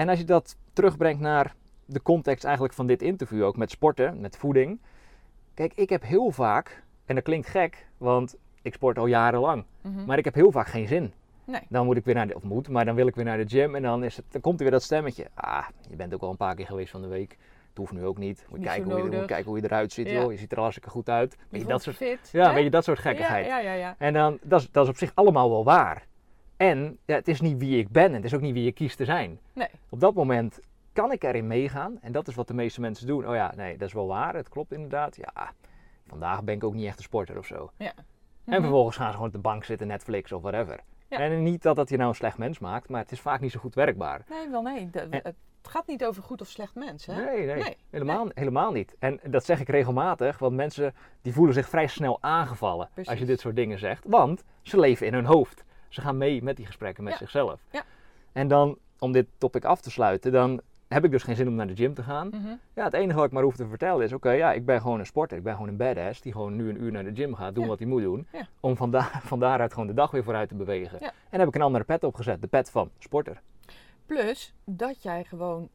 En 0.00 0.08
als 0.08 0.18
je 0.18 0.24
dat 0.24 0.56
terugbrengt 0.72 1.20
naar 1.20 1.54
de 1.84 2.02
context 2.02 2.44
eigenlijk 2.44 2.74
van 2.74 2.86
dit 2.86 3.02
interview 3.02 3.44
ook 3.44 3.56
met 3.56 3.70
sporten, 3.70 4.20
met 4.20 4.36
voeding. 4.36 4.80
Kijk, 5.54 5.72
ik 5.74 5.88
heb 5.90 6.02
heel 6.02 6.30
vaak, 6.30 6.82
en 7.04 7.14
dat 7.14 7.24
klinkt 7.24 7.48
gek, 7.48 7.86
want 7.98 8.36
ik 8.62 8.74
sport 8.74 8.98
al 8.98 9.06
jarenlang, 9.06 9.64
Mhm. 9.80 10.04
maar 10.04 10.18
ik 10.18 10.24
heb 10.24 10.34
heel 10.34 10.50
vaak 10.50 10.66
geen 10.66 10.86
zin. 10.88 11.12
Nee. 11.44 11.60
Dan 11.68 11.84
moet 11.86 11.96
ik 11.96 12.04
weer 12.04 12.14
naar 12.14 12.26
de, 12.26 12.34
of 12.34 12.42
moet, 12.42 12.68
maar 12.68 12.84
dan 12.84 12.94
wil 12.94 13.06
ik 13.06 13.14
weer 13.14 13.24
naar 13.24 13.36
de 13.36 13.48
gym 13.48 13.74
en 13.74 13.82
dan, 13.82 14.04
is 14.04 14.16
het, 14.16 14.24
dan 14.30 14.40
komt 14.40 14.56
er 14.56 14.62
weer 14.62 14.70
dat 14.72 14.82
stemmetje. 14.82 15.26
Ah, 15.34 15.66
je 15.88 15.96
bent 15.96 16.14
ook 16.14 16.22
al 16.22 16.30
een 16.30 16.36
paar 16.36 16.54
keer 16.54 16.66
geweest 16.66 16.90
van 16.90 17.02
de 17.02 17.08
week. 17.08 17.30
Het 17.68 17.78
hoeft 17.78 17.92
nu 17.92 18.04
ook 18.04 18.18
niet. 18.18 18.46
Moet 18.48 18.58
Niet 18.58 18.68
kijken 18.68 18.90
hoe, 18.90 19.02
je, 19.10 19.16
moet 19.16 19.24
kijken 19.26 19.44
hoe 19.50 19.56
je 19.56 19.64
eruit 19.64 19.92
ziet, 19.92 20.06
Ja. 20.08 20.12
joh. 20.20 20.32
Je 20.32 20.38
ziet 20.38 20.52
er 20.52 20.58
hartstikke 20.58 20.90
goed 20.90 21.08
uit. 21.08 21.36
Weet 21.48 21.60
Je 21.60 21.66
dat 21.66 21.82
soort, 21.82 21.96
fit. 21.96 22.28
ja, 22.32 22.48
hè? 22.48 22.54
weet 22.54 22.64
je, 22.64 22.70
dat 22.70 22.84
soort 22.84 22.98
gekkigheid. 22.98 23.46
Ja. 23.46 23.58
ja. 23.58 23.94
En 23.98 24.12
dan, 24.12 24.38
dat 24.42 24.60
is, 24.60 24.70
dat 24.70 24.84
is 24.84 24.90
op 24.90 24.96
zich 24.96 25.10
allemaal 25.14 25.50
wel 25.50 25.64
waar. 25.64 26.06
En 26.60 26.98
ja, 27.04 27.14
het 27.14 27.28
is 27.28 27.40
niet 27.40 27.58
wie 27.58 27.78
ik 27.78 27.88
ben 27.88 28.04
en 28.06 28.12
het 28.14 28.24
is 28.24 28.34
ook 28.34 28.40
niet 28.40 28.52
wie 28.54 28.64
je 28.64 28.72
kiest 28.72 28.96
te 28.96 29.04
zijn. 29.04 29.38
Nee. 29.52 29.68
Op 29.88 30.00
dat 30.00 30.14
moment 30.14 30.60
kan 30.92 31.12
ik 31.12 31.22
erin 31.24 31.46
meegaan 31.46 31.98
en 32.00 32.12
dat 32.12 32.28
is 32.28 32.34
wat 32.34 32.46
de 32.48 32.54
meeste 32.54 32.80
mensen 32.80 33.06
doen. 33.06 33.28
Oh 33.28 33.34
ja, 33.34 33.52
nee, 33.56 33.76
dat 33.76 33.88
is 33.88 33.94
wel 33.94 34.06
waar, 34.06 34.34
het 34.34 34.48
klopt 34.48 34.72
inderdaad. 34.72 35.16
Ja, 35.16 35.52
vandaag 36.06 36.42
ben 36.44 36.54
ik 36.54 36.64
ook 36.64 36.74
niet 36.74 36.86
echt 36.86 36.96
een 36.96 37.02
sporter 37.02 37.38
of 37.38 37.46
zo. 37.46 37.70
En 37.76 37.92
Mhm. 38.44 38.60
vervolgens 38.60 38.96
gaan 38.96 39.06
ze 39.06 39.12
gewoon 39.12 39.26
op 39.26 39.32
de 39.34 39.38
bank 39.40 39.64
zitten, 39.64 39.86
Netflix 39.86 40.32
of 40.32 40.42
whatever. 40.42 40.80
Ja. 41.08 41.18
En 41.18 41.42
niet 41.42 41.62
dat 41.62 41.76
dat 41.76 41.88
je 41.88 41.96
nou 41.96 42.08
een 42.08 42.14
slecht 42.14 42.38
mens 42.38 42.58
maakt, 42.58 42.88
maar 42.88 43.00
het 43.00 43.12
is 43.12 43.20
vaak 43.20 43.40
niet 43.40 43.50
zo 43.52 43.60
goed 43.60 43.74
werkbaar. 43.74 44.24
Nee, 44.28 44.48
wel 44.50 44.62
nee. 44.62 44.90
De- 44.90 45.00
En- 45.00 45.20
het 45.22 45.36
gaat 45.62 45.86
niet 45.86 46.04
over 46.04 46.22
goed 46.22 46.40
of 46.40 46.46
slecht 46.48 46.74
mens, 46.74 47.06
hè? 47.06 47.24
Nee, 47.24 47.46
nee, 47.46 47.62
Nee, 47.62 47.76
helemaal, 47.90 48.28
helemaal 48.34 48.72
niet. 48.72 48.96
En 48.98 49.20
dat 49.24 49.44
zeg 49.44 49.60
ik 49.60 49.68
regelmatig, 49.68 50.38
want 50.38 50.54
mensen 50.56 50.94
die 51.22 51.32
voelen 51.32 51.54
zich 51.54 51.68
vrij 51.68 51.86
snel 51.86 52.18
aangevallen 52.20 52.88
als 53.04 53.18
je 53.18 53.24
dit 53.24 53.40
soort 53.40 53.56
dingen 53.56 53.78
zegt. 53.78 54.04
Want 54.08 54.44
ze 54.62 54.78
leven 54.78 55.06
in 55.06 55.14
hun 55.14 55.24
hoofd. 55.24 55.64
Ze 55.90 56.00
gaan 56.00 56.16
mee 56.16 56.42
met 56.42 56.56
die 56.56 56.66
gesprekken 56.66 57.04
met 57.04 57.12
Ja. 57.12 57.18
zichzelf. 57.18 57.60
Ja. 57.70 57.82
En 58.32 58.48
dan, 58.48 58.78
om 58.98 59.12
dit 59.12 59.26
topic 59.38 59.64
af 59.64 59.80
te 59.80 59.90
sluiten, 59.90 60.32
dan 60.32 60.60
heb 60.88 61.04
ik 61.04 61.10
dus 61.10 61.22
geen 61.22 61.36
zin 61.36 61.48
om 61.48 61.54
naar 61.54 61.66
de 61.66 61.76
gym 61.76 61.94
te 61.94 62.02
gaan. 62.02 62.28
Mhm. 62.28 62.54
Ja, 62.74 62.84
het 62.84 62.92
enige 62.94 63.16
wat 63.16 63.26
ik 63.26 63.32
maar 63.32 63.42
hoef 63.42 63.56
te 63.56 63.66
vertellen 63.68 64.04
is, 64.04 64.12
oké, 64.12 64.30
ja, 64.30 64.52
ik 64.52 64.64
ben 64.66 64.80
gewoon 64.80 64.98
een 64.98 65.06
sporter. 65.06 65.36
Ik 65.38 65.42
ben 65.42 65.52
gewoon 65.54 65.68
een 65.68 65.76
badass 65.76 66.20
die 66.20 66.32
gewoon 66.32 66.56
nu 66.56 66.68
een 66.68 66.82
uur 66.82 66.92
naar 66.92 67.04
de 67.04 67.14
gym 67.14 67.34
gaat, 67.34 67.54
doen 67.54 67.62
Ja. 67.64 67.68
wat 67.70 67.78
hij 67.78 67.88
moet 67.88 68.02
doen. 68.02 68.26
Ja. 68.32 68.46
Om 68.60 68.76
van, 68.76 68.90
daar- 68.90 69.20
van 69.30 69.40
daaruit 69.40 69.72
gewoon 69.72 69.86
de 69.88 69.94
dag 69.94 70.10
weer 70.10 70.24
vooruit 70.24 70.48
te 70.48 70.54
bewegen. 70.54 70.98
Ja. 71.00 71.06
En 71.06 71.12
dan 71.30 71.40
heb 71.40 71.48
ik 71.48 71.54
een 71.54 71.62
andere 71.62 71.84
pet 71.84 72.04
opgezet, 72.04 72.40
de 72.42 72.46
pet 72.48 72.70
van 72.70 72.90
sporter. 72.98 73.40
Plus 74.06 74.54
dat 74.64 75.02
jij 75.02 75.24
gewoon 75.24 75.68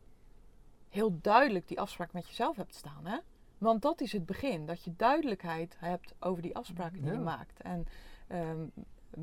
heel 0.89 1.17
duidelijk 1.21 1.67
die 1.67 1.79
afspraak 1.79 2.13
met 2.13 2.27
jezelf 2.27 2.55
hebt 2.55 2.75
staan, 2.75 3.01
hè? 3.05 3.17
Want 3.57 3.81
dat 3.81 4.01
is 4.01 4.11
het 4.11 4.25
begin, 4.25 4.65
dat 4.65 4.83
je 4.83 4.93
duidelijkheid 4.97 5.75
hebt 5.79 6.13
over 6.19 6.41
die 6.41 6.55
afspraken 6.55 7.01
die 7.01 7.11
je 7.11 7.17
maakt. 7.19 7.61
En 7.61 7.85
ehm, 8.27 8.59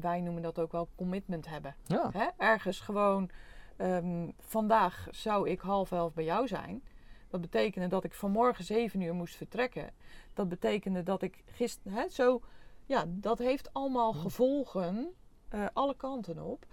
wij 0.00 0.20
noemen 0.20 0.42
dat 0.42 0.58
ook 0.58 0.72
wel 0.72 0.88
commitment 0.96 1.48
hebben. 1.48 1.74
Ja, 1.86 2.10
Hè? 2.12 2.26
Ergens 2.36 2.80
gewoon, 2.80 3.30
ehm, 3.76 4.30
vandaag 4.38 5.06
zou 5.10 5.48
ik 5.48 5.60
half 5.60 5.92
elf 5.92 6.12
bij 6.14 6.24
jou 6.24 6.46
zijn. 6.46 6.82
Dat 7.28 7.40
betekende 7.40 7.88
dat 7.88 8.04
ik 8.04 8.14
vanmorgen 8.14 8.64
zeven 8.64 9.00
uur 9.00 9.14
moest 9.14 9.36
vertrekken. 9.36 9.90
Dat 10.34 10.48
betekende 10.48 11.02
dat 11.02 11.22
ik 11.22 11.42
gisteren, 11.46 11.92
hè, 11.98 12.08
zo, 12.08 12.40
ja, 12.86 13.04
dat 13.08 13.38
heeft 13.38 13.72
allemaal 13.72 14.12
gevolgen, 14.12 15.08
eh, 15.48 15.66
alle 15.72 15.96
kanten 15.96 16.38
op. 16.38 16.66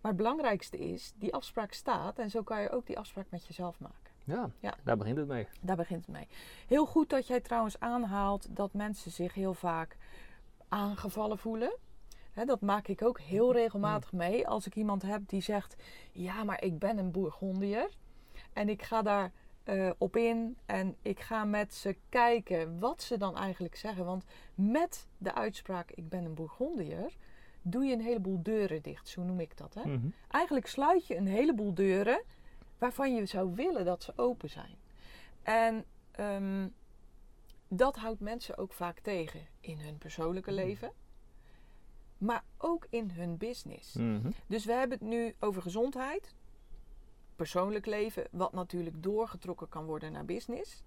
Maar 0.00 0.12
het 0.12 0.16
belangrijkste 0.22 0.78
is, 0.78 1.12
die 1.16 1.34
afspraak 1.34 1.72
staat 1.72 2.18
en 2.18 2.30
zo 2.30 2.42
kan 2.42 2.60
je 2.62 2.70
ook 2.70 2.86
die 2.86 2.98
afspraak 2.98 3.26
met 3.30 3.46
jezelf 3.46 3.80
maken. 3.80 4.12
ja, 4.24 4.50
Ja. 4.60 4.74
daar 4.84 4.96
begint 4.96 5.16
het 5.16 5.26
mee. 5.26 5.46
Daar 5.60 5.76
begint 5.76 6.06
het 6.06 6.14
mee. 6.14 6.28
Heel 6.66 6.86
goed 6.86 7.10
dat 7.10 7.26
jij 7.26 7.40
trouwens 7.40 7.80
aanhaalt 7.80 8.56
dat 8.56 8.72
mensen 8.72 9.10
zich 9.10 9.34
heel 9.34 9.54
vaak 9.54 9.96
aangevallen 10.68 11.38
voelen. 11.38 11.76
Dat 12.46 12.60
maak 12.60 12.88
ik 12.88 13.02
ook 13.02 13.20
heel 13.20 13.52
regelmatig 13.52 14.12
mee 14.12 14.48
als 14.48 14.66
ik 14.66 14.74
iemand 14.74 15.02
heb 15.02 15.28
die 15.28 15.42
zegt: 15.42 15.76
Ja, 16.12 16.44
maar 16.44 16.62
ik 16.64 16.78
ben 16.78 16.98
een 16.98 17.10
Bourgondier. 17.10 17.90
En 18.52 18.68
ik 18.68 18.82
ga 18.82 19.02
daar 19.02 19.32
eh, 19.64 19.90
op 19.98 20.16
in 20.16 20.56
en 20.66 20.96
ik 21.02 21.20
ga 21.20 21.44
met 21.44 21.74
ze 21.74 21.96
kijken 22.08 22.78
wat 22.78 23.02
ze 23.02 23.16
dan 23.16 23.36
eigenlijk 23.36 23.76
zeggen. 23.76 24.04
Want 24.04 24.24
met 24.54 25.08
de 25.18 25.34
uitspraak: 25.34 25.90
Ik 25.90 26.08
ben 26.08 26.24
een 26.24 26.34
Bourgondier. 26.34 27.16
Doe 27.62 27.84
je 27.84 27.92
een 27.92 28.00
heleboel 28.00 28.42
deuren 28.42 28.82
dicht, 28.82 29.08
zo 29.08 29.22
noem 29.22 29.40
ik 29.40 29.56
dat. 29.56 29.74
Hè? 29.74 29.86
Mhm. 29.86 30.08
Eigenlijk 30.28 30.66
sluit 30.66 31.06
je 31.06 31.16
een 31.16 31.26
heleboel 31.26 31.74
deuren 31.74 32.22
waarvan 32.78 33.14
je 33.14 33.26
zou 33.26 33.54
willen 33.54 33.84
dat 33.84 34.02
ze 34.02 34.12
open 34.16 34.50
zijn. 34.50 34.76
En 35.42 35.84
ehm, 36.10 36.68
dat 37.68 37.96
houdt 37.96 38.20
mensen 38.20 38.58
ook 38.58 38.72
vaak 38.72 38.98
tegen 38.98 39.40
in 39.60 39.80
hun 39.80 39.98
persoonlijke 39.98 40.52
leven, 40.52 40.92
maar 42.18 42.44
ook 42.56 42.86
in 42.90 43.10
hun 43.10 43.36
business. 43.36 43.92
Mhm. 43.92 44.30
Dus 44.46 44.64
we 44.64 44.72
hebben 44.72 44.98
het 44.98 45.08
nu 45.08 45.34
over 45.38 45.62
gezondheid, 45.62 46.34
persoonlijk 47.36 47.86
leven, 47.86 48.26
wat 48.30 48.52
natuurlijk 48.52 49.02
doorgetrokken 49.02 49.68
kan 49.68 49.84
worden 49.84 50.12
naar 50.12 50.24
business. 50.24 50.82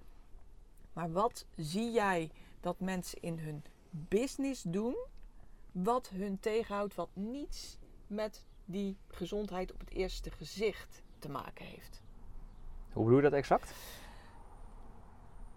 Maar 0.93 1.11
wat 1.11 1.45
zie 1.55 1.91
jij 1.91 2.31
dat 2.59 2.79
mensen 2.79 3.21
in 3.21 3.39
hun 3.39 3.63
business 3.89 4.61
doen, 4.61 4.95
wat 5.71 6.09
hun 6.09 6.39
tegenhoudt, 6.39 6.95
wat 6.95 7.09
niets 7.13 7.77
met 8.07 8.45
die 8.65 8.97
gezondheid 9.07 9.73
op 9.73 9.79
het 9.79 9.89
eerste 9.89 10.31
gezicht 10.31 11.01
te 11.19 11.29
maken 11.29 11.65
heeft? 11.65 12.01
Hoe 12.93 13.03
bedoel 13.03 13.17
je 13.17 13.29
dat 13.29 13.39
exact? 13.39 13.73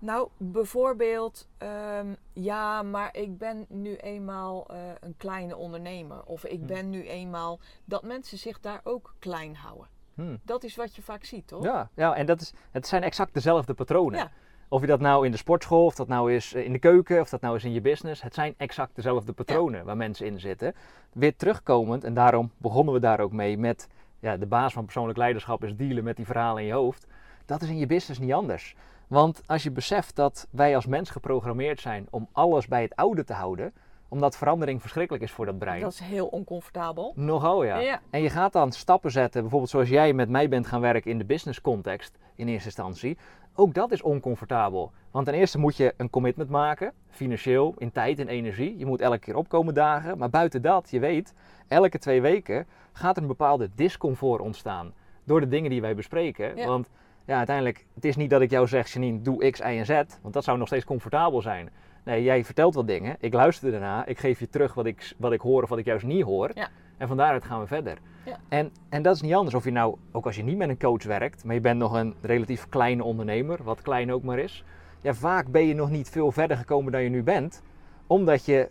Nou, 0.04 0.28
bijvoorbeeld, 0.36 1.48
ehm, 1.58 2.14
ja, 2.32 2.82
maar 2.82 3.16
ik 3.16 3.38
ben 3.38 3.66
nu 3.68 3.96
eenmaal 3.96 4.66
eh, 4.66 4.76
een 5.00 5.14
kleine 5.16 5.56
ondernemer. 5.56 6.22
Of 6.24 6.44
ik 6.44 6.60
Hm. 6.60 6.66
ben 6.66 6.90
nu 6.90 7.08
eenmaal 7.08 7.60
dat 7.84 8.02
mensen 8.02 8.38
zich 8.38 8.60
daar 8.60 8.80
ook 8.82 9.14
klein 9.18 9.56
houden. 9.56 9.88
Hmm. 10.14 10.38
Dat 10.42 10.64
is 10.64 10.76
wat 10.76 10.96
je 10.96 11.02
vaak 11.02 11.24
ziet, 11.24 11.46
toch? 11.46 11.64
Ja, 11.64 11.90
ja, 11.94 12.14
en 12.14 12.26
dat 12.26 12.40
is, 12.40 12.52
het 12.70 12.86
zijn 12.86 13.02
exact 13.02 13.34
dezelfde 13.34 13.74
patronen. 13.74 14.18
Ja. 14.18 14.30
Of 14.68 14.80
je 14.80 14.86
dat 14.86 15.00
nou 15.00 15.24
in 15.24 15.30
de 15.30 15.36
sportschool, 15.36 15.84
of 15.84 15.94
dat 15.94 16.08
nou 16.08 16.32
is 16.32 16.54
eh, 16.54 16.64
in 16.64 16.72
de 16.72 16.78
keuken, 16.78 17.20
of 17.20 17.28
dat 17.28 17.40
nou 17.40 17.56
is 17.56 17.64
in 17.64 17.72
je 17.72 17.80
business. 17.80 18.22
Het 18.22 18.34
zijn 18.34 18.54
exact 18.56 18.94
dezelfde 18.96 19.32
patronen 19.32 19.84
waar 19.84 19.96
mensen 19.96 20.26
in 20.26 20.40
zitten. 20.40 20.74
Weer 21.12 21.36
terugkomend, 21.36 22.04
en 22.04 22.14
daarom 22.14 22.50
begonnen 22.56 22.94
we 22.94 23.00
daar 23.00 23.20
ook 23.20 23.32
mee 23.32 23.58
met 23.58 23.88
ja, 24.18 24.36
de 24.36 24.46
baas 24.46 24.72
van 24.72 24.84
persoonlijk 24.84 25.18
leiderschap 25.18 25.64
is 25.64 25.76
dealen 25.76 26.04
met 26.04 26.16
die 26.16 26.26
verhalen 26.26 26.62
in 26.62 26.68
je 26.68 26.74
hoofd. 26.74 27.06
Dat 27.46 27.62
is 27.62 27.68
in 27.68 27.78
je 27.78 27.86
business 27.86 28.20
niet 28.20 28.32
anders. 28.32 28.76
Want 29.14 29.42
als 29.46 29.62
je 29.62 29.70
beseft 29.70 30.16
dat 30.16 30.46
wij 30.50 30.74
als 30.74 30.86
mens 30.86 31.10
geprogrammeerd 31.10 31.80
zijn 31.80 32.06
om 32.10 32.28
alles 32.32 32.68
bij 32.68 32.82
het 32.82 32.96
oude 32.96 33.24
te 33.24 33.32
houden, 33.32 33.72
omdat 34.08 34.36
verandering 34.36 34.80
verschrikkelijk 34.80 35.24
is 35.24 35.32
voor 35.32 35.46
dat 35.46 35.58
brein. 35.58 35.80
Dat 35.80 35.92
is 35.92 36.00
heel 36.00 36.26
oncomfortabel. 36.26 37.12
Nogal 37.16 37.64
ja. 37.64 37.78
Ja. 37.78 38.00
En 38.10 38.22
je 38.22 38.30
gaat 38.30 38.52
dan 38.52 38.72
stappen 38.72 39.10
zetten, 39.10 39.40
bijvoorbeeld 39.40 39.70
zoals 39.70 39.88
jij 39.88 40.12
met 40.12 40.28
mij 40.28 40.48
bent 40.48 40.66
gaan 40.66 40.80
werken 40.80 41.10
in 41.10 41.18
de 41.18 41.24
business 41.24 41.60
context 41.60 42.18
in 42.34 42.48
eerste 42.48 42.66
instantie. 42.66 43.18
Ook 43.54 43.74
dat 43.74 43.92
is 43.92 44.02
oncomfortabel. 44.02 44.92
Want 45.10 45.26
ten 45.26 45.34
eerste 45.34 45.58
moet 45.58 45.76
je 45.76 45.94
een 45.96 46.10
commitment 46.10 46.50
maken, 46.50 46.92
financieel, 47.08 47.74
in 47.78 47.92
tijd 47.92 48.18
en 48.18 48.28
energie. 48.28 48.78
Je 48.78 48.86
moet 48.86 49.00
elke 49.00 49.18
keer 49.18 49.36
opkomen 49.36 49.74
dagen. 49.74 50.18
Maar 50.18 50.30
buiten 50.30 50.62
dat, 50.62 50.90
je 50.90 50.98
weet, 50.98 51.34
elke 51.68 51.98
twee 51.98 52.20
weken 52.20 52.66
gaat 52.92 53.16
er 53.16 53.22
een 53.22 53.28
bepaalde 53.28 53.70
discomfort 53.74 54.40
ontstaan. 54.40 54.92
Door 55.24 55.40
de 55.40 55.48
dingen 55.48 55.70
die 55.70 55.80
wij 55.80 55.94
bespreken. 55.94 56.56
Ja. 56.56 56.66
Want 56.66 56.88
ja, 57.24 57.36
uiteindelijk, 57.36 57.86
het 57.94 58.04
is 58.04 58.16
niet 58.16 58.30
dat 58.30 58.40
ik 58.40 58.50
jou 58.50 58.66
zeg, 58.66 58.92
Janine, 58.92 59.22
doe 59.22 59.50
X, 59.50 59.60
Y 59.60 59.62
en 59.62 59.86
Z. 59.86 60.02
Want 60.22 60.34
dat 60.34 60.44
zou 60.44 60.58
nog 60.58 60.66
steeds 60.66 60.84
comfortabel 60.84 61.42
zijn. 61.42 61.70
Nee, 62.04 62.22
jij 62.22 62.44
vertelt 62.44 62.74
wat 62.74 62.86
dingen. 62.86 63.16
Ik 63.20 63.32
luister 63.32 63.70
daarna. 63.70 64.06
Ik 64.06 64.18
geef 64.18 64.40
je 64.40 64.48
terug 64.48 64.74
wat 64.74 64.86
ik, 64.86 65.14
wat 65.18 65.32
ik 65.32 65.40
hoor 65.40 65.62
of 65.62 65.68
wat 65.68 65.78
ik 65.78 65.84
juist 65.84 66.04
niet 66.04 66.22
hoor. 66.22 66.50
Ja. 66.54 66.68
En 66.96 67.08
van 67.08 67.16
daaruit 67.16 67.44
gaan 67.44 67.60
we 67.60 67.66
verder. 67.66 67.98
Ja. 68.24 68.36
En, 68.48 68.72
en 68.88 69.02
dat 69.02 69.14
is 69.14 69.22
niet 69.22 69.34
anders 69.34 69.54
of 69.54 69.64
je 69.64 69.70
nou, 69.70 69.96
ook 70.12 70.26
als 70.26 70.36
je 70.36 70.42
niet 70.42 70.56
met 70.56 70.68
een 70.68 70.78
coach 70.78 71.02
werkt, 71.02 71.44
maar 71.44 71.54
je 71.54 71.60
bent 71.60 71.78
nog 71.78 71.92
een 71.92 72.14
relatief 72.20 72.68
kleine 72.68 73.04
ondernemer, 73.04 73.62
wat 73.62 73.82
klein 73.82 74.12
ook 74.12 74.22
maar 74.22 74.38
is. 74.38 74.64
Ja, 75.00 75.14
vaak 75.14 75.48
ben 75.48 75.66
je 75.66 75.74
nog 75.74 75.90
niet 75.90 76.08
veel 76.08 76.32
verder 76.32 76.56
gekomen 76.56 76.92
dan 76.92 77.02
je 77.02 77.08
nu 77.08 77.22
bent, 77.22 77.62
omdat 78.06 78.44
je 78.44 78.68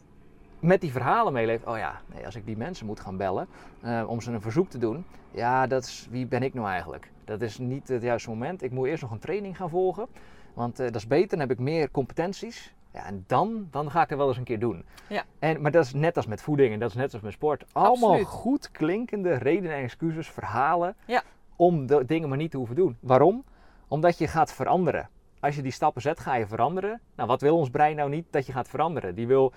met 0.63 0.81
die 0.81 0.91
verhalen 0.91 1.33
meeleeft. 1.33 1.65
Oh 1.65 1.77
ja, 1.77 2.01
nee, 2.13 2.25
als 2.25 2.35
ik 2.35 2.45
die 2.45 2.57
mensen 2.57 2.85
moet 2.85 2.99
gaan 2.99 3.17
bellen 3.17 3.47
eh, 3.81 4.03
om 4.07 4.21
ze 4.21 4.31
een 4.31 4.41
verzoek 4.41 4.69
te 4.69 4.77
doen, 4.77 5.05
ja, 5.31 5.67
dat 5.67 5.83
is, 5.83 6.07
wie 6.11 6.25
ben 6.25 6.43
ik 6.43 6.53
nou 6.53 6.67
eigenlijk? 6.67 7.11
Dat 7.25 7.41
is 7.41 7.57
niet 7.57 7.87
het 7.87 8.01
juiste 8.01 8.29
moment. 8.29 8.63
Ik 8.63 8.71
moet 8.71 8.87
eerst 8.87 9.01
nog 9.01 9.11
een 9.11 9.19
training 9.19 9.57
gaan 9.57 9.69
volgen, 9.69 10.07
want 10.53 10.79
eh, 10.79 10.85
dat 10.85 10.95
is 10.95 11.07
beter, 11.07 11.29
dan 11.29 11.39
heb 11.39 11.51
ik 11.51 11.59
meer 11.59 11.91
competenties. 11.91 12.73
Ja, 12.93 13.05
en 13.05 13.23
dan, 13.27 13.67
dan 13.71 13.91
ga 13.91 14.01
ik 14.01 14.11
er 14.11 14.17
wel 14.17 14.27
eens 14.27 14.37
een 14.37 14.43
keer 14.43 14.59
doen. 14.59 14.85
Ja. 15.09 15.23
En, 15.39 15.61
maar 15.61 15.71
dat 15.71 15.85
is 15.85 15.93
net 15.93 16.17
als 16.17 16.25
met 16.27 16.41
voeding 16.41 16.73
en 16.73 16.79
dat 16.79 16.89
is 16.89 16.95
net 16.95 17.13
als 17.13 17.21
met 17.21 17.33
sport. 17.33 17.65
Allemaal 17.71 18.09
Absoluut. 18.09 18.27
goed 18.27 18.71
klinkende 18.71 19.33
redenen 19.33 19.75
en 19.77 19.83
excuses, 19.83 20.29
verhalen 20.29 20.95
Ja. 21.05 21.21
om 21.55 21.85
de 21.87 22.05
dingen 22.05 22.29
maar 22.29 22.37
niet 22.37 22.51
te 22.51 22.57
hoeven 22.57 22.75
doen. 22.75 22.97
Waarom? 22.99 23.43
Omdat 23.87 24.17
je 24.17 24.27
gaat 24.27 24.53
veranderen. 24.53 25.09
Als 25.39 25.55
je 25.55 25.61
die 25.61 25.71
stappen 25.71 26.01
zet, 26.01 26.19
ga 26.19 26.35
je 26.35 26.47
veranderen. 26.47 27.01
Nou, 27.15 27.27
wat 27.27 27.41
wil 27.41 27.57
ons 27.57 27.69
brein 27.69 27.95
nou 27.95 28.09
niet? 28.09 28.25
Dat 28.29 28.45
je 28.45 28.51
gaat 28.51 28.69
veranderen. 28.69 29.15
Die 29.15 29.27
wil, 29.27 29.53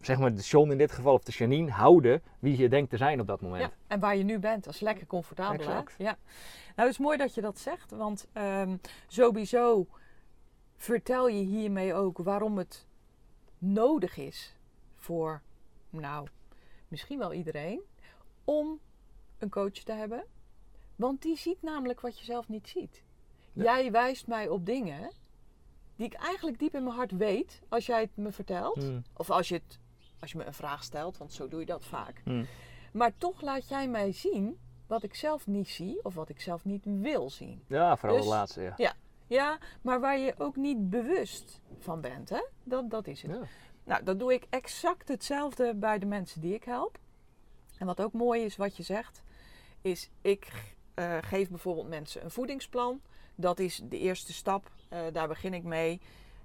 zeg 0.00 0.18
maar, 0.18 0.34
de 0.34 0.42
John 0.42 0.70
in 0.70 0.78
dit 0.78 0.92
geval 0.92 1.14
of 1.14 1.22
de 1.22 1.32
Janine 1.32 1.70
houden 1.70 2.22
wie 2.38 2.56
je 2.56 2.68
denkt 2.68 2.90
te 2.90 2.96
zijn 2.96 3.20
op 3.20 3.26
dat 3.26 3.40
moment. 3.40 3.62
Ja, 3.62 3.70
en 3.86 4.00
waar 4.00 4.16
je 4.16 4.22
nu 4.22 4.38
bent, 4.38 4.64
dat 4.64 4.74
is 4.74 4.80
lekker 4.80 5.06
comfortabel. 5.06 5.58
Exact. 5.58 5.94
Hè? 5.98 6.04
Ja. 6.04 6.16
Nou, 6.76 6.88
het 6.88 6.98
is 6.98 6.98
mooi 6.98 7.16
dat 7.16 7.34
je 7.34 7.40
dat 7.40 7.58
zegt, 7.58 7.90
want 7.90 8.26
ehm, 8.32 8.76
sowieso 9.06 9.86
vertel 10.76 11.28
je 11.28 11.42
hiermee 11.42 11.94
ook 11.94 12.18
waarom 12.18 12.58
het 12.58 12.86
nodig 13.58 14.16
is 14.16 14.56
voor, 14.96 15.42
nou, 15.90 16.28
misschien 16.88 17.18
wel 17.18 17.32
iedereen, 17.32 17.82
om 18.44 18.80
een 19.38 19.50
coach 19.50 19.72
te 19.72 19.92
hebben. 19.92 20.24
Want 20.96 21.22
die 21.22 21.36
ziet 21.36 21.62
namelijk 21.62 22.00
wat 22.00 22.18
je 22.18 22.24
zelf 22.24 22.48
niet 22.48 22.68
ziet. 22.68 23.02
Ja. 23.52 23.62
Jij 23.62 23.90
wijst 23.90 24.26
mij 24.26 24.48
op 24.48 24.66
dingen 24.66 25.10
die 25.96 26.06
ik 26.06 26.12
eigenlijk 26.14 26.58
diep 26.58 26.74
in 26.74 26.82
mijn 26.82 26.96
hart 26.96 27.12
weet 27.12 27.60
als 27.68 27.86
jij 27.86 28.00
het 28.00 28.16
me 28.16 28.32
vertelt. 28.32 28.82
Hmm. 28.82 29.02
Of 29.16 29.30
als 29.30 29.48
je, 29.48 29.54
het, 29.54 29.78
als 30.20 30.32
je 30.32 30.38
me 30.38 30.44
een 30.44 30.54
vraag 30.54 30.84
stelt, 30.84 31.18
want 31.18 31.32
zo 31.32 31.48
doe 31.48 31.60
je 31.60 31.66
dat 31.66 31.84
vaak. 31.84 32.20
Hmm. 32.24 32.46
Maar 32.92 33.12
toch 33.18 33.40
laat 33.40 33.68
jij 33.68 33.88
mij 33.88 34.12
zien 34.12 34.58
wat 34.86 35.02
ik 35.02 35.14
zelf 35.14 35.46
niet 35.46 35.68
zie 35.68 36.04
of 36.04 36.14
wat 36.14 36.28
ik 36.28 36.40
zelf 36.40 36.64
niet 36.64 36.84
wil 36.84 37.30
zien. 37.30 37.64
Ja, 37.66 37.96
vooral 37.96 38.16
Dus- 38.16 38.26
de 38.26 38.32
laatste, 38.32 38.74
ja. 38.76 38.94
Ja, 39.26 39.58
maar 39.82 40.00
waar 40.00 40.18
je 40.18 40.34
ook 40.38 40.56
niet 40.56 40.90
bewust 40.90 41.60
van 41.78 42.00
bent, 42.00 42.28
hè? 42.28 42.44
Dat, 42.64 42.90
dat 42.90 43.06
is 43.06 43.22
het. 43.22 43.30
Ja. 43.30 43.40
Nou, 43.84 44.04
dat 44.04 44.18
doe 44.18 44.32
ik 44.32 44.46
exact 44.50 45.08
hetzelfde 45.08 45.74
bij 45.74 45.98
de 45.98 46.06
mensen 46.06 46.40
die 46.40 46.54
ik 46.54 46.64
help. 46.64 46.98
En 47.78 47.86
wat 47.86 48.00
ook 48.00 48.12
mooi 48.12 48.42
is 48.44 48.56
wat 48.56 48.76
je 48.76 48.82
zegt, 48.82 49.22
is 49.80 50.10
ik 50.20 50.74
eh, 50.94 51.18
geef 51.20 51.48
bijvoorbeeld 51.48 51.88
mensen 51.88 52.24
een 52.24 52.30
voedingsplan. 52.30 53.00
Dat 53.34 53.58
is 53.58 53.80
de 53.84 53.98
eerste 53.98 54.32
stap, 54.32 54.70
eh, 54.88 55.00
daar 55.12 55.28
begin 55.28 55.54
ik 55.54 55.62
mee. 55.62 56.00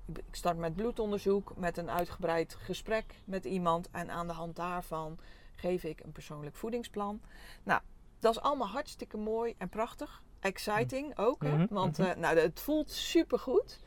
Ik 0.06 0.24
start 0.32 0.58
met 0.58 0.76
bloedonderzoek, 0.76 1.54
met 1.56 1.78
een 1.78 1.90
uitgebreid 1.90 2.56
gesprek 2.56 3.16
met 3.26 3.46
iemand. 3.46 3.90
En 3.92 4.10
aan 4.10 4.28
de 4.28 4.34
hand 4.34 4.56
daarvan 4.56 5.20
geef 5.56 5.84
ik 5.84 6.00
een 6.04 6.12
persoonlijk 6.12 6.56
voedingsplan. 6.56 7.22
Nou, 7.64 7.82
dat 8.20 8.36
is 8.36 8.42
allemaal 8.42 8.68
hartstikke 8.68 9.18
mooi 9.18 9.56
en 9.58 9.70
prachtig. 9.70 10.24
Exciting 10.40 11.18
ook, 11.18 11.44
hè? 11.44 11.58
Mhm, 11.58 11.74
want 11.74 11.98
mhm. 11.98 12.08
eh, 12.08 12.16
nou, 12.16 12.38
het 12.38 12.60
voelt 12.60 12.92
supergoed. 12.92 13.80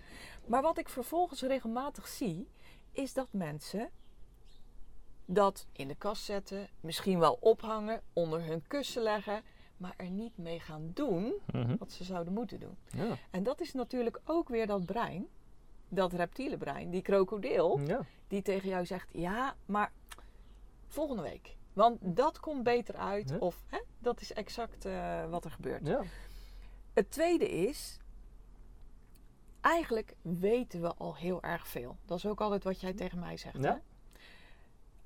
Maar 0.47 0.63
wat 0.63 0.79
ik 0.79 0.89
vervolgens 0.89 1.43
regelmatig 1.43 2.09
zie, 2.09 2.49
is 2.93 3.13
dat 3.13 3.29
mensen 3.31 3.91
dat 5.25 5.67
in 5.73 5.89
de 5.89 5.95
kast 5.95 6.25
zetten, 6.25 6.69
misschien 6.81 7.19
wel 7.19 7.39
ophangen, 7.41 8.03
onder 8.13 8.45
hun 8.45 8.67
kussen 8.67 9.03
leggen, 9.03 9.43
maar 9.83 9.95
er 9.97 10.11
niet 10.11 10.39
mee 10.39 10.61
gaan 10.61 10.91
doen 10.95 11.33
Mhm. 11.53 11.77
wat 11.79 11.93
ze 11.93 12.05
zouden 12.05 12.33
moeten 12.33 12.61
doen. 12.61 12.77
Ja. 12.93 13.17
En 13.31 13.43
dat 13.43 13.61
is 13.61 13.73
natuurlijk 13.73 14.21
ook 14.25 14.49
weer 14.49 14.67
dat 14.67 14.85
brein, 14.85 15.27
dat 15.89 16.13
reptiele 16.13 16.57
brein, 16.57 16.91
die 16.91 17.03
krokodil, 17.03 17.79
ja. 17.81 18.01
die 18.29 18.43
tegen 18.43 18.69
jou 18.69 18.87
zegt: 18.87 19.09
ja, 19.13 19.57
maar 19.67 19.93
volgende 20.87 21.23
week. 21.23 21.57
Want 21.73 21.99
dat 22.01 22.41
komt 22.41 22.63
beter 22.63 22.97
uit. 22.97 23.29
Ja. 23.31 23.37
Of 23.39 23.63
hè, 23.67 23.79
dat 23.99 24.21
is 24.21 24.33
exact 24.33 24.85
eh, 24.85 25.31
wat 25.31 25.45
er 25.45 25.51
gebeurt. 25.51 25.87
ja. 25.87 26.03
Het 26.93 27.11
tweede 27.11 27.49
is, 27.51 27.99
eigenlijk 29.61 30.15
weten 30.23 30.81
we 30.81 30.95
al 30.95 31.17
heel 31.17 31.43
erg 31.43 31.67
veel. 31.69 31.97
Dat 32.05 32.19
is 32.19 32.27
ook 32.27 32.41
altijd 32.41 32.65
wat 32.65 32.81
jij 32.81 32.93
tegen 32.93 33.19
mij 33.19 33.37
zegt. 33.37 33.65
Hè? 33.65 33.75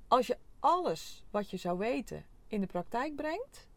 Als 0.07 0.27
je 0.27 0.37
alles 0.59 1.23
wat 1.31 1.49
je 1.49 1.57
zou 1.57 1.77
weten 1.77 2.25
in 2.47 2.61
de 2.61 2.67
praktijk 2.67 3.15
brengt, 3.15 3.67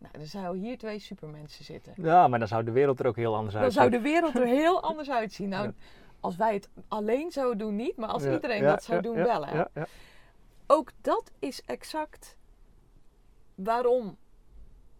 nou, 0.00 0.12
dan 0.18 0.26
zouden 0.26 0.62
hier 0.62 0.78
twee 0.78 0.98
supermensen 0.98 1.64
zitten. 1.64 1.92
Ja, 1.96 2.28
maar 2.28 2.38
dan 2.38 2.48
zou 2.48 2.64
de 2.64 2.70
wereld 2.70 3.00
er 3.00 3.06
ook 3.06 3.16
heel 3.16 3.34
anders 3.34 3.54
Dan 3.54 3.62
uit 3.62 3.72
zou 3.72 3.90
de 3.90 4.00
wereld 4.00 4.34
er 4.34 4.46
heel 4.46 4.82
anders 4.90 5.10
uitzien. 5.10 5.48
Nou, 5.48 5.66
Ja. 5.66 5.72
als 6.20 6.36
wij 6.36 6.54
het 6.54 6.68
alleen 6.88 7.30
zouden 7.30 7.58
doen, 7.58 7.76
niet, 7.76 7.96
maar 7.96 8.08
als 8.08 8.22
Ja, 8.22 8.32
iedereen 8.32 8.62
ja, 8.62 8.70
dat 8.70 8.82
zou 8.84 9.00
doen, 9.02 9.14
wel. 9.14 9.46
Hè? 9.46 9.56
Ja, 9.56 9.68
ja. 9.74 9.86
Ook 10.66 10.90
dat 11.00 11.32
is 11.38 11.62
exact 11.64 12.36
waarom 13.54 14.16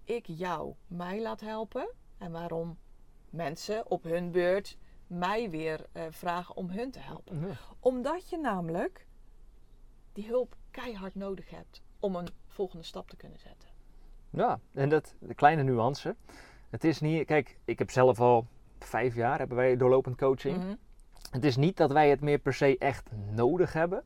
ik 0.05 0.27
jou 0.27 0.75
mij 0.87 1.21
laat 1.21 1.41
helpen 1.41 1.91
en 2.19 2.33
waarom 2.33 2.79
mensen 3.31 3.91
op 3.91 4.03
hun 4.03 4.31
beurt 4.31 4.77
mij 5.07 5.51
weer 5.51 5.87
eh, 5.93 6.03
vragen 6.11 6.57
om 6.57 6.71
hun 6.71 6.91
te 6.91 6.99
helpen. 6.99 7.57
Omdat 7.81 8.29
je 8.31 8.39
namelijk 8.39 9.07
die 10.13 10.27
hulp 10.27 10.57
keihard 10.71 11.15
nodig 11.15 11.51
hebt 11.51 11.83
om 12.01 12.17
een 12.17 12.29
volgende 12.47 12.85
stap 12.85 13.09
te 13.11 13.17
kunnen 13.17 13.39
zetten. 13.39 13.69
Ja, 14.31 14.59
en 14.75 14.89
dat, 14.89 15.15
de 15.19 15.35
kleine 15.35 15.63
nuance. 15.63 16.15
Het 16.71 16.85
is 16.85 17.01
niet, 17.01 17.27
kijk, 17.27 17.59
ik 17.65 17.79
heb 17.79 17.91
zelf 17.91 18.21
al 18.21 18.47
vijf 18.79 19.15
jaar, 19.15 19.39
hebben 19.39 19.57
wij 19.57 19.77
doorlopend 19.77 20.17
coaching. 20.17 20.57
Mhm. 20.57 20.75
Het 21.31 21.45
is 21.45 21.57
niet 21.57 21.77
dat 21.77 21.93
wij 21.93 22.11
het 22.11 22.21
meer 22.21 22.39
per 22.39 22.55
se 22.55 22.79
echt 22.79 23.11
nodig 23.31 23.73
hebben, 23.73 24.05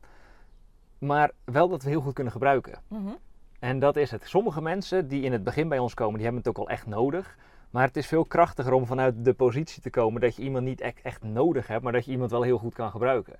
maar 0.98 1.30
wel 1.44 1.68
dat 1.68 1.82
we 1.82 1.88
heel 1.88 2.00
goed 2.00 2.14
kunnen 2.14 2.32
gebruiken. 2.32 2.80
Mhm. 2.88 3.12
En 3.58 3.78
dat 3.78 3.96
is 3.96 4.10
het. 4.10 4.22
Sommige 4.26 4.62
mensen 4.62 5.08
die 5.08 5.22
in 5.22 5.32
het 5.32 5.44
begin 5.44 5.68
bij 5.68 5.78
ons 5.78 5.94
komen, 5.94 6.14
die 6.14 6.22
hebben 6.24 6.42
het 6.42 6.48
ook 6.48 6.58
al 6.58 6.68
echt 6.68 6.86
nodig. 6.86 7.36
Maar 7.70 7.86
het 7.86 7.96
is 7.96 8.06
veel 8.06 8.24
krachtiger 8.24 8.72
om 8.72 8.86
vanuit 8.86 9.24
de 9.24 9.32
positie 9.34 9.82
te 9.82 9.90
komen 9.90 10.20
dat 10.20 10.36
je 10.36 10.42
iemand 10.42 10.64
niet 10.64 10.80
echt, 10.80 11.00
echt 11.02 11.22
nodig 11.22 11.66
hebt, 11.66 11.82
maar 11.82 11.92
dat 11.92 12.04
je 12.04 12.10
iemand 12.10 12.30
wel 12.30 12.42
heel 12.42 12.58
goed 12.58 12.74
kan 12.74 12.90
gebruiken. 12.90 13.36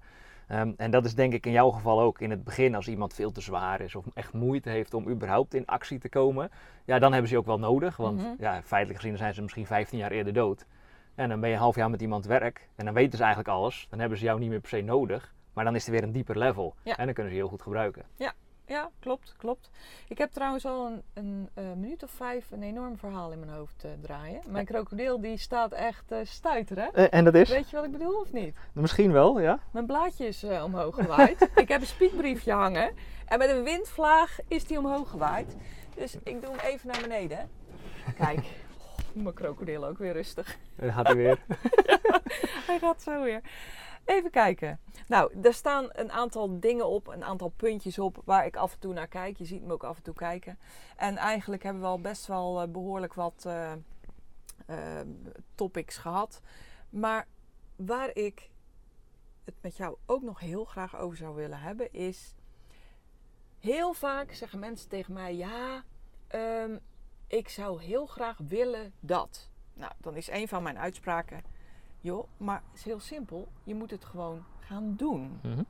Ehm, 0.49 0.73
en 0.77 0.91
dat 0.91 1.05
is 1.05 1.15
denk 1.15 1.33
ik 1.33 1.47
in 1.47 1.53
jouw 1.53 1.71
geval 1.71 2.01
ook 2.01 2.21
in 2.21 2.31
het 2.31 2.45
begin, 2.45 2.75
als 2.75 2.89
iemand 2.89 3.15
veel 3.15 3.33
te 3.33 3.41
zwaar 3.41 3.81
is 3.81 3.95
of 3.95 4.05
echt 4.15 4.33
moeite 4.33 4.69
heeft 4.71 4.95
om 4.95 5.09
überhaupt 5.09 5.55
in 5.55 5.67
actie 5.67 5.99
te 5.99 6.09
komen, 6.09 6.51
ja, 6.85 6.99
dan 6.99 7.11
hebben 7.11 7.29
ze 7.29 7.35
je 7.35 7.41
ook 7.41 7.47
wel 7.47 7.59
nodig. 7.59 7.97
Want 7.97 8.21
Mhm. 8.23 8.35
ja, 8.39 8.61
feitelijk 8.65 9.01
gezien 9.01 9.17
zijn 9.17 9.35
ze 9.35 9.43
misschien 9.43 9.67
15 9.67 9.99
jaar 9.99 10.11
eerder 10.11 10.33
dood. 10.33 10.67
En 11.15 11.29
dan 11.29 11.41
ben 11.41 11.49
je 11.49 11.55
een 11.55 11.61
half 11.61 11.77
jaar 11.77 11.91
met 11.91 12.03
iemand 12.03 12.27
werk 12.27 12.69
en 12.77 12.85
dan 12.85 12.95
weten 12.95 13.17
ze 13.19 13.25
eigenlijk 13.25 13.55
alles. 13.55 13.87
Dan 13.91 13.99
hebben 13.99 14.19
ze 14.19 14.25
jou 14.25 14.39
niet 14.39 14.49
meer 14.51 14.61
per 14.61 14.69
se 14.69 14.81
nodig, 14.81 15.35
maar 15.53 15.65
dan 15.65 15.75
is 15.75 15.87
er 15.87 15.93
weer 15.93 16.03
een 16.03 16.13
dieper 16.13 16.39
level. 16.39 16.75
Ja. 16.83 16.97
En 16.97 17.05
dan 17.05 17.15
kunnen 17.15 17.33
ze 17.33 17.37
je 17.39 17.43
heel 17.45 17.53
goed 17.53 17.63
gebruiken. 17.63 18.05
ja, 18.17 18.33
klopt, 18.99 19.35
klopt. 19.37 19.71
Ik 20.09 20.19
heb 20.19 20.31
trouwens 20.31 20.67
al 20.67 20.87
een, 20.87 21.03
een 21.15 21.49
eh, 21.55 21.65
minuut 21.65 22.03
of 22.03 22.11
vijf 22.11 22.51
een 22.51 22.63
enorm 22.63 22.99
verhaal 22.99 23.33
in 23.33 23.39
mijn 23.39 23.53
hoofd 23.53 23.85
eh, 23.85 23.91
draaien. 24.01 24.41
Mijn 24.47 24.65
krokodil 24.65 25.21
die 25.21 25.37
staat 25.37 25.73
echt 25.73 26.13
eh 26.13 26.19
stuiteren. 26.23 27.11
En 27.11 27.25
dat 27.25 27.35
is? 27.35 27.49
Weet 27.49 27.71
je 27.71 27.77
wat 27.77 27.85
ik 27.85 27.93
bedoel 27.93 28.21
of 28.21 28.33
niet? 28.33 28.57
Misschien 28.73 29.13
wel, 29.13 29.41
ja. 29.41 29.59
Mijn 29.71 29.87
blaadje 29.87 30.27
is 30.27 30.45
omhoog 30.45 30.95
gewaaid. 30.95 31.51
ik 31.55 31.69
heb 31.69 31.81
een 31.81 31.87
spiekbriefje 31.87 32.53
hangen. 32.53 32.95
En 33.27 33.39
met 33.39 33.51
een 33.51 33.63
windvlaag 33.63 34.39
is 34.49 34.65
die 34.65 34.79
omhoog 34.79 35.11
gewaaid. 35.11 35.57
Dus 35.95 36.17
ik 36.23 36.43
doe 36.43 36.51
hem 36.57 36.73
even 36.73 36.89
naar 36.89 37.01
beneden. 37.01 37.51
Kijk, 38.17 38.39
oh, 38.79 39.23
mijn 39.23 39.35
krokodil 39.35 39.87
ook 39.87 39.99
weer 39.99 40.13
rustig. 40.13 40.57
Dan 40.77 40.93
gaat 40.93 41.07
hij 41.07 41.17
weer. 41.17 41.39
Hij 42.67 42.79
gaat 42.79 43.03
zo 43.03 43.23
weer. 43.23 43.41
Even 44.05 44.31
kijken. 44.31 44.81
Nou, 45.09 45.41
er 45.43 45.55
staan 45.55 45.89
een 45.93 46.13
aantal 46.13 46.61
dingen 46.61 46.89
op, 46.89 47.07
een 47.07 47.25
aantal 47.25 47.49
puntjes 47.49 47.99
op 47.99 48.23
waar 48.25 48.47
ik 48.47 48.57
af 48.57 48.73
en 48.73 48.79
toe 48.79 48.93
naar 48.93 49.09
kijk. 49.09 49.37
Je 49.37 49.45
ziet 49.45 49.63
me 49.63 49.73
ook 49.73 49.85
af 49.85 49.97
en 49.97 50.03
toe 50.03 50.15
kijken. 50.15 50.59
En 50.97 51.17
eigenlijk 51.17 51.63
hebben 51.63 51.83
we 51.83 51.89
al 51.89 52.01
best 52.01 52.27
wel 52.27 52.63
eh, 52.63 52.69
behoorlijk 52.69 53.15
wat 53.15 53.45
eh, 53.47 53.73
eh, 54.67 55.07
topics 55.55 55.97
gehad. 55.97 56.41
Maar 56.91 57.27
waar 57.77 58.11
ik 58.17 58.51
het 59.45 59.55
met 59.61 59.77
jou 59.77 59.97
ook 60.07 60.23
nog 60.23 60.41
heel 60.41 60.65
graag 60.65 60.97
over 60.97 61.17
zou 61.17 61.35
willen 61.35 61.59
hebben 61.59 61.93
is... 61.93 62.35
Heel 63.61 63.93
vaak 63.93 64.33
zeggen 64.33 64.59
mensen 64.59 64.89
tegen 64.89 65.13
mij, 65.13 65.35
ja, 65.35 65.85
ehm, 66.27 66.79
ik 67.27 67.49
zou 67.49 67.83
heel 67.83 68.07
graag 68.07 68.39
willen 68.49 68.93
dat. 69.01 69.51
Nou, 69.75 69.93
dan 69.99 70.17
is 70.17 70.31
een 70.31 70.49
van 70.49 70.63
mijn 70.63 70.79
uitspraken, 70.79 71.43
joh, 72.05 72.29
maar 72.37 72.63
het 72.71 72.79
is 72.79 72.85
heel 72.85 73.01
simpel. 73.01 73.49
Je 73.63 73.75
moet 73.75 73.91
het 73.91 74.05
gewoon 74.05 74.45
gaan 74.59 74.95
doen. 74.97 75.39
Mhm. 75.43 75.63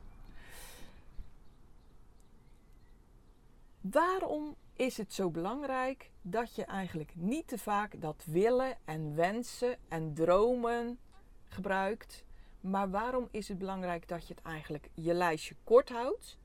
Waarom 3.81 4.57
is 4.73 4.97
het 4.97 5.13
zo 5.13 5.31
belangrijk 5.31 6.11
dat 6.23 6.55
je 6.55 6.65
eigenlijk 6.65 7.13
niet 7.15 7.49
te 7.49 7.59
vaak 7.59 8.01
dat 8.01 8.25
willen 8.27 8.77
en 8.85 9.15
wensen 9.15 9.77
en 9.89 10.15
dromen 10.15 10.99
gebruikt? 11.45 12.25
Maar 12.61 12.91
waarom 12.91 13.29
is 13.31 13.49
het 13.49 13.59
belangrijk 13.59 14.09
dat 14.09 14.27
je 14.29 14.35
het 14.35 14.43
eigenlijk 14.45 14.89
je 14.95 15.15
lijstje 15.15 15.55
kort 15.65 15.89
houdt 15.89 16.39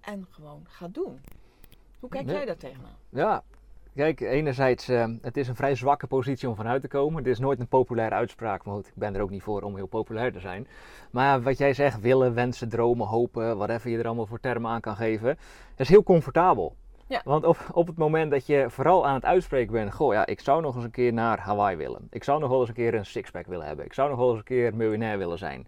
en 0.00 0.26
gewoon 0.30 0.66
gaat 0.68 0.94
doen? 0.94 1.20
Hoe 2.00 2.08
kijk 2.08 2.24
Nee. 2.26 2.34
jij 2.34 2.44
daar 2.44 2.56
tegenaan? 2.56 2.96
Ja, 3.08 3.44
kijk, 3.98 4.20
enerzijds, 4.20 4.88
eh, 4.88 5.06
het 5.22 5.36
is 5.36 5.48
een 5.48 5.56
vrij 5.56 5.74
zwakke 5.74 6.06
positie 6.06 6.48
om 6.48 6.56
vanuit 6.56 6.82
te 6.82 6.88
komen. 6.88 7.22
Dit 7.22 7.32
is 7.32 7.38
nooit 7.38 7.60
een 7.60 7.68
populaire 7.68 8.14
uitspraak, 8.14 8.64
maar 8.64 8.74
goed, 8.74 8.86
ik 8.86 8.92
ben 8.94 9.14
er 9.14 9.20
ook 9.20 9.30
niet 9.30 9.42
voor 9.42 9.62
om 9.62 9.76
heel 9.76 9.86
populair 9.86 10.32
te 10.32 10.40
zijn. 10.40 10.66
Maar 11.10 11.42
wat 11.42 11.58
jij 11.58 11.74
zegt, 11.74 12.00
willen, 12.00 12.34
wensen, 12.34 12.68
dromen, 12.68 13.06
hopen, 13.06 13.56
whatever 13.56 13.90
je 13.90 13.98
er 13.98 14.06
allemaal 14.06 14.26
voor 14.26 14.40
termen 14.40 14.70
aan 14.70 14.80
kan 14.80 14.96
geven, 14.96 15.26
dat 15.28 15.86
is 15.86 15.88
heel 15.88 16.02
comfortabel. 16.02 16.76
Ja. 17.06 17.20
Want 17.24 17.44
op, 17.44 17.56
op 17.72 17.86
het 17.86 17.96
moment 17.96 18.30
dat 18.30 18.46
je 18.46 18.66
vooral 18.68 19.06
aan 19.06 19.14
het 19.14 19.24
uitspreken 19.24 19.72
bent, 19.72 19.94
goh 19.94 20.12
ja, 20.12 20.26
ik 20.26 20.40
zou 20.40 20.62
nog 20.62 20.74
eens 20.74 20.84
een 20.84 20.90
keer 20.90 21.12
naar 21.12 21.38
Hawaii 21.38 21.76
willen. 21.76 22.06
Ik 22.10 22.24
zou 22.24 22.40
nog 22.40 22.50
wel 22.50 22.60
eens 22.60 22.68
een 22.68 22.74
keer 22.74 22.94
een 22.94 23.06
sixpack 23.06 23.46
willen 23.46 23.66
hebben. 23.66 23.84
Ik 23.84 23.92
zou 23.92 24.08
nog 24.08 24.18
wel 24.18 24.28
eens 24.28 24.38
een 24.38 24.44
keer 24.44 24.74
miljonair 24.76 25.18
willen 25.18 25.38
zijn. 25.38 25.66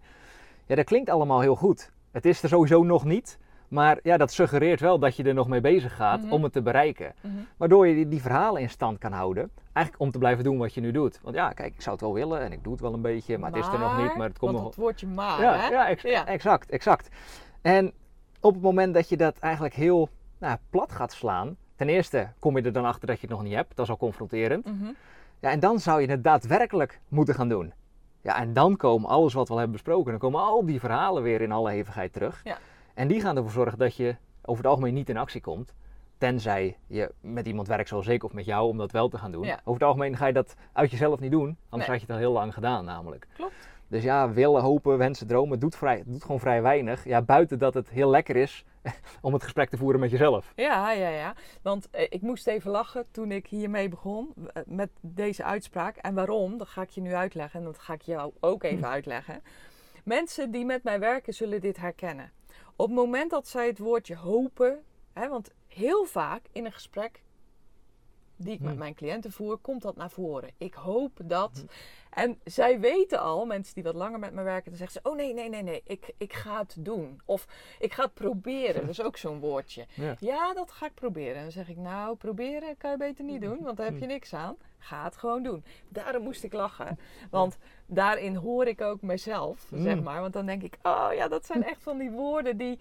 Ja, 0.65 0.75
dat 0.75 0.85
klinkt 0.85 1.09
allemaal 1.09 1.41
heel 1.41 1.55
goed. 1.55 1.91
Het 2.11 2.25
is 2.25 2.43
er 2.43 2.49
sowieso 2.49 2.83
nog 2.83 3.03
niet. 3.03 3.39
Maar 3.71 3.99
ja, 4.03 4.17
dat 4.17 4.31
suggereert 4.31 4.79
wel 4.79 4.99
dat 4.99 5.15
je 5.15 5.23
er 5.23 5.33
nog 5.33 5.47
mee 5.47 5.61
bezig 5.61 5.95
gaat 5.95 6.21
Mhm. 6.21 6.31
om 6.33 6.43
het 6.43 6.53
te 6.53 6.61
bereiken. 6.61 7.13
Mhm. 7.21 7.33
Waardoor 7.57 7.87
je 7.87 7.95
die, 7.95 8.07
die 8.07 8.21
verhalen 8.21 8.61
in 8.61 8.69
stand 8.69 8.97
kan 8.97 9.11
houden. 9.11 9.51
Eigenlijk 9.73 10.05
om 10.05 10.11
te 10.11 10.17
blijven 10.17 10.43
doen 10.43 10.57
wat 10.57 10.73
je 10.73 10.81
nu 10.81 10.91
doet. 10.91 11.19
Want 11.23 11.35
ja, 11.35 11.49
kijk, 11.49 11.73
ik 11.73 11.81
zou 11.81 11.95
het 11.95 12.03
wel 12.05 12.13
willen 12.13 12.41
en 12.41 12.51
ik 12.51 12.63
doe 12.63 12.71
het 12.71 12.81
wel 12.81 12.93
een 12.93 13.01
beetje, 13.01 13.37
maar, 13.37 13.51
het 13.51 13.59
is 13.65 13.67
er 13.73 13.79
nog 13.79 13.97
niet. 14.01 14.15
Maar 14.15 14.27
het 14.27 14.37
komt 14.39 14.51
nog. 14.51 14.63
het 14.65 14.75
woordje 14.75 15.07
maar, 15.07 15.41
Ja, 15.41 15.55
hè? 15.55 15.67
ja, 15.67 15.87
ex- 15.87 16.01
Ja. 16.03 16.25
exact, 16.27 16.69
exact. 16.69 17.09
En 17.61 17.91
op 18.39 18.53
het 18.53 18.61
moment 18.63 18.93
dat 18.93 19.09
je 19.09 19.17
dat 19.17 19.39
eigenlijk 19.39 19.73
heel 19.73 20.09
nou, 20.37 20.57
plat 20.69 20.91
gaat 20.91 21.11
slaan. 21.13 21.55
Ten 21.75 21.89
eerste 21.89 22.27
kom 22.39 22.57
je 22.57 22.63
er 22.63 22.73
dan 22.73 22.85
achter 22.85 23.07
dat 23.07 23.19
je 23.19 23.27
het 23.27 23.35
nog 23.35 23.43
niet 23.45 23.53
hebt. 23.53 23.75
Dat 23.75 23.85
is 23.85 23.91
al 23.91 23.97
confronterend. 23.97 24.65
Mhm. 24.65 24.91
Ja, 25.39 25.49
en 25.49 25.59
dan 25.59 25.79
zou 25.79 26.01
je 26.01 26.07
het 26.09 26.23
daadwerkelijk 26.23 26.99
moeten 27.07 27.35
gaan 27.35 27.49
doen. 27.49 27.73
Ja, 28.21 28.37
en 28.39 28.53
dan 28.53 28.75
komen 28.77 29.09
alles 29.09 29.33
wat 29.33 29.47
we 29.47 29.53
al 29.53 29.59
hebben 29.59 29.75
besproken, 29.77 30.11
dan 30.11 30.19
komen 30.19 30.39
al 30.41 30.65
die 30.65 30.79
verhalen 30.79 31.23
weer 31.23 31.41
in 31.41 31.51
alle 31.51 31.71
hevigheid 31.71 32.13
terug. 32.13 32.41
Ja. 32.43 32.57
En 33.01 33.07
die 33.07 33.21
gaan 33.21 33.37
ervoor 33.37 33.51
zorgen 33.51 33.77
dat 33.77 33.95
je 33.95 34.15
over 34.41 34.63
het 34.63 34.71
algemeen 34.71 34.93
niet 34.93 35.09
in 35.09 35.17
actie 35.17 35.41
komt. 35.41 35.73
Tenzij 36.17 36.77
je 36.87 37.11
met 37.21 37.47
iemand 37.47 37.67
werkt 37.67 37.89
zoals 37.89 38.07
ik 38.07 38.23
of 38.23 38.33
met 38.33 38.45
jou 38.45 38.67
om 38.67 38.77
dat 38.77 38.91
wel 38.91 39.09
te 39.09 39.17
gaan 39.17 39.31
doen. 39.31 39.45
Ja. 39.45 39.53
Over 39.53 39.73
het 39.73 39.83
algemeen 39.83 40.17
ga 40.17 40.25
je 40.25 40.33
dat 40.33 40.55
uit 40.73 40.91
jezelf 40.91 41.19
niet 41.19 41.31
doen. 41.31 41.57
Anders 41.69 41.89
Nee. 41.89 41.89
had 41.89 41.95
je 41.99 42.05
het 42.05 42.09
al 42.09 42.17
heel 42.17 42.31
lang 42.31 42.53
gedaan 42.53 42.85
namelijk. 42.85 43.27
Klopt. 43.33 43.53
Dus 43.87 44.03
ja, 44.03 44.31
willen, 44.31 44.61
hopen, 44.61 44.97
wensen, 44.97 45.27
dromen 45.27 45.59
doet, 45.59 45.75
vrij, 45.75 46.03
doet 46.05 46.21
gewoon 46.21 46.39
vrij 46.39 46.61
weinig. 46.61 47.03
Ja, 47.03 47.21
buiten 47.21 47.59
dat 47.59 47.73
het 47.73 47.89
heel 47.89 48.09
lekker 48.09 48.35
is 48.35 48.65
om 49.21 49.33
het 49.33 49.43
gesprek 49.43 49.69
te 49.69 49.77
voeren 49.77 49.99
met 49.99 50.11
jezelf. 50.11 50.53
Ja, 50.55 50.91
ja, 50.91 51.09
ja. 51.09 51.33
Want 51.61 51.89
eh, 51.89 52.05
ik 52.09 52.21
moest 52.21 52.47
even 52.47 52.71
lachen 52.71 53.05
toen 53.11 53.31
ik 53.31 53.47
hiermee 53.47 53.89
begon 53.89 54.33
eh, 54.53 54.63
met 54.65 54.89
deze 54.99 55.43
uitspraak. 55.43 55.95
En 55.95 56.13
waarom, 56.13 56.57
dat 56.57 56.67
ga 56.67 56.81
ik 56.81 56.89
je 56.89 57.01
nu 57.01 57.13
uitleggen. 57.13 57.59
En 57.59 57.65
dat 57.65 57.79
ga 57.79 57.93
ik 57.93 58.01
jou 58.01 58.33
ook 58.39 58.63
even 58.63 58.87
uitleggen. 58.97 59.41
Mensen 60.03 60.51
die 60.51 60.65
met 60.65 60.83
mij 60.83 60.99
werken 60.99 61.33
zullen 61.33 61.61
dit 61.61 61.77
herkennen. 61.77 62.31
Op 62.75 62.87
het 62.87 62.95
moment 62.95 63.29
dat 63.29 63.47
zij 63.47 63.67
het 63.67 63.79
woordje 63.79 64.15
hopen, 64.15 64.83
hè, 65.13 65.29
want 65.29 65.51
heel 65.67 66.05
vaak 66.05 66.45
in 66.51 66.65
een 66.65 66.71
gesprek 66.71 67.21
die 68.35 68.53
ik 68.53 68.59
met 68.59 68.69
Hmm. 68.69 68.79
mijn 68.79 68.93
cliënten 68.95 69.31
voer, 69.31 69.57
komt 69.57 69.81
dat 69.81 69.95
naar 69.95 70.09
voren. 70.11 70.49
Ik 70.57 70.73
hoop 70.73 71.19
dat. 71.23 71.65
En 72.09 72.39
zij 72.43 72.79
weten 72.79 73.19
al, 73.19 73.45
mensen 73.45 73.73
die 73.73 73.83
wat 73.83 73.95
langer 73.95 74.19
met 74.19 74.33
me 74.33 74.43
werken, 74.43 74.69
dan 74.69 74.77
zeggen 74.79 75.01
ze: 75.03 75.09
Oh 75.09 75.15
nee, 75.15 75.33
nee, 75.33 75.49
nee, 75.49 75.61
nee, 75.63 75.81
ik, 75.85 76.13
ik 76.17 76.33
ga 76.33 76.59
het 76.59 76.75
doen. 76.79 77.21
Of 77.25 77.47
ik 77.79 77.93
ga 77.93 78.03
het 78.03 78.13
proberen. 78.13 78.81
Dat 78.81 78.89
is 78.89 79.01
ook 79.01 79.17
zo'n 79.17 79.39
woordje. 79.39 79.85
Ja. 79.93 80.15
Ja, 80.19 80.53
dat 80.53 80.71
ga 80.71 80.85
ik 80.85 80.93
proberen. 80.93 81.35
En 81.35 81.41
dan 81.41 81.51
zeg 81.51 81.69
ik, 81.69 81.77
nou, 81.77 82.15
proberen 82.15 82.77
kan 82.77 82.91
je 82.91 82.97
beter 82.97 83.23
niet 83.23 83.41
doen, 83.41 83.63
want 83.63 83.77
daar 83.77 83.85
heb 83.85 83.99
je 83.99 84.05
niks 84.05 84.33
aan. 84.33 84.57
Ga 84.83 85.03
het 85.03 85.17
gewoon 85.17 85.43
doen. 85.43 85.63
Daarom 85.89 86.23
moest 86.23 86.43
ik 86.43 86.53
lachen. 86.53 86.99
Want 87.29 87.57
daarin 87.85 88.35
hoor 88.35 88.65
ik 88.67 88.81
ook 88.81 89.01
mezelf, 89.01 89.67
zeg 89.73 89.95
Mm. 89.95 90.03
maar. 90.03 90.21
Want 90.21 90.33
dan 90.33 90.45
denk 90.45 90.61
ik, 90.63 90.77
oh 90.83 91.07
ja, 91.15 91.27
dat 91.27 91.45
zijn 91.45 91.63
echt 91.63 91.83
van 91.83 91.97
die 91.97 92.11
woorden 92.11 92.57
die... 92.57 92.79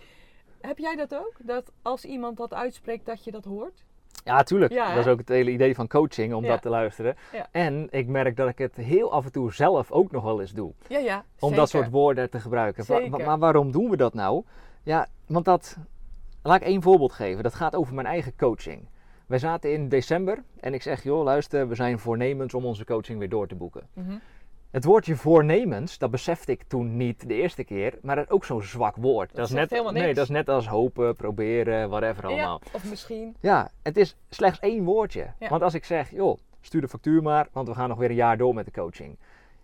Heb 0.61 0.79
jij 0.79 0.97
dat 0.97 1.15
ook? 1.15 1.33
Dat 1.39 1.73
als 1.83 2.05
iemand 2.05 2.37
dat 2.37 2.55
uitspreekt, 2.55 3.07
dat 3.07 3.25
je 3.25 3.31
dat 3.31 3.45
hoort? 3.45 3.85
Ja, 4.25 4.43
tuurlijk. 4.43 4.73
Ja, 4.73 4.95
dat 4.95 5.07
is 5.07 5.13
ook 5.13 5.19
het 5.19 5.29
hele 5.29 5.51
idee 5.51 5.75
van 5.75 5.89
coaching, 5.89 6.35
om 6.35 6.45
Ja. 6.45 6.51
dat 6.51 6.63
te 6.63 6.69
luisteren. 6.69 7.17
Ja. 7.33 7.47
En 7.51 7.89
ik 7.91 8.07
merk 8.07 8.37
dat 8.37 8.49
ik 8.49 8.59
het 8.59 8.77
heel 8.77 9.13
af 9.13 9.25
en 9.25 9.33
toe 9.33 9.53
zelf 9.53 9.91
ook 9.91 10.11
nog 10.11 10.23
wel 10.25 10.41
eens 10.41 10.53
doe. 10.53 10.73
Ja, 10.89 10.99
ja. 10.99 11.25
Om 11.39 11.55
dat 11.55 11.69
soort 11.69 11.91
woorden 11.91 12.31
te 12.31 12.41
gebruiken. 12.41 13.11
Wa- 13.11 13.25
maar 13.25 13.39
waarom 13.39 13.73
doen 13.73 13.91
we 13.91 13.97
dat 13.97 14.15
nou? 14.15 14.45
Ja, 14.83 15.07
want 15.27 15.45
dat... 15.45 15.77
Laat 16.43 16.61
ik 16.61 16.67
één 16.67 16.83
voorbeeld 16.83 17.13
geven. 17.13 17.43
Dat 17.43 17.55
gaat 17.55 17.75
over 17.77 17.95
mijn 17.95 18.07
eigen 18.07 18.37
coaching. 18.37 18.89
Wij 19.31 19.39
zaten 19.39 19.73
in 19.73 19.89
december 19.89 20.43
en 20.61 20.75
ik 20.75 20.83
zeg, 20.83 21.03
joh, 21.03 21.25
luister, 21.25 21.69
we 21.69 21.75
zijn 21.75 21.99
voornemens 21.99 22.55
om 22.55 22.65
onze 22.65 22.85
coaching 22.85 23.19
weer 23.19 23.29
door 23.29 23.47
te 23.47 23.55
boeken. 23.55 23.89
Mhm. 23.93 24.15
Het 24.71 24.85
woordje 24.85 25.17
voornemens, 25.17 25.99
dat 25.99 26.11
besefte 26.11 26.53
ik 26.53 26.63
toen 26.63 26.97
niet 26.97 27.29
de 27.29 27.35
eerste 27.35 27.65
keer, 27.65 27.99
maar 28.03 28.17
dat 28.17 28.25
is 28.25 28.31
ook 28.31 28.45
zo'n 28.45 28.63
zwak 28.63 28.97
woord. 28.97 29.35
Dat, 29.35 29.47
is 29.49 29.55
net, 29.55 29.71
helemaal 29.71 29.93
nee, 29.93 30.03
niks. 30.03 30.15
dat 30.15 30.25
is 30.25 30.31
net 30.31 30.49
als 30.49 30.69
hopen, 30.69 31.17
proberen, 31.17 31.89
whatever 31.89 32.27
allemaal. 32.27 32.61
Ja, 32.65 32.71
of 32.73 32.85
misschien. 32.91 33.37
Ja, 33.41 33.71
het 33.83 33.97
is 33.97 34.17
slechts 34.29 34.59
één 34.59 34.85
woordje. 34.85 35.27
Ja. 35.39 35.49
Want 35.49 35.63
als 35.63 35.75
ik 35.75 35.85
zeg, 35.85 36.11
joh, 36.11 36.39
stuur 36.61 36.81
de 36.81 36.89
factuur 36.89 37.23
maar, 37.23 37.49
want 37.53 37.69
we 37.69 37.75
gaan 37.75 37.89
nog 37.89 37.99
weer 37.99 38.11
een 38.11 38.15
jaar 38.15 38.37
door 38.37 38.55
met 38.55 38.65
de 38.65 38.73
coaching. 38.73 39.19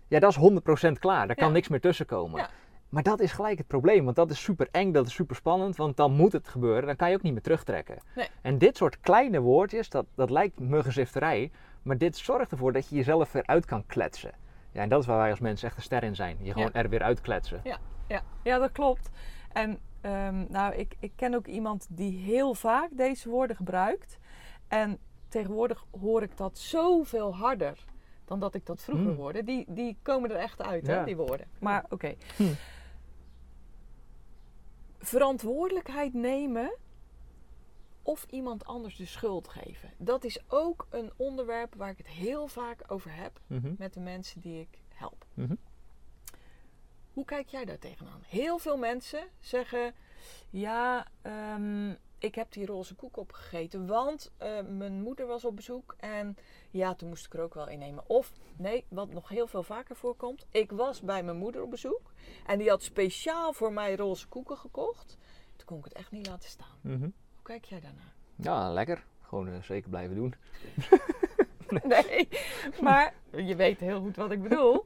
Ja, 0.09 0.19
dat 0.19 0.31
is 0.31 0.37
100% 0.37 0.99
klaar. 0.99 1.27
Daar 1.27 1.37
kan 1.37 1.47
Ja. 1.47 1.53
niks 1.53 1.69
meer 1.69 1.81
tussen 1.81 2.07
komen. 2.07 2.47
Ja. 2.97 3.03
Maar 3.03 3.17
dat 3.17 3.21
is 3.21 3.33
gelijk 3.33 3.59
het 3.59 3.67
probleem, 3.67 4.05
want 4.05 4.17
dat 4.17 4.31
is 4.31 4.43
super 4.43 4.69
eng, 4.71 4.93
dat 4.93 5.07
is 5.07 5.15
super 5.15 5.37
spannend, 5.37 5.77
want 5.77 5.97
dan 5.97 6.13
moet 6.13 6.33
het 6.33 6.49
gebeuren, 6.49 6.87
dan 6.87 6.97
kan 6.97 7.11
je 7.11 7.17
ook 7.17 7.23
niet 7.23 7.33
meer 7.33 7.43
terugtrekken. 7.43 7.99
Nee. 8.15 8.29
En 8.43 8.59
dit 8.59 8.77
soort 8.77 9.01
kleine 9.01 9.41
woordjes, 9.41 9.89
dat, 9.89 10.07
dat 10.15 10.31
lijkt 10.31 10.59
muggenzifterij, 10.61 11.51
maar 11.83 11.99
dit 11.99 12.17
zorgt 12.17 12.51
ervoor 12.51 12.73
dat 12.73 12.89
je 12.89 12.97
jezelf 12.97 13.33
weer 13.33 13.47
uit 13.47 13.65
kan 13.65 13.87
kletsen. 13.87 14.33
Ja, 14.73 14.83
en 14.83 14.89
dat 14.89 15.01
is 15.01 15.07
waar 15.07 15.19
wij 15.19 15.31
als 15.31 15.41
mensen 15.41 15.69
echt 15.69 15.77
een 15.77 15.83
ster 15.83 16.03
in 16.03 16.15
zijn. 16.15 16.37
Je 16.41 16.53
gewoon 16.53 16.73
er 16.73 16.89
weer 16.89 17.03
uitkletsen. 17.03 17.61
Ja, 17.65 17.79
ja 18.43 18.59
dat 18.59 18.73
klopt. 18.73 19.11
En 19.53 19.79
ehm, 20.01 20.45
nou, 20.49 20.75
ik, 20.75 20.95
ik 21.01 21.13
ken 21.17 21.35
ook 21.35 21.47
iemand 21.47 21.87
die 21.91 22.19
heel 22.19 22.55
vaak 22.55 22.89
deze 22.93 23.29
woorden 23.29 23.57
gebruikt. 23.57 24.19
En 24.69 24.99
tegenwoordig 25.29 25.85
hoor 26.01 26.23
ik 26.23 26.37
dat 26.37 26.59
zoveel 26.59 27.37
harder 27.37 27.85
dan 28.25 28.41
dat 28.41 28.55
ik 28.55 28.67
dat 28.67 28.83
vroeger 28.83 29.07
Hmm. 29.07 29.17
hoorde. 29.17 29.45
Die, 29.45 29.65
die 29.69 29.97
komen 30.03 30.31
er 30.31 30.37
echt 30.37 30.63
uit, 30.63 30.87
hè, 30.87 30.95
Ja. 30.95 31.05
die 31.05 31.17
woorden. 31.17 31.47
Maar 31.61 31.85
oké. 31.89 32.15
Hmm. 32.37 32.55
Verantwoordelijkheid 35.07 36.15
nemen 36.15 36.77
of 38.03 38.27
iemand 38.31 38.65
anders 38.65 38.97
de 38.97 39.07
schuld 39.07 39.49
geven. 39.49 39.93
Dat 39.99 40.25
is 40.25 40.41
ook 40.49 40.87
een 40.91 41.13
onderwerp 41.17 41.75
waar 41.75 41.91
ik 41.91 41.99
het 41.99 42.07
heel 42.07 42.47
vaak 42.49 42.83
over 42.87 43.15
heb 43.15 43.41
Mhm. 43.47 43.75
met 43.79 43.95
de 43.95 44.01
mensen 44.01 44.41
die 44.41 44.61
ik 44.61 44.79
help. 44.95 45.27
Mhm. 45.35 45.55
Hoe 47.13 47.25
kijk 47.25 47.49
jij 47.49 47.65
daar 47.65 47.79
tegenaan? 47.79 48.21
Heel 48.27 48.59
veel 48.59 48.77
mensen 48.77 49.29
zeggen: 49.41 49.95
Ja, 50.51 51.07
ehm, 51.23 51.95
ik 52.19 52.35
heb 52.35 52.53
die 52.53 52.67
roze 52.67 52.95
koek 52.95 53.17
opgegeten, 53.17 53.87
want 53.87 54.33
eh, 54.37 54.61
mijn 54.69 55.03
moeder 55.03 55.27
was 55.27 55.45
op 55.45 55.57
bezoek 55.57 55.95
en 55.99 56.37
ja, 56.71 56.95
toen 56.95 57.09
moest 57.09 57.27
ik 57.27 57.35
er 57.35 57.41
ook 57.41 57.55
wel 57.55 57.69
in 57.69 57.79
nemen. 57.79 58.09
Of 58.09 58.33
nee, 58.57 58.85
wat 58.89 59.13
nog 59.13 59.29
heel 59.29 59.47
veel 59.47 59.63
vaker 59.63 59.97
voorkomt: 59.97 60.47
ik 60.51 60.71
was 60.71 61.01
bij 61.01 61.23
mijn 61.23 61.37
moeder 61.37 61.63
op 61.63 61.71
bezoek 61.71 62.13
en 62.47 62.59
die 62.59 62.69
had 62.69 62.83
speciaal 62.83 63.53
voor 63.53 63.73
mij 63.73 63.97
roze 63.97 64.29
koeken 64.29 64.57
gekocht. 64.57 65.19
Toen 65.57 65.67
kon 65.67 65.79
ik 65.79 65.85
het 65.85 65.93
echt 65.93 66.11
niet 66.11 66.27
laten 66.27 66.49
staan. 66.51 66.79
Mhm. 66.81 67.09
kijk 67.43 67.65
jij 67.65 67.81
daarnaar? 67.81 68.15
Ja, 68.37 68.73
lekker. 68.73 69.05
Gewoon 69.21 69.49
eh, 69.49 69.63
zeker 69.63 69.91
blijven 69.91 70.17
doen. 70.17 70.35
Nee, 71.83 72.29
maar 72.81 73.15
je 73.31 73.57
weet 73.57 73.81
heel 73.81 74.01
goed 74.01 74.17
wat 74.17 74.31
ik 74.31 74.43
bedoel. 74.43 74.85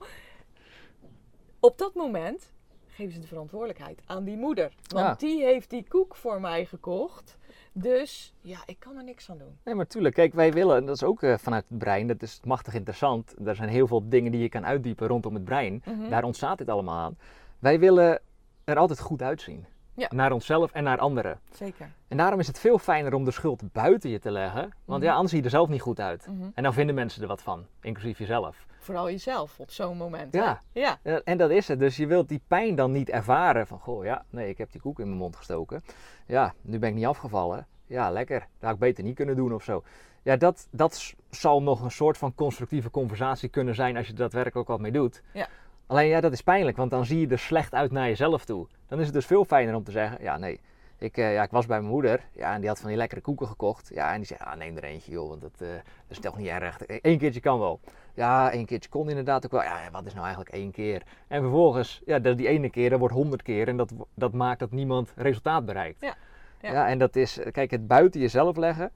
Op 1.61 1.79
dat 1.79 1.95
moment 1.95 2.53
geven 3.01 3.15
ze 3.15 3.21
de 3.21 3.27
verantwoordelijkheid 3.27 4.03
aan 4.07 4.25
die 4.25 4.37
moeder. 4.37 4.73
Want 4.89 5.07
Ja. 5.07 5.15
die 5.29 5.45
heeft 5.45 5.71
die 5.71 5.85
koek 5.89 6.17
voor 6.17 6.41
mij 6.41 6.65
gekocht. 6.65 7.39
Dus 7.73 8.35
ja, 8.41 8.59
ik 8.67 8.77
kan 8.79 8.97
er 8.97 9.05
niks 9.05 9.31
aan 9.31 9.39
doen. 9.39 9.59
Nee, 9.65 9.75
maar 9.75 9.87
tuurlijk. 9.87 10.15
Kijk, 10.15 10.35
wij 10.35 10.53
willen, 10.53 10.77
en 10.77 10.87
dat 10.87 10.95
is 10.97 11.03
ook 11.03 11.23
eh, 11.23 11.39
vanuit 11.39 11.65
het 11.69 11.79
brein, 11.79 12.07
dat 12.07 12.23
is 12.23 12.41
machtig 12.45 12.75
interessant. 12.75 13.35
Er 13.45 13.55
zijn 13.57 13.69
heel 13.69 13.87
veel 13.87 14.09
dingen 14.09 14.33
die 14.33 14.41
je 14.41 14.49
kan 14.49 14.67
uitdiepen 14.67 15.07
rondom 15.07 15.35
het 15.35 15.45
brein. 15.45 15.83
Mhm. 15.85 16.09
Daar 16.09 16.25
ontstaat 16.25 16.59
dit 16.59 16.69
allemaal 16.69 16.99
aan. 16.99 17.19
Wij 17.59 17.79
willen 17.79 18.21
er 18.65 18.77
altijd 18.77 19.01
goed 19.01 19.23
uitzien. 19.23 19.67
Ja. 20.01 20.09
Naar 20.15 20.33
onszelf 20.33 20.73
en 20.73 20.85
naar 20.85 20.99
anderen. 20.99 21.41
Zeker. 21.53 21.89
En 22.09 22.17
daarom 22.17 22.41
is 22.41 22.47
het 22.47 22.59
veel 22.59 22.79
fijner 22.79 23.15
om 23.15 23.25
de 23.25 23.31
schuld 23.31 23.73
buiten 23.73 24.11
je 24.11 24.19
te 24.19 24.31
leggen. 24.31 24.61
Want 24.85 24.99
Mhm. 24.99 25.03
ja, 25.03 25.13
anders 25.13 25.31
zie 25.31 25.39
je 25.39 25.45
er 25.45 25.51
zelf 25.51 25.69
niet 25.69 25.81
goed 25.81 26.01
uit. 26.01 26.27
Mhm. 26.27 26.49
En 26.55 26.63
dan 26.63 26.73
vinden 26.73 26.95
mensen 26.95 27.23
er 27.23 27.29
wat 27.29 27.43
van, 27.43 27.67
inclusief 27.81 28.19
jezelf. 28.19 28.67
Vooral 28.79 29.11
jezelf 29.11 29.59
op 29.59 29.71
zo'n 29.71 29.97
moment. 29.97 30.35
Ja. 30.35 30.61
Hè? 30.73 30.81
Ja. 30.81 30.99
En- 31.03 31.23
En 31.25 31.39
dat 31.39 31.51
is 31.51 31.69
het. 31.69 31.79
Dus 31.79 31.97
je 31.97 32.07
wilt 32.07 32.29
die 32.29 32.43
pijn 32.47 32.75
dan 32.75 32.93
niet 32.93 33.09
ervaren 33.11 33.67
van, 33.67 33.79
goh, 33.79 34.05
ja, 34.05 34.25
nee, 34.31 34.49
ik 34.49 34.59
heb 34.59 34.73
die 34.73 34.81
koek 34.81 34.99
in 35.01 35.07
mijn 35.07 35.19
mond 35.19 35.37
gestoken. 35.37 35.83
Ja, 36.27 36.55
nu 36.61 36.79
ben 36.79 36.89
ik 36.89 36.95
niet 36.95 37.07
afgevallen. 37.07 37.67
Ja, 37.87 38.11
lekker. 38.11 38.39
Dat 38.39 38.47
had 38.61 38.73
ik 38.73 38.79
beter 38.79 39.05
niet 39.05 39.15
kunnen 39.15 39.37
doen 39.37 39.55
of 39.55 39.63
zo. 39.65 39.83
Ja, 40.23 40.37
dat, 40.37 40.69
dat 40.71 41.15
zal 41.31 41.63
nog 41.63 41.83
een 41.83 41.91
soort 41.91 42.19
van 42.19 42.35
constructieve 42.35 42.91
conversatie 42.91 43.49
kunnen 43.49 43.75
zijn 43.75 43.97
als 43.97 44.07
je 44.07 44.13
er 44.13 44.19
daadwerkelijk 44.19 44.69
wat 44.69 44.81
mee 44.81 44.93
doet. 44.93 45.23
Ja. 45.33 45.49
Alleen 45.91 46.09
ja, 46.09 46.21
dat 46.21 46.33
is 46.33 46.43
pijnlijk, 46.43 46.77
want 46.77 46.91
dan 46.91 47.05
zie 47.05 47.21
je 47.21 47.29
er 47.29 47.39
slecht 47.39 47.75
uit 47.75 47.91
naar 47.91 48.07
jezelf 48.09 48.45
toe. 48.45 48.67
Dan 48.89 48.99
is 48.99 49.05
het 49.05 49.15
dus 49.15 49.27
veel 49.27 49.45
fijner 49.45 49.75
om 49.75 49.85
te 49.85 49.91
zeggen, 49.91 50.23
ja, 50.23 50.37
nee, 50.39 50.61
ik, 50.99 51.17
eh, 51.17 51.33
ja, 51.35 51.43
ik 51.43 51.51
was 51.51 51.67
bij 51.67 51.79
mijn 51.79 51.91
moeder, 51.93 52.21
ja, 52.33 52.55
en 52.55 52.61
die 52.61 52.69
had 52.69 52.79
van 52.81 52.89
die 52.89 52.97
lekkere 52.97 53.21
koeken 53.21 53.47
gekocht. 53.47 53.91
Ja, 53.95 54.11
en 54.13 54.17
die 54.17 54.27
zei, 54.27 54.41
ah, 54.43 54.57
neem 54.57 54.77
er 54.77 54.85
eentje, 54.85 55.11
joh, 55.13 55.29
want 55.29 55.41
dat, 55.41 55.51
eh, 55.59 55.69
dat 55.69 55.83
is 56.09 56.19
toch 56.19 56.37
niet 56.37 56.47
erg. 56.49 56.79
Eén 56.87 57.19
keertje 57.19 57.41
kan 57.41 57.59
wel. 57.59 57.81
Ja, 58.15 58.51
één 58.53 58.67
keertje 58.67 58.91
kon 58.91 59.09
inderdaad 59.09 59.45
ook 59.45 59.51
wel. 59.51 59.63
Ja, 59.63 59.89
wat 59.93 60.07
is 60.07 60.13
nou 60.13 60.25
eigenlijk 60.25 60.55
één 60.55 60.71
keer? 60.71 61.03
En 61.29 61.41
vervolgens, 61.41 62.03
ja, 62.07 62.19
dat- 62.19 62.37
die 62.39 62.49
ene 62.49 62.71
keer, 62.71 62.91
dat 62.91 62.99
wordt 62.99 63.15
honderd 63.15 63.43
keer. 63.43 63.69
En 63.69 63.77
dat, 63.77 63.93
dat 64.15 64.33
maakt 64.33 64.59
dat 64.59 64.71
niemand 64.71 65.13
resultaat 65.17 65.65
bereikt. 65.67 66.01
Ja, 66.01 66.15
ja. 66.61 66.73
ja, 66.73 66.89
en 66.89 66.99
dat 66.99 67.17
is, 67.17 67.39
kijk, 67.53 67.71
het 67.71 67.87
buiten 67.87 68.21
jezelf 68.21 68.57
leggen, 68.57 68.91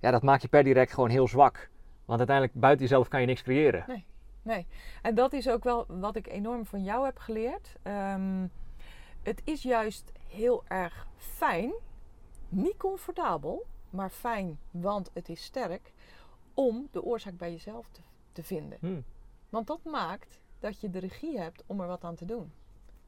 ja, 0.00 0.10
dat 0.10 0.22
maakt 0.22 0.42
je 0.42 0.48
per 0.48 0.64
direct 0.64 0.92
gewoon 0.92 1.10
heel 1.10 1.28
zwak. 1.28 1.68
Want 2.04 2.18
uiteindelijk, 2.18 2.60
buiten 2.60 2.82
jezelf 2.86 3.08
kan 3.08 3.20
je 3.20 3.26
niks 3.26 3.42
creëren. 3.42 3.84
Nee. 3.86 4.04
En 5.02 5.14
dat 5.14 5.32
is 5.32 5.48
ook 5.48 5.64
wel 5.64 5.84
wat 5.88 6.16
ik 6.16 6.26
enorm 6.26 6.66
van 6.66 6.82
jou 6.82 7.04
heb 7.04 7.18
geleerd. 7.18 7.76
Ehm, 7.82 8.46
het 9.22 9.40
is 9.44 9.62
juist 9.62 10.12
heel 10.28 10.64
erg 10.66 11.06
fijn, 11.16 11.72
niet 12.48 12.76
comfortabel, 12.76 13.66
maar 13.90 14.10
fijn, 14.10 14.58
want 14.70 15.10
het 15.14 15.28
is 15.28 15.44
sterk, 15.44 15.92
om 16.54 16.88
de 16.90 17.02
oorzaak 17.02 17.36
bij 17.36 17.50
jezelf 17.50 17.88
te, 17.88 18.00
te 18.32 18.42
vinden. 18.42 18.78
Hm. 18.80 19.00
Want 19.48 19.66
dat 19.66 19.84
maakt 19.84 20.40
dat 20.58 20.80
je 20.80 20.90
de 20.90 20.98
regie 20.98 21.38
hebt 21.38 21.62
om 21.66 21.80
er 21.80 21.86
wat 21.86 22.04
aan 22.04 22.14
te 22.14 22.24
doen. 22.24 22.52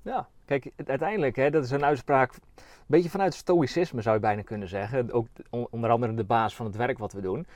Ja, 0.02 0.28
kijk, 0.44 0.70
uiteindelijk, 0.86 1.36
hè, 1.36 1.50
dat 1.50 1.64
is 1.64 1.70
een 1.70 1.84
uitspraak, 1.84 2.32
een 2.34 2.62
beetje 2.86 3.10
vanuit 3.10 3.34
stoïcisme 3.34 4.02
zou 4.02 4.14
je 4.14 4.20
bijna 4.20 4.42
kunnen 4.42 4.68
zeggen. 4.68 5.12
Ook 5.12 5.26
de- 5.32 5.44
on- 5.50 5.66
onder 5.70 5.90
andere 5.90 6.14
de 6.14 6.24
baas 6.24 6.54
van 6.56 6.66
het 6.66 6.76
werk 6.76 6.98
wat 6.98 7.12
we 7.12 7.20
doen. 7.20 7.46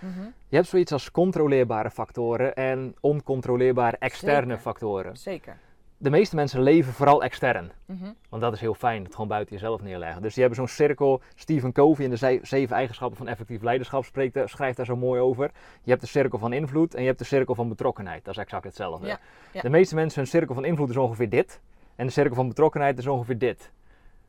Je 0.49 0.57
hebt 0.57 0.69
zoiets 0.69 0.93
als 0.93 1.11
controleerbare 1.11 1.91
factoren 1.91 2.55
en 2.55 2.95
oncontroleerbare 3.01 3.97
externe 3.99 4.47
Zeker. 4.47 4.59
factoren. 4.63 5.17
Zeker. 5.17 5.57
De 5.99 6.11
meeste 6.11 6.35
mensen 6.37 6.63
leven 6.63 6.93
vooral 6.93 7.23
extern. 7.23 7.73
Mhm. 7.87 8.05
Want 8.29 8.43
dat 8.43 8.53
is 8.53 8.61
heel 8.61 8.75
fijn, 8.75 9.05
het 9.05 9.13
gewoon 9.13 9.29
buiten 9.29 9.55
jezelf 9.55 9.83
neerleggen. 9.83 10.23
Dus 10.23 10.33
die 10.35 10.43
hebben 10.45 10.59
zo'n 10.67 10.75
cirkel, 10.77 11.21
Stephen 11.35 11.73
Covey 11.73 12.05
in 12.05 12.11
de 12.11 12.17
ze- 12.17 12.39
zeven 12.43 12.77
eigenschappen 12.77 13.17
van 13.19 13.29
effectief 13.29 13.63
leiderschap 13.63 14.05
spreekt, 14.05 14.39
schrijft 14.45 14.77
daar 14.77 14.87
zo 14.87 14.97
mooi 14.97 15.21
over. 15.21 15.51
Je 15.83 15.91
hebt 15.91 16.03
de 16.03 16.09
cirkel 16.09 16.39
van 16.39 16.53
invloed 16.53 16.95
en 16.95 17.01
je 17.01 17.07
hebt 17.07 17.19
de 17.19 17.25
cirkel 17.25 17.55
van 17.55 17.69
betrokkenheid. 17.69 18.25
Dat 18.25 18.35
is 18.37 18.41
exact 18.43 18.65
hetzelfde. 18.65 19.07
Ja, 19.07 19.19
ja. 19.53 19.61
De 19.61 19.71
meeste 19.71 19.95
mensen, 19.95 20.19
hun 20.21 20.29
cirkel 20.31 20.55
van 20.55 20.65
invloed 20.65 20.91
is 20.91 20.97
ongeveer 20.97 21.29
dit. 21.29 21.61
En 21.97 22.07
de 22.07 22.13
cirkel 22.13 22.35
van 22.35 22.49
betrokkenheid 22.49 22.99
is 22.99 23.07
ongeveer 23.07 23.39
dit. 23.39 23.73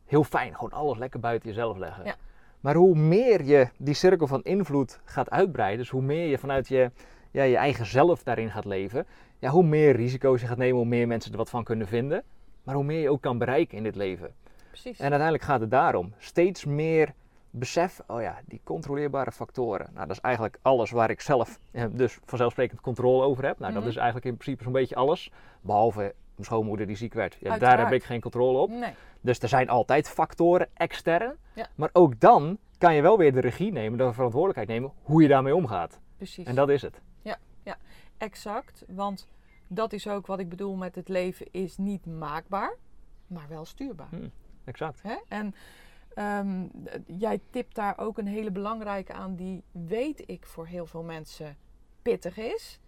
Heel 0.05 0.23
fijn, 0.23 0.53
gewoon 0.55 0.71
alles 0.71 0.97
lekker 0.97 1.19
buiten 1.19 1.49
jezelf 1.49 1.77
leggen. 1.77 2.05
Ja. 2.05 2.15
Maar 2.59 2.75
hoe 2.75 2.95
meer 2.95 3.43
je 3.43 3.69
die 3.77 3.93
cirkel 3.93 4.27
van 4.27 4.43
invloed 4.43 4.99
gaat 5.03 5.29
uitbreiden, 5.29 5.77
dus 5.79 5.89
hoe 5.89 6.01
meer 6.01 6.27
je 6.27 6.37
vanuit 6.37 6.67
je, 6.67 6.91
ja, 7.31 7.43
je 7.43 7.57
eigen 7.57 7.85
zelf 7.85 8.23
daarin 8.23 8.51
gaat 8.51 8.65
leven, 8.65 9.05
ja, 9.39 9.49
hoe 9.49 9.63
meer 9.63 9.95
risico's 9.95 10.41
je 10.41 10.47
gaat 10.47 10.57
nemen, 10.57 10.77
hoe 10.77 10.85
meer 10.85 11.07
mensen 11.07 11.31
er 11.31 11.37
wat 11.37 11.49
van 11.49 11.63
kunnen 11.63 11.87
vinden. 11.87 12.23
Maar 12.63 12.75
hoe 12.75 12.83
meer 12.83 13.01
je 13.01 13.09
ook 13.09 13.21
kan 13.21 13.37
bereiken 13.37 13.77
in 13.77 13.83
dit 13.83 13.95
leven. 13.95 14.33
Precies. 14.67 14.97
En 14.97 15.03
uiteindelijk 15.09 15.43
gaat 15.43 15.59
het 15.59 15.71
daarom. 15.71 16.13
Steeds 16.17 16.65
meer 16.65 17.13
besef, 17.49 18.01
oh 18.07 18.21
ja, 18.21 18.39
die 18.45 18.61
controleerbare 18.63 19.31
factoren. 19.31 19.87
Nou, 19.93 20.07
dat 20.07 20.15
is 20.15 20.21
eigenlijk 20.21 20.57
alles 20.61 20.91
waar 20.91 21.09
ik 21.09 21.21
zelf 21.21 21.59
eh, 21.71 21.83
dus 21.91 22.19
vanzelfsprekend 22.25 22.81
controle 22.81 23.23
over 23.23 23.45
heb. 23.45 23.59
Nou, 23.59 23.71
Mhm. 23.71 23.81
dat 23.81 23.89
is 23.89 23.95
eigenlijk 23.95 24.25
in 24.25 24.37
principe 24.37 24.63
zo'n 24.63 24.71
beetje 24.73 24.95
alles. 24.95 25.31
Behalve 25.61 26.13
mijn 26.35 26.47
schoonmoeder 26.47 26.87
die 26.87 26.95
ziek 26.95 27.13
werd. 27.13 27.37
Ja, 27.39 27.57
daar 27.57 27.79
heb 27.79 27.91
ik 27.91 28.03
geen 28.03 28.21
controle 28.21 28.57
op. 28.57 28.69
Nee. 28.69 28.93
Dus 29.21 29.39
er 29.39 29.49
zijn 29.49 29.69
altijd 29.69 30.09
factoren 30.09 30.67
extern. 30.73 31.35
Ja. 31.53 31.67
Maar 31.75 31.89
ook 31.93 32.19
dan 32.19 32.57
kan 32.77 32.95
je 32.95 33.01
wel 33.01 33.17
weer 33.17 33.33
de 33.33 33.39
regie 33.39 33.71
nemen, 33.71 33.97
de 33.97 34.13
verantwoordelijkheid 34.13 34.67
nemen, 34.67 34.91
hoe 35.01 35.21
je 35.21 35.27
daarmee 35.27 35.55
omgaat. 35.55 35.99
Precies. 36.17 36.47
En 36.47 36.55
dat 36.55 36.69
is 36.69 36.81
het. 36.81 37.01
Exact, 38.17 38.83
want 38.87 39.27
dat 39.67 39.93
is 39.93 40.07
ook 40.07 40.27
wat 40.27 40.39
ik 40.39 40.49
bedoel 40.49 40.75
met 40.75 40.95
het 40.95 41.09
leven 41.09 41.47
is 41.51 41.77
niet 41.77 42.05
maakbaar, 42.05 42.75
maar 43.27 43.47
wel 43.49 43.65
stuurbaar. 43.65 44.09
Exact. 44.63 45.01
Hè? 45.01 45.15
En 45.27 45.55
ehm, 46.13 46.67
jij 47.05 47.39
tipt 47.49 47.75
daar 47.75 47.97
ook 47.97 48.17
een 48.17 48.27
hele 48.27 48.51
belangrijke 48.51 49.13
aan 49.13 49.35
die 49.35 49.63
weet 49.71 50.23
ik 50.29 50.45
voor 50.45 50.67
heel 50.67 50.85
veel 50.85 51.03
mensen 51.03 51.57
pittig 52.01 52.37
is. 52.37 52.79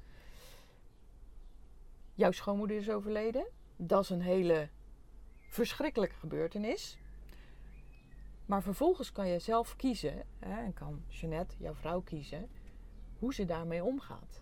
Jouw 2.18 2.32
schoonmoeder 2.32 2.78
is 2.78 2.90
overleden. 2.90 3.46
Dat 3.76 4.04
is 4.04 4.10
een 4.10 4.22
hele 4.22 4.70
verschrikkelijke 5.50 6.16
gebeurtenis. 6.16 6.98
Maar 8.46 8.62
vervolgens 8.64 9.12
kan 9.12 9.28
je 9.28 9.40
zelf 9.40 9.76
kiezen, 9.76 10.24
hè, 10.40 10.64
en 10.64 10.74
kan 10.74 11.02
Jeannette, 11.08 11.56
jouw 11.60 11.74
vrouw, 11.74 12.02
kiezen 12.02 12.50
hoe 13.20 13.34
ze 13.34 13.46
daarmee 13.46 13.84
omgaat. 13.84 14.42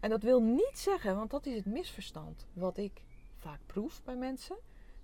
En 0.00 0.10
dat 0.10 0.22
wil 0.22 0.42
niet 0.42 0.78
zeggen, 0.78 1.16
want 1.16 1.30
dat 1.30 1.46
is 1.46 1.54
het 1.56 1.66
misverstand 1.66 2.46
wat 2.52 2.76
ik 2.76 3.02
vaak 3.36 3.60
proef 3.66 4.02
bij 4.04 4.16
mensen. 4.16 4.56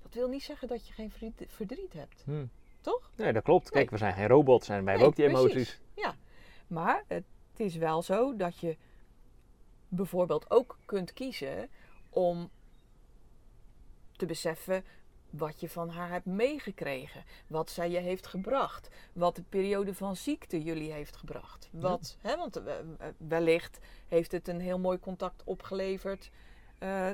Dat 0.02 0.14
wil 0.14 0.28
niet 0.28 0.42
zeggen 0.42 0.68
dat 0.68 0.87
je 0.87 0.92
geen 0.92 1.11
verdriet- 1.48 1.92
hebt, 1.92 2.22
Hm. 2.24 2.46
toch? 2.81 3.11
Nee, 3.16 3.33
dat 3.33 3.42
klopt. 3.42 3.70
Kijk, 3.70 3.90
Nee. 3.90 3.98
we 3.98 4.04
zijn 4.04 4.14
geen 4.14 4.28
robots 4.28 4.68
en 4.68 4.85
wij 4.85 4.92
hebben 4.92 5.09
ook 5.09 5.16
die 5.16 5.28
precies. 5.31 5.44
emoties. 5.50 5.81
Ja, 5.94 6.16
maar 6.66 7.04
het 7.07 7.24
is 7.57 7.76
wel 7.76 8.02
zo 8.02 8.37
dat 8.37 8.59
je 8.59 8.76
bijvoorbeeld 9.88 10.50
ook 10.50 10.78
kunt 10.85 11.12
kiezen 11.12 11.70
om 12.10 12.50
te 14.12 14.26
beseffen 14.26 14.84
wat 15.30 15.60
je 15.60 15.68
van 15.68 15.88
haar 15.88 16.10
hebt 16.10 16.26
meegekregen, 16.26 17.24
wat 17.46 17.70
zij 17.70 17.90
je 17.90 17.98
heeft 17.98 18.26
gebracht, 18.26 18.90
wat 19.12 19.36
de 19.36 19.42
periode 19.48 19.94
van 19.94 20.16
ziekte 20.16 20.62
jullie 20.62 20.92
heeft 20.92 21.16
gebracht. 21.16 21.68
Wat, 21.72 22.16
hè, 22.20 22.36
want 22.36 22.56
eh, 22.56 22.78
eh, 22.78 22.84
wellicht 23.16 23.78
heeft 24.08 24.32
het 24.32 24.48
een 24.48 24.60
heel 24.60 24.78
mooi 24.78 24.98
contact 24.98 25.42
opgeleverd 25.44 26.30
eh, 26.78 27.10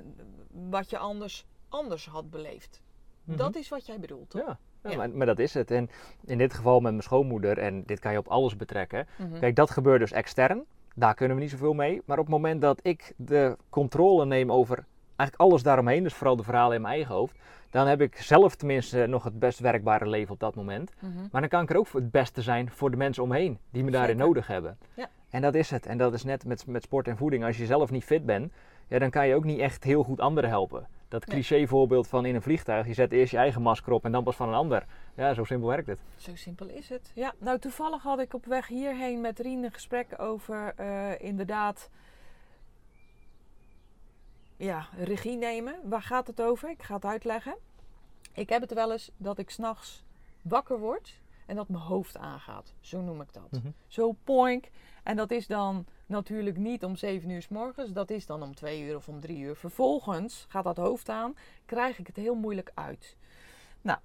wat 0.68 0.90
je 0.90 0.98
anders, 0.98 1.46
anders 1.68 2.06
had 2.06 2.30
beleefd. 2.30 2.82
Mhm. 3.24 3.36
Dat 3.36 3.56
is 3.56 3.68
wat 3.68 3.86
jij 3.86 4.00
bedoelt, 4.00 4.30
toch? 4.30 4.40
Ja, 4.40 4.58
ja, 4.82 4.90
Ja. 4.90 4.96
Maar, 4.96 5.10
maar 5.10 5.26
dat 5.26 5.38
is 5.38 5.54
het. 5.54 5.70
En 5.70 5.90
in 6.24 6.38
dit 6.38 6.54
geval 6.54 6.80
met 6.80 6.90
mijn 6.90 7.02
schoonmoeder, 7.02 7.58
en 7.58 7.84
dit 7.84 7.98
kan 7.98 8.12
je 8.12 8.18
op 8.18 8.28
alles 8.28 8.56
betrekken. 8.56 9.06
Mhm. 9.18 9.38
Kijk, 9.38 9.56
dat 9.56 9.70
gebeurt 9.70 10.00
dus 10.00 10.12
extern. 10.12 10.64
Daar 10.94 11.14
kunnen 11.14 11.36
we 11.36 11.42
niet 11.42 11.50
zoveel 11.50 11.74
mee. 11.74 12.02
Maar 12.04 12.18
op 12.18 12.24
het 12.24 12.34
moment 12.34 12.60
dat 12.60 12.80
ik 12.82 13.12
de 13.16 13.56
controle 13.70 14.26
neem 14.26 14.52
over 14.52 14.84
eigenlijk 15.16 15.50
alles 15.50 15.62
daaromheen, 15.62 16.02
dus 16.02 16.14
vooral 16.14 16.36
de 16.36 16.42
verhalen 16.42 16.76
in 16.76 16.82
mijn 16.82 16.94
eigen 16.94 17.14
hoofd, 17.14 17.38
dan 17.70 17.86
heb 17.86 18.00
ik 18.00 18.16
zelf 18.16 18.54
tenminste 18.54 19.06
nog 19.06 19.24
het 19.24 19.38
best 19.38 19.58
werkbare 19.58 20.06
leven 20.08 20.32
op 20.32 20.40
dat 20.40 20.54
moment. 20.54 20.92
Mhm. 20.98 21.12
Maar 21.30 21.40
dan 21.40 21.50
kan 21.50 21.62
ik 21.62 21.70
er 21.70 21.76
ook 21.76 21.88
het 21.92 22.10
beste 22.10 22.42
zijn 22.42 22.70
voor 22.70 22.90
de 22.90 22.96
mensen 22.96 23.22
omheen 23.22 23.58
die 23.70 23.84
me 23.84 23.90
daarin 23.90 24.10
Zeker. 24.10 24.26
nodig 24.26 24.46
hebben. 24.46 24.78
Ja. 24.94 25.08
En 25.30 25.42
dat 25.42 25.54
is 25.54 25.70
het. 25.70 25.86
En 25.86 25.98
dat 25.98 26.14
is 26.14 26.24
net 26.24 26.44
met, 26.44 26.66
met 26.66 26.82
sport 26.82 27.08
en 27.08 27.16
voeding. 27.16 27.44
Als 27.44 27.56
je 27.56 27.66
zelf 27.66 27.90
niet 27.90 28.04
fit 28.04 28.26
bent, 28.26 28.52
ja, 28.88 28.98
dan 28.98 29.10
kan 29.10 29.26
je 29.26 29.34
ook 29.34 29.44
niet 29.44 29.58
echt 29.58 29.84
heel 29.84 30.02
goed 30.02 30.20
anderen 30.20 30.50
helpen. 30.50 30.86
Dat 31.08 31.24
cliché 31.24 31.66
voorbeeld 31.66 32.08
van 32.08 32.24
in 32.24 32.34
een 32.34 32.42
vliegtuig, 32.42 32.86
je 32.86 32.94
zet 32.94 33.12
eerst 33.12 33.30
je 33.30 33.36
eigen 33.36 33.62
masker 33.62 33.92
op 33.92 34.04
en 34.04 34.12
dan 34.12 34.24
pas 34.24 34.36
van 34.36 34.48
een 34.48 34.54
ander. 34.54 34.84
Ja, 35.14 35.34
zo 35.34 35.44
simpel 35.44 35.68
werkt 35.68 35.86
het. 35.86 35.98
Zo 36.16 36.34
simpel 36.34 36.68
is 36.68 36.88
het. 36.88 37.10
Ja, 37.14 37.34
nou 37.38 37.58
toevallig 37.58 38.02
had 38.02 38.18
ik 38.18 38.34
op 38.34 38.44
weg 38.44 38.66
hierheen 38.66 39.20
met 39.20 39.38
Rien 39.38 39.64
een 39.64 39.72
gesprek 39.72 40.20
over 40.20 40.72
eh, 40.76 41.20
inderdaad 41.20 41.90
ja, 44.56 44.88
regie 44.96 45.36
nemen. 45.36 45.76
Waar 45.82 46.02
gaat 46.02 46.26
het 46.26 46.42
over? 46.42 46.70
Ik 46.70 46.82
ga 46.82 46.94
het 46.94 47.04
uitleggen. 47.04 47.54
Ik 48.32 48.48
heb 48.48 48.60
het 48.60 48.72
wel 48.72 48.92
eens 48.92 49.10
dat 49.16 49.38
ik 49.38 49.50
s'nachts 49.50 50.04
wakker 50.42 50.78
word 50.78 51.20
en 51.46 51.56
dat 51.56 51.68
mijn 51.68 51.82
hoofd 51.82 52.16
aangaat. 52.16 52.74
Zo 52.80 53.00
noem 53.00 53.20
ik 53.20 53.32
dat. 53.32 53.50
Mhm. 53.50 53.70
Zo 53.86 54.12
poink. 54.24 54.70
En 55.02 55.16
dat 55.16 55.30
is 55.30 55.46
dan 55.46 55.86
natuurlijk 56.06 56.56
niet 56.56 56.84
om 56.84 56.96
7 56.96 57.30
uur 57.30 57.42
s 57.42 57.48
morgens. 57.48 57.92
Dat 57.92 58.10
is 58.10 58.26
dan 58.26 58.42
om 58.42 58.54
2 58.54 58.82
uur 58.82 58.96
of 58.96 59.08
om 59.08 59.20
3 59.20 59.38
uur. 59.38 59.56
Vervolgens 59.56 60.46
gaat 60.48 60.64
dat 60.64 60.76
hoofd 60.76 61.08
aan. 61.08 61.36
Krijg 61.64 61.98
ik 61.98 62.06
het 62.06 62.16
heel 62.16 62.34
moeilijk 62.34 62.70
uit. 62.74 63.16
Nou, 63.80 63.98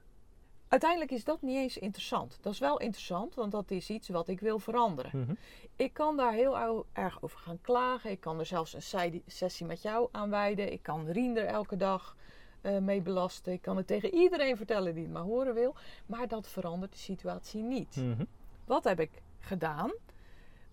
Uiteindelijk 0.70 1.12
is 1.12 1.24
dat 1.24 1.42
niet 1.42 1.56
eens 1.58 1.78
interessant. 1.78 2.38
Dat 2.42 2.54
is 2.54 2.60
wel 2.60 2.80
interessant, 2.80 3.36
want 3.36 3.52
dat 3.52 3.72
is 3.72 3.90
iets 3.90 4.10
wat 4.10 4.28
ik 4.28 4.40
wil 4.40 4.60
veranderen. 4.60 5.20
Mhm. 5.22 5.34
Ik 5.76 5.94
kan 5.94 6.18
daar 6.18 6.34
heel 6.34 6.86
erg 6.94 7.22
over 7.22 7.40
gaan 7.40 7.62
klagen. 7.62 8.12
Ik 8.12 8.20
kan 8.20 8.40
er 8.40 8.46
zelfs 8.46 8.74
een 8.74 9.22
sessie 9.26 9.66
met 9.66 9.82
jou 9.82 10.10
aan 10.12 10.30
wijden. 10.30 10.72
Ik 10.72 10.84
kan 10.84 11.08
Rien 11.12 11.38
er 11.38 11.46
elke 11.46 11.78
dag 11.78 12.16
eh, 12.62 12.78
mee 12.78 13.02
belasten. 13.02 13.54
Ik 13.54 13.62
kan 13.62 13.78
het 13.78 13.88
tegen 13.88 14.14
iedereen 14.14 14.58
vertellen 14.58 14.94
die 14.94 15.04
het 15.04 15.14
maar 15.14 15.22
horen 15.24 15.54
wil. 15.54 15.76
Maar 16.06 16.28
dat 16.28 16.48
verandert 16.48 16.92
de 16.92 16.98
situatie 16.98 17.62
niet. 17.64 17.96
Mhm. 17.96 18.24
Wat 18.66 18.84
heb 18.84 19.00
ik 19.00 19.12
gedaan? 19.40 19.92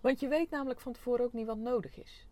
Want 0.01 0.19
je 0.19 0.27
weet 0.27 0.49
namelijk 0.49 0.79
van 0.79 0.93
tevoren 0.93 1.25
ook 1.25 1.33
niet 1.33 1.45
wat 1.47 1.57
nodig 1.57 1.97
is. 1.99 2.27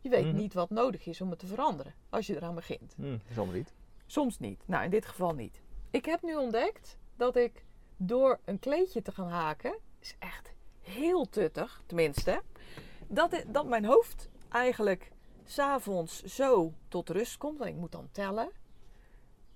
Je 0.00 0.08
weet 0.08 0.24
Mhm. 0.26 0.36
niet 0.36 0.54
wat 0.54 0.70
nodig 0.70 1.06
is 1.06 1.20
om 1.20 1.30
het 1.30 1.38
te 1.38 1.46
veranderen 1.46 1.94
als 2.10 2.26
je 2.26 2.36
eraan 2.36 2.54
begint. 2.54 2.96
Soms 3.34 3.52
niet. 3.52 3.72
Soms 4.06 4.38
niet. 4.38 4.62
Nou, 4.66 4.84
in 4.84 4.90
dit 4.90 5.06
geval 5.06 5.34
niet. 5.34 5.60
Ik 5.92 6.04
heb 6.04 6.22
nu 6.22 6.36
ontdekt 6.36 6.96
dat 7.16 7.36
ik 7.36 7.64
door 7.96 8.38
een 8.44 8.58
kleedje 8.58 9.02
te 9.02 9.12
gaan 9.12 9.28
haken, 9.28 9.78
is 9.98 10.16
echt 10.18 10.52
heel 10.80 11.28
tuttig, 11.28 11.82
tenminste, 11.86 12.42
dat, 13.08 13.30
het- 13.30 13.54
dat 13.54 13.66
mijn 13.66 13.84
hoofd 13.84 14.28
eigenlijk 14.48 15.12
s'avonds 15.44 16.22
zo 16.22 16.72
tot 16.88 17.08
rust 17.10 17.36
komt, 17.38 17.58
want 17.58 17.70
ik 17.70 17.76
moet 17.76 17.92
dan 17.92 18.08
tellen, 18.12 18.50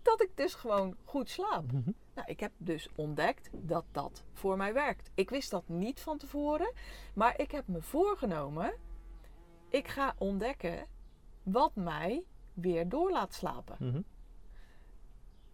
dat 0.02 0.22
ik 0.22 0.30
dus 0.34 0.54
gewoon 0.54 0.96
goed 1.04 1.28
slaap. 1.30 1.72
Mhm. 1.72 1.90
Nou, 2.14 2.28
ik 2.28 2.40
heb 2.40 2.52
dus 2.56 2.88
ontdekt 2.94 3.48
dat 3.52 3.84
dat 3.92 4.22
voor 4.32 4.56
mij 4.56 4.72
werkt. 4.72 5.10
Ik 5.14 5.30
wist 5.30 5.50
dat 5.50 5.68
niet 5.68 6.00
van 6.00 6.18
tevoren, 6.18 6.72
maar 7.14 7.40
ik 7.40 7.50
heb 7.50 7.66
me 7.66 7.82
voorgenomen, 7.82 8.74
ik 9.68 9.88
ga 9.88 10.14
ontdekken 10.18 10.86
wat 11.42 11.74
mij 11.74 12.24
weer 12.54 12.88
door 12.88 13.10
laat 13.10 13.34
slapen. 13.34 13.76
Mhm. 13.80 14.00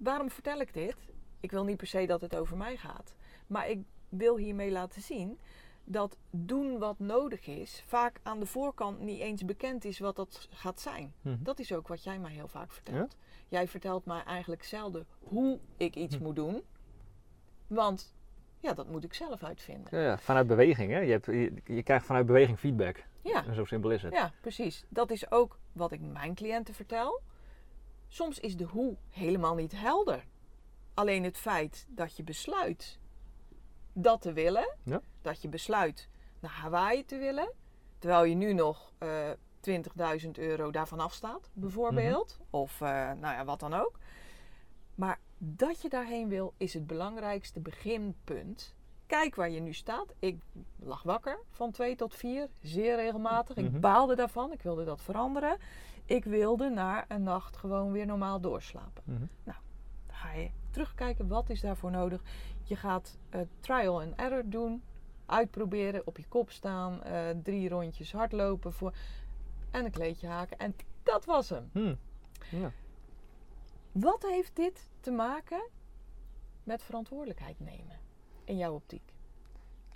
Waarom 0.02 0.30
vertel 0.30 0.60
ik 0.60 0.74
dit? 0.74 0.96
Ik 1.40 1.50
wil 1.50 1.64
niet 1.64 1.76
per 1.76 1.86
se 1.86 2.06
dat 2.06 2.20
het 2.20 2.36
over 2.36 2.56
mij 2.56 2.76
gaat. 2.76 3.14
Maar 3.46 3.68
ik 3.68 3.78
wil 4.08 4.36
hiermee 4.36 4.70
laten 4.70 5.02
zien 5.02 5.38
dat 5.84 6.16
doen 6.30 6.78
wat 6.78 6.98
nodig 6.98 7.46
is, 7.46 7.82
vaak 7.86 8.20
aan 8.22 8.40
de 8.40 8.46
voorkant 8.46 9.00
niet 9.00 9.20
eens 9.20 9.44
bekend 9.44 9.84
is 9.84 9.98
wat 9.98 10.16
dat 10.16 10.48
gaat 10.50 10.80
zijn. 10.80 11.12
Mhm. 11.20 11.36
Dat 11.42 11.58
is 11.58 11.72
ook 11.72 11.88
wat 11.88 12.04
jij 12.04 12.18
mij 12.18 12.32
heel 12.32 12.48
vaak 12.48 12.72
vertelt. 12.72 13.16
Jij 13.48 13.68
vertelt 13.68 14.04
mij 14.04 14.22
eigenlijk 14.22 14.64
zelden 14.64 15.06
hoe 15.18 15.58
ik 15.76 15.96
iets 15.96 16.16
Hm. 16.16 16.22
moet 16.22 16.36
doen. 16.36 16.62
Want 17.66 18.14
ja, 18.58 18.72
dat 18.72 18.88
moet 18.88 19.04
ik 19.04 19.14
zelf 19.14 19.42
uitvinden. 19.42 19.98
Ja, 19.98 20.04
ja, 20.04 20.18
vanuit 20.18 20.46
beweging, 20.46 20.90
hè? 20.92 20.98
Je, 20.98 21.10
hebt, 21.10 21.26
je, 21.26 21.52
je 21.64 21.82
krijgt 21.82 22.06
vanuit 22.06 22.26
beweging 22.26 22.58
feedback. 22.58 23.04
Ja, 23.22 23.46
En 23.46 23.54
zo 23.54 23.64
simpel 23.64 23.90
is 23.90 24.02
het. 24.02 24.12
ja, 24.12 24.32
precies. 24.40 24.84
Dat 24.88 25.10
is 25.10 25.30
ook 25.30 25.58
wat 25.72 25.92
ik 25.92 26.00
mijn 26.00 26.34
cliënten 26.34 26.74
vertel. 26.74 27.20
Soms 28.12 28.40
is 28.40 28.56
de 28.56 28.64
hoe 28.64 28.96
helemaal 29.10 29.54
niet 29.54 29.72
helder. 29.72 30.24
Alleen 30.94 31.24
het 31.24 31.38
feit 31.38 31.86
dat 31.88 32.16
je 32.16 32.22
besluit 32.22 32.98
dat 33.92 34.20
te 34.22 34.32
willen, 34.32 34.76
Ja. 34.82 35.00
dat 35.22 35.42
je 35.42 35.48
besluit 35.48 36.08
naar 36.40 36.50
Hawaii 36.50 37.04
te 37.04 37.16
willen, 37.18 37.52
terwijl 37.98 38.24
je 38.24 38.34
nu 38.34 38.52
nog 38.52 38.92
eh 38.98 39.30
20.000 39.60 40.38
euro 40.38 40.70
daarvan 40.70 41.00
afstaat, 41.00 41.50
bijvoorbeeld, 41.52 42.38
of 42.50 42.80
eh, 42.80 42.88
nou 42.88 43.34
ja, 43.34 43.44
wat 43.44 43.60
dan 43.60 43.74
ook. 43.74 43.98
Maar 44.94 45.20
dat 45.38 45.82
je 45.82 45.88
daarheen 45.88 46.28
wil, 46.28 46.54
is 46.56 46.74
het 46.74 46.86
belangrijkste 46.86 47.60
beginpunt. 47.60 48.74
Kijk 49.06 49.34
waar 49.34 49.50
je 49.50 49.60
nu 49.60 49.72
staat. 49.72 50.14
Ik 50.18 50.40
lag 50.78 51.02
wakker 51.02 51.38
van 51.50 51.70
2 51.70 51.96
tot 51.96 52.14
4, 52.14 52.48
zeer 52.60 52.96
regelmatig. 52.96 53.56
Mhm. 53.56 53.66
Ik 53.66 53.80
baalde 53.80 54.14
daarvan, 54.14 54.52
ik 54.52 54.62
wilde 54.62 54.84
dat 54.84 55.00
veranderen. 55.00 55.58
Ik 56.04 56.24
wilde 56.24 56.68
na 56.68 57.04
een 57.08 57.22
nacht 57.22 57.56
gewoon 57.56 57.92
weer 57.92 58.06
normaal 58.06 58.40
doorslapen. 58.40 59.02
Mhm. 59.04 59.26
Dan 59.44 59.54
ga 60.06 60.32
je 60.32 60.50
terugkijken, 60.70 61.28
wat 61.28 61.50
is 61.50 61.60
daarvoor 61.60 61.90
nodig? 61.90 62.22
Je 62.62 62.76
gaat 62.76 63.18
eh, 63.30 63.40
trial 63.60 64.00
and 64.00 64.14
error 64.16 64.42
doen, 64.48 64.82
uitproberen, 65.26 66.06
op 66.06 66.16
je 66.16 66.28
kop 66.28 66.50
staan, 66.50 67.02
eh, 67.02 67.28
drie 67.42 67.68
rondjes 67.68 68.12
hardlopen 68.12 68.72
voor, 68.72 68.94
en 69.70 69.84
een 69.84 69.90
kleedje 69.90 70.26
haken. 70.26 70.58
En 70.58 70.74
dat 71.02 71.24
was 71.24 71.48
hem. 71.48 71.70
Hm. 71.72 71.94
Ja. 72.50 72.72
Wat 73.92 74.22
heeft 74.22 74.56
dit 74.56 74.90
te 75.00 75.10
maken 75.10 75.68
met 76.64 76.82
verantwoordelijkheid 76.82 77.60
nemen 77.60 77.98
in 78.44 78.56
jouw 78.56 78.74
optiek? 78.74 79.12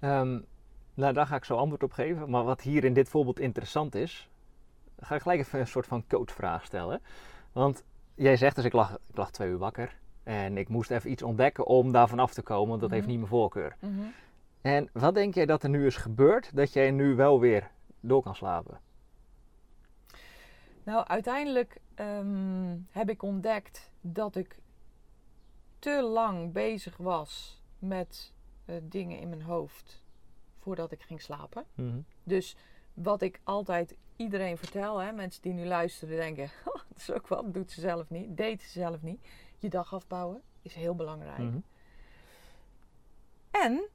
Ehm, 0.01 0.41
nou, 0.95 1.13
daar 1.13 1.27
ga 1.27 1.37
ik 1.37 1.45
zo 1.45 1.57
antwoord 1.57 1.83
op 1.83 1.93
geven. 1.93 2.31
Maar 2.31 2.45
wat 2.45 2.61
hier 2.61 2.85
in 2.85 2.93
dit 2.93 3.09
voorbeeld 3.09 3.39
interessant 3.39 3.95
is, 3.95 4.31
ga 4.99 5.15
ik 5.15 5.23
gelijk 5.23 5.41
even 5.41 5.61
een 5.61 5.67
soort 5.67 5.87
van 5.87 6.07
coachvraag 6.07 6.65
stellen. 6.65 7.01
Want 7.53 7.85
jij 8.15 8.37
zegt 8.37 8.57
dus, 8.57 8.65
ik 8.65 8.73
lag, 8.73 8.99
ik 9.09 9.17
lag 9.17 9.31
twee 9.31 9.49
uur 9.49 9.59
wakker. 9.59 9.97
En 10.23 10.57
ik 10.57 10.69
moest 10.69 10.91
even 10.91 11.11
iets 11.11 11.23
ontdekken 11.23 11.67
om 11.67 11.93
daarvan 11.93 12.19
af 12.19 12.33
te 12.35 12.43
komen, 12.43 12.69
want 12.69 12.81
dat 12.81 12.91
heeft 12.91 13.03
Mhm. 13.03 13.11
niet 13.11 13.19
mijn 13.19 13.31
voorkeur. 13.31 13.77
En 14.61 14.89
wat 14.93 15.15
denk 15.15 15.35
jij 15.35 15.47
dat 15.47 15.63
er 15.63 15.69
nu 15.69 15.87
is 15.87 15.97
gebeurd, 15.97 16.57
dat 16.57 16.73
jij 16.73 16.91
nu 16.91 17.15
wel 17.15 17.41
weer 17.41 17.71
door 18.01 18.23
kan 18.23 18.35
slapen? 18.35 18.81
Nou, 20.85 21.07
uiteindelijk 21.07 21.81
ehm, 21.95 22.77
heb 22.91 23.11
ik 23.11 23.23
ontdekt 23.23 23.91
dat 24.01 24.37
ik 24.37 24.59
te 25.79 26.03
lang 26.03 26.53
bezig 26.53 26.97
was 26.97 27.63
met 27.79 28.33
eh, 28.65 28.77
dingen 28.83 29.19
in 29.19 29.29
mijn 29.29 29.43
hoofd 29.43 30.05
voordat 30.59 30.93
ik 30.93 31.03
ging 31.03 31.23
slapen. 31.23 31.65
Mhm. 31.75 31.99
Dus 32.23 32.57
wat 32.95 33.23
ik 33.23 33.41
altijd 33.45 33.97
iedereen 34.17 34.59
vertel, 34.59 34.99
hè, 34.99 35.13
mensen 35.13 35.43
die 35.43 35.53
nu 35.53 35.65
luisteren 35.65 36.17
denken, 36.17 36.45
"Oh, 36.65 36.75
dat 36.75 36.97
is 36.97 37.13
ook 37.13 37.29
wat, 37.29 37.55
doet 37.55 37.71
ze 37.71 37.81
zelf 37.81 38.11
niet, 38.11 38.37
deed 38.37 38.63
ze 38.63 38.69
zelf 38.69 39.03
niet. 39.03 39.21
Je 39.59 39.69
dag 39.69 39.95
afbouwen 39.95 40.43
is 40.63 40.75
heel 40.75 40.95
belangrijk. 40.95 41.39
Mhm. 41.39 41.59
En 43.51 43.89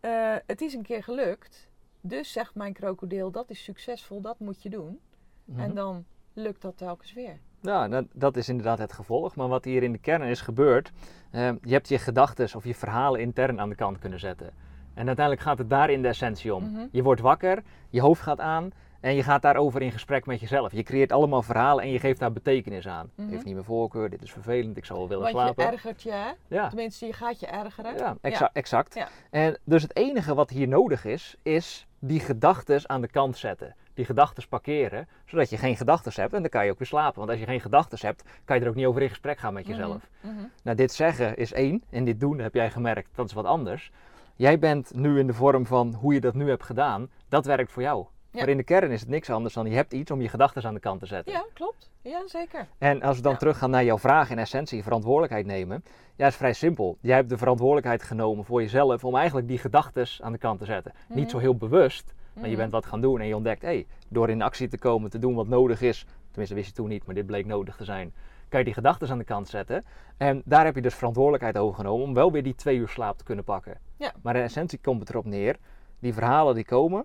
eh, 0.00 0.36
het 0.46 0.60
is 0.60 0.74
een 0.74 0.82
keer 0.82 1.02
gelukt, 1.02 1.68
dus 2.00 2.32
zegt 2.32 2.54
mijn 2.54 2.72
krokodil, 2.72 3.30
dat 3.30 3.50
is 3.50 3.64
succesvol, 3.64 4.20
dat 4.20 4.38
moet 4.38 4.62
je 4.62 4.70
doen. 4.70 5.00
Mhm. 5.44 5.60
En 5.60 5.74
dan 5.74 6.04
lukt 6.32 6.62
dat 6.62 6.76
telkens 6.76 7.12
weer. 7.12 7.38
Ja, 7.60 7.88
dat, 7.88 8.04
dat 8.12 8.36
is 8.36 8.48
inderdaad 8.48 8.78
het 8.78 8.92
gevolg. 8.92 9.36
Maar 9.36 9.48
wat 9.48 9.64
hier 9.64 9.82
in 9.82 9.92
de 9.92 9.98
kern 9.98 10.22
is 10.22 10.40
gebeurd, 10.40 10.92
eh, 11.30 11.50
je 11.62 11.72
hebt 11.72 11.88
je 11.88 11.98
gedachten 11.98 12.56
of 12.56 12.64
je 12.64 12.74
verhalen 12.74 13.20
intern 13.20 13.60
aan 13.60 13.68
de 13.68 13.74
kant 13.74 13.98
kunnen 13.98 14.20
zetten. 14.20 14.52
En 14.94 15.06
uiteindelijk 15.06 15.46
gaat 15.46 15.58
het 15.58 15.70
daar 15.70 15.90
in 15.90 16.02
de 16.02 16.08
essentie 16.08 16.54
om. 16.54 16.70
Mhm. 16.70 16.86
Je 16.90 17.02
wordt 17.02 17.20
wakker, 17.20 17.62
je 17.88 18.00
hoofd 18.00 18.22
gaat 18.22 18.40
aan 18.40 18.70
en 19.00 19.14
je 19.14 19.22
gaat 19.22 19.42
daarover 19.42 19.82
in 19.82 19.92
gesprek 19.92 20.26
met 20.26 20.40
jezelf. 20.40 20.72
Je 20.72 20.82
creëert 20.82 21.12
allemaal 21.12 21.42
verhalen 21.42 21.84
en 21.84 21.90
je 21.90 21.98
geeft 21.98 22.20
daar 22.20 22.32
betekenis 22.32 22.88
aan. 22.88 23.10
Mhm. 23.14 23.28
Heeft 23.28 23.44
niet 23.44 23.54
mijn 23.54 23.66
voorkeur, 23.66 24.10
dit 24.10 24.22
is 24.22 24.32
vervelend, 24.32 24.76
ik 24.76 24.84
zou 24.84 24.98
wel 24.98 25.08
willen 25.08 25.22
Want 25.22 25.36
slapen. 25.36 25.64
je 25.64 25.70
ergert 25.70 26.02
je, 26.02 26.12
hè? 26.12 26.30
ja. 26.48 26.68
Tenminste, 26.68 27.06
je 27.06 27.12
gaat 27.12 27.40
je 27.40 27.46
ergeren. 27.46 27.96
Ja, 27.96 28.16
exa- 28.20 28.50
exact. 28.52 28.94
Ja. 28.94 29.08
En 29.30 29.58
dus 29.64 29.82
het 29.82 29.96
enige 29.96 30.34
wat 30.34 30.50
hier 30.50 30.68
nodig 30.68 31.04
is, 31.04 31.36
is 31.42 31.86
die 31.98 32.20
gedachten 32.20 32.88
aan 32.88 33.00
de 33.00 33.08
kant 33.08 33.36
zetten. 33.36 33.74
Die 33.94 34.04
gedachten 34.04 34.48
parkeren, 34.48 35.08
zodat 35.26 35.50
je 35.50 35.56
geen 35.56 35.76
gedachten 35.76 36.12
hebt 36.14 36.32
en 36.34 36.40
dan 36.40 36.50
kan 36.50 36.64
je 36.64 36.70
ook 36.70 36.78
weer 36.78 36.86
slapen. 36.86 37.18
Want 37.18 37.30
als 37.30 37.38
je 37.38 37.44
geen 37.44 37.60
gedachten 37.60 37.98
hebt, 38.00 38.22
kan 38.44 38.56
je 38.56 38.62
er 38.62 38.68
ook 38.68 38.74
niet 38.74 38.86
over 38.86 39.02
in 39.02 39.08
gesprek 39.08 39.38
gaan 39.38 39.52
met 39.52 39.66
jezelf. 39.66 40.08
Mhm, 40.20 40.34
mhm. 40.34 40.44
Nou, 40.62 40.76
dit 40.76 40.92
zeggen 40.92 41.36
is 41.36 41.52
één 41.52 41.82
en 41.90 42.04
dit 42.04 42.20
doen 42.20 42.38
heb 42.38 42.54
jij 42.54 42.70
gemerkt, 42.70 43.08
dat 43.14 43.26
is 43.26 43.32
wat 43.32 43.44
anders. 43.44 43.90
Jij 44.36 44.58
bent 44.58 44.94
nu 44.94 45.18
in 45.18 45.26
de 45.26 45.32
vorm 45.34 45.66
van 45.66 45.94
hoe 45.94 46.14
je 46.14 46.20
dat 46.20 46.34
nu 46.34 46.48
hebt 46.48 46.64
gedaan, 46.64 47.10
dat 47.28 47.44
werkt 47.44 47.72
voor 47.72 47.82
jou. 47.82 48.06
Ja. 48.32 48.38
Maar 48.38 48.48
in 48.48 48.56
de 48.56 48.62
kern 48.62 48.90
is 48.90 49.00
het 49.00 49.08
niks 49.08 49.30
anders 49.30 49.54
dan 49.54 49.66
je 49.66 49.74
hebt 49.74 49.92
iets 49.92 50.10
om 50.10 50.20
je 50.20 50.28
gedachten 50.28 50.64
aan 50.64 50.74
de 50.74 50.80
kant 50.80 51.00
te 51.00 51.06
zetten. 51.06 51.32
Ja, 51.32 51.44
klopt. 51.52 51.90
Ja, 52.02 52.22
zeker. 52.26 52.66
En 52.78 53.02
als 53.02 53.16
we 53.16 53.22
dan 53.22 53.32
Ja. 53.32 53.38
teruggaan 53.38 53.70
naar 53.70 53.84
jouw 53.84 53.98
vraag 53.98 54.30
in 54.30 54.38
essentie, 54.38 54.82
verantwoordelijkheid 54.82 55.46
nemen. 55.46 55.84
Ja, 56.16 56.26
is 56.26 56.36
vrij 56.36 56.52
simpel. 56.52 56.96
Jij 57.00 57.16
hebt 57.16 57.28
de 57.28 57.38
verantwoordelijkheid 57.38 58.02
genomen 58.02 58.44
voor 58.44 58.60
jezelf 58.62 59.04
om 59.04 59.16
eigenlijk 59.16 59.48
die 59.48 59.58
gedachten 59.58 60.06
aan 60.20 60.32
de 60.32 60.38
kant 60.38 60.58
te 60.58 60.64
zetten. 60.64 60.92
Niet 61.08 61.18
Mhm. 61.18 61.28
zo 61.28 61.38
heel 61.38 61.56
bewust, 61.56 62.14
maar 62.34 62.44
je 62.44 62.48
Mhm. 62.50 62.58
bent 62.58 62.72
wat 62.72 62.86
gaan 62.86 63.00
doen 63.00 63.20
en 63.20 63.26
je 63.26 63.36
ontdekt, 63.36 63.62
hé, 63.62 63.68
hey, 63.68 63.86
door 64.08 64.28
in 64.30 64.42
actie 64.42 64.68
te 64.68 64.78
komen, 64.78 65.10
te 65.10 65.18
doen 65.18 65.34
wat 65.34 65.48
nodig 65.48 65.80
is, 65.80 66.06
tenminste 66.28 66.54
wist 66.54 66.66
je 66.68 66.74
toen 66.74 66.88
niet, 66.88 67.06
maar 67.06 67.14
dit 67.14 67.26
bleek 67.26 67.46
nodig 67.46 67.76
te 67.76 67.84
zijn, 67.84 68.12
kan 68.48 68.58
je 68.58 68.64
die 68.64 68.74
gedachten 68.74 69.08
aan 69.10 69.18
de 69.18 69.24
kant 69.24 69.48
zetten. 69.48 69.84
En 70.16 70.42
daar 70.44 70.64
heb 70.64 70.74
je 70.74 70.82
dus 70.82 70.94
verantwoordelijkheid 70.94 71.56
over 71.58 71.74
genomen 71.76 72.06
om 72.06 72.14
wel 72.14 72.32
weer 72.32 72.42
die 72.42 72.54
twee 72.54 72.76
uur 72.76 72.88
slaap 72.88 73.18
te 73.18 73.24
kunnen 73.24 73.44
pakken. 73.44 73.78
Ja. 73.96 74.12
Maar 74.22 74.36
in 74.36 74.42
essentie 74.42 74.78
komt 74.82 75.00
het 75.00 75.08
erop 75.10 75.24
neer, 75.24 75.56
die 75.98 76.14
verhalen 76.14 76.54
die 76.54 76.64
komen, 76.64 77.04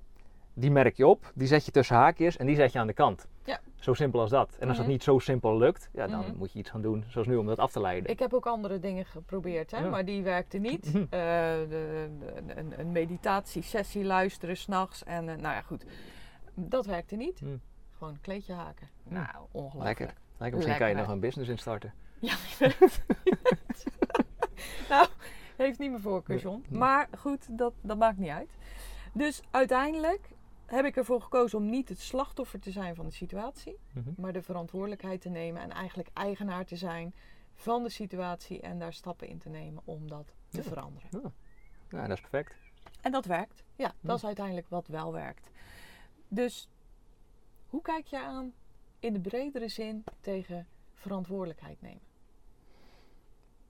die 0.56 0.72
merk 0.72 0.96
je 0.98 1.08
op, 1.08 1.32
die 1.36 1.48
zet 1.48 1.66
je 1.66 1.72
tussen 1.72 1.96
haakjes 1.96 2.38
en 2.38 2.46
die 2.46 2.56
zet 2.56 2.72
je 2.72 2.80
aan 2.80 2.88
de 2.88 2.94
kant. 2.94 3.28
Ja. 3.44 3.60
Zo 3.76 3.94
simpel 3.94 4.20
als 4.20 4.30
dat. 4.30 4.56
En 4.60 4.68
als 4.68 4.78
dat 4.78 4.86
Mhm. 4.86 4.94
niet 4.96 5.04
zo 5.04 5.20
simpel 5.20 5.58
lukt, 5.58 5.90
ja, 5.94 6.08
dan 6.08 6.20
Mhm. 6.20 6.38
moet 6.38 6.52
je 6.54 6.60
iets 6.60 6.70
gaan 6.70 6.82
doen, 6.82 7.04
zoals 7.08 7.28
nu, 7.28 7.36
om 7.36 7.46
dat 7.46 7.58
af 7.60 7.72
te 7.72 7.82
leiden. 7.82 8.10
Ik 8.12 8.20
heb 8.20 8.34
ook 8.34 8.46
andere 8.46 8.80
dingen 8.80 9.06
geprobeerd, 9.06 9.72
hè, 9.72 9.78
Ja. 9.78 9.90
maar 9.90 10.06
die 10.06 10.24
werkten 10.24 10.62
niet. 10.62 10.94
Mhm. 10.94 10.98
Eh, 10.98 11.10
de, 11.10 12.10
de- 12.20 12.56
een, 12.58 12.80
een 12.80 12.92
meditatiesessie 12.92 14.04
luisteren 14.04 14.58
s'nachts 14.58 15.04
en 15.04 15.30
eh, 15.30 15.36
nou 15.36 15.54
ja, 15.56 15.62
goed. 15.62 15.86
Dat 16.54 16.86
werkte 16.86 17.16
niet. 17.16 17.42
Gewoon 17.98 18.14
een 18.14 18.22
kleedje 18.22 18.54
haken. 18.54 18.90
Nou, 19.04 19.28
ongelooflijk. 19.52 20.00
Lekker. 20.00 20.18
Lijkt, 20.38 20.56
misschien 20.56 20.78
kan 20.78 20.88
je 20.88 20.94
Lekker, 20.94 20.98
nog 21.04 21.08
een 21.10 21.20
business 21.28 21.50
instarten. 21.50 21.94
Ja, 22.20 22.36
nou, 24.90 25.08
heeft 25.56 25.80
niet 25.80 25.90
mijn 25.90 26.02
voorkeur, 26.02 26.38
John. 26.40 26.66
Maar 26.70 27.08
goed, 27.18 27.58
dat, 27.58 27.74
dat 27.82 27.98
maakt 27.98 28.18
niet 28.18 28.30
uit. 28.30 28.50
Dus 29.14 29.42
uiteindelijk 29.52 30.30
heb 30.66 30.86
ik 30.86 30.96
ervoor 30.98 31.22
gekozen 31.22 31.58
om 31.58 31.70
niet 31.70 31.90
het 31.90 32.00
slachtoffer 32.00 32.60
te 32.60 32.72
zijn 32.72 32.96
van 32.96 33.06
de 33.06 33.12
situatie, 33.12 33.78
Mhm. 33.94 34.10
maar 34.18 34.34
de 34.34 34.42
verantwoordelijkheid 34.42 35.22
te 35.22 35.30
nemen 35.30 35.62
en 35.62 35.72
eigenlijk 35.72 36.10
eigenaar 36.14 36.66
te 36.66 36.76
zijn 36.76 37.14
van 37.56 37.84
de 37.84 37.90
situatie 37.90 38.62
en 38.62 38.80
daar 38.80 38.94
stappen 38.94 39.28
in 39.28 39.38
te 39.38 39.50
nemen 39.50 39.82
om 39.86 40.08
dat 40.10 40.34
te 40.50 40.58
Ja. 40.58 40.64
veranderen. 40.64 41.10
Ja, 41.90 42.02
dat 42.08 42.18
is 42.18 42.20
perfect. 42.22 42.54
En 43.02 43.12
dat 43.12 43.26
werkt. 43.26 43.64
Ja, 43.76 43.88
dat 43.88 43.94
Ja. 44.02 44.14
is 44.14 44.26
uiteindelijk 44.26 44.70
wat 44.70 44.88
wel 44.88 45.14
werkt. 45.14 45.50
Dus 46.28 46.70
hoe 47.70 47.82
kijk 47.82 48.06
je 48.08 48.20
aan 48.20 48.54
in 49.00 49.14
de 49.14 49.20
bredere 49.20 49.68
zin 49.68 50.04
tegen 50.22 50.68
verantwoordelijkheid 50.94 51.82
nemen? 51.82 52.02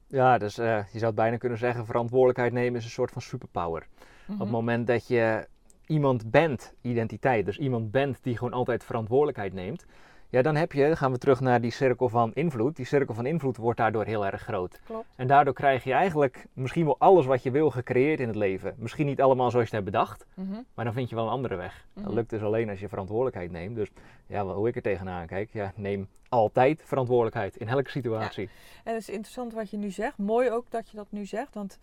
Ja, 0.07 0.37
dus 0.37 0.57
eh, 0.57 0.65
je 0.91 0.91
zou 0.99 1.05
het 1.05 1.15
bijna 1.15 1.37
kunnen 1.37 1.57
zeggen, 1.57 1.85
verantwoordelijkheid 1.85 2.53
nemen 2.53 2.79
is 2.79 2.85
een 2.85 2.91
soort 2.91 3.11
van 3.11 3.21
superpower. 3.21 3.87
Op 4.21 4.27
Mhm. 4.27 4.39
het 4.41 4.49
moment 4.49 4.87
dat 4.87 5.07
je 5.07 5.47
iemand 5.87 6.31
bent, 6.31 6.73
identiteit, 6.81 7.45
dus 7.45 7.57
iemand 7.57 7.91
bent 7.91 8.19
die 8.21 8.37
gewoon 8.37 8.53
altijd 8.53 8.83
verantwoordelijkheid 8.83 9.53
neemt, 9.53 9.85
ja, 10.29 10.41
dan 10.41 10.55
heb 10.55 10.71
je, 10.71 10.87
dan 10.87 10.97
gaan 10.97 11.11
we 11.11 11.17
terug 11.17 11.39
naar 11.39 11.61
die 11.61 11.71
cirkel 11.71 12.09
van 12.09 12.31
invloed. 12.33 12.75
Die 12.75 12.85
cirkel 12.85 13.13
van 13.15 13.25
invloed 13.25 13.57
wordt 13.57 13.77
daardoor 13.79 14.05
heel 14.05 14.25
erg 14.25 14.41
groot. 14.41 14.79
Klopt. 14.85 15.05
En 15.15 15.27
daardoor 15.27 15.53
krijg 15.53 15.83
je 15.83 15.93
eigenlijk 15.93 16.45
misschien 16.53 16.85
wel 16.85 16.95
alles 16.99 17.25
wat 17.25 17.43
je 17.43 17.51
wil 17.51 17.69
gecreëerd 17.69 18.19
in 18.19 18.27
het 18.27 18.35
leven. 18.35 18.75
Misschien 18.77 19.05
niet 19.05 19.21
allemaal 19.21 19.51
zoals 19.51 19.69
je 19.69 19.75
het 19.75 19.83
hebt 19.85 19.97
bedacht, 19.97 20.25
Mhm. 20.33 20.61
maar 20.73 20.85
dan 20.85 20.93
vind 20.93 21.09
je 21.09 21.15
wel 21.15 21.25
een 21.25 21.31
andere 21.31 21.55
weg. 21.55 21.85
Dat 21.93 22.03
Mhm. 22.03 22.13
lukt 22.13 22.29
dus 22.29 22.41
alleen 22.41 22.69
als 22.69 22.79
je 22.79 22.89
verantwoordelijkheid 22.89 23.51
neemt. 23.51 23.75
Dus 23.75 23.89
ja, 24.27 24.45
hoe 24.45 24.67
ik 24.67 24.75
er 24.75 24.81
tegenaan 24.81 25.27
kijk, 25.27 25.49
ja, 25.53 25.73
neem 25.75 26.07
altijd 26.29 26.81
verantwoordelijkheid 26.85 27.55
in 27.55 27.67
elke 27.67 27.89
situatie. 27.89 28.49
En 28.83 28.93
het 28.93 29.01
is 29.01 29.09
interessant 29.09 29.53
wat 29.53 29.69
je 29.69 29.77
nu 29.77 29.91
zegt. 29.91 30.17
Mooi 30.17 30.51
ook 30.51 30.71
dat 30.71 30.89
je 30.89 30.97
dat 30.97 31.07
nu 31.09 31.25
zegt. 31.25 31.53
Want 31.53 31.79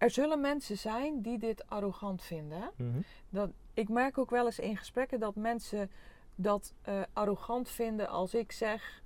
er 0.00 0.10
zullen 0.10 0.40
mensen 0.40 0.78
zijn 0.78 1.22
die 1.22 1.38
dit 1.38 1.68
arrogant 1.68 2.22
vinden. 2.22 2.70
Mhm. 2.76 3.00
Dat, 3.28 3.50
ik 3.74 3.88
merk 3.88 4.18
ook 4.18 4.30
wel 4.30 4.44
eens 4.44 4.58
in 4.58 4.76
gesprekken 4.76 5.20
dat 5.20 5.34
mensen 5.34 5.90
dat 6.34 6.74
eh, 6.82 7.02
arrogant 7.12 7.68
vinden 7.68 8.08
als 8.08 8.34
ik 8.34 8.52
zeg: 8.52 9.02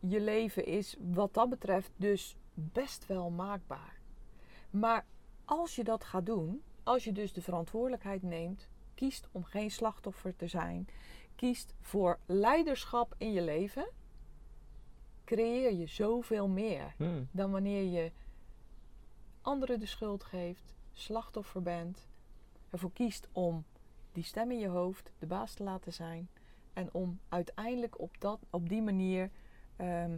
je 0.00 0.20
leven 0.20 0.66
is 0.66 0.96
wat 1.00 1.34
dat 1.34 1.48
betreft 1.48 1.90
dus 1.96 2.36
best 2.54 3.06
wel 3.06 3.30
maakbaar. 3.30 4.00
Maar 4.70 5.06
als 5.44 5.76
je 5.76 5.84
dat 5.84 6.04
gaat 6.04 6.26
doen, 6.26 6.62
als 6.82 7.04
je 7.04 7.12
dus 7.12 7.32
de 7.32 7.42
verantwoordelijkheid 7.42 8.22
neemt, 8.22 8.68
kiest 8.94 9.28
om 9.32 9.44
geen 9.44 9.70
slachtoffer 9.70 10.36
te 10.36 10.46
zijn, 10.46 10.88
kiest 11.36 11.74
voor 11.80 12.18
leiderschap 12.26 13.14
in 13.18 13.32
je 13.32 13.42
leven, 13.42 13.88
creëer 15.24 15.72
je 15.72 15.86
zoveel 15.86 16.48
meer 16.48 16.94
Hmm. 16.96 17.28
dan 17.30 17.50
wanneer 17.50 17.84
je 17.84 18.12
anderen 19.42 19.80
de 19.80 19.86
schuld 19.86 20.24
geeft, 20.24 20.74
slachtoffer 20.92 21.62
bent, 21.62 22.06
ervoor 22.70 22.92
kiest 22.92 23.28
om 23.32 23.64
die 24.12 24.24
stem 24.24 24.50
in 24.50 24.58
je 24.58 24.68
hoofd 24.68 25.10
de 25.18 25.26
baas 25.26 25.54
te 25.54 25.62
laten 25.62 25.92
zijn 25.92 26.28
en 26.72 26.88
om 26.92 27.18
uiteindelijk 27.28 28.00
op, 28.00 28.10
dat, 28.18 28.38
op 28.50 28.68
die 28.68 28.82
manier 28.82 29.30
ehm, 29.76 30.16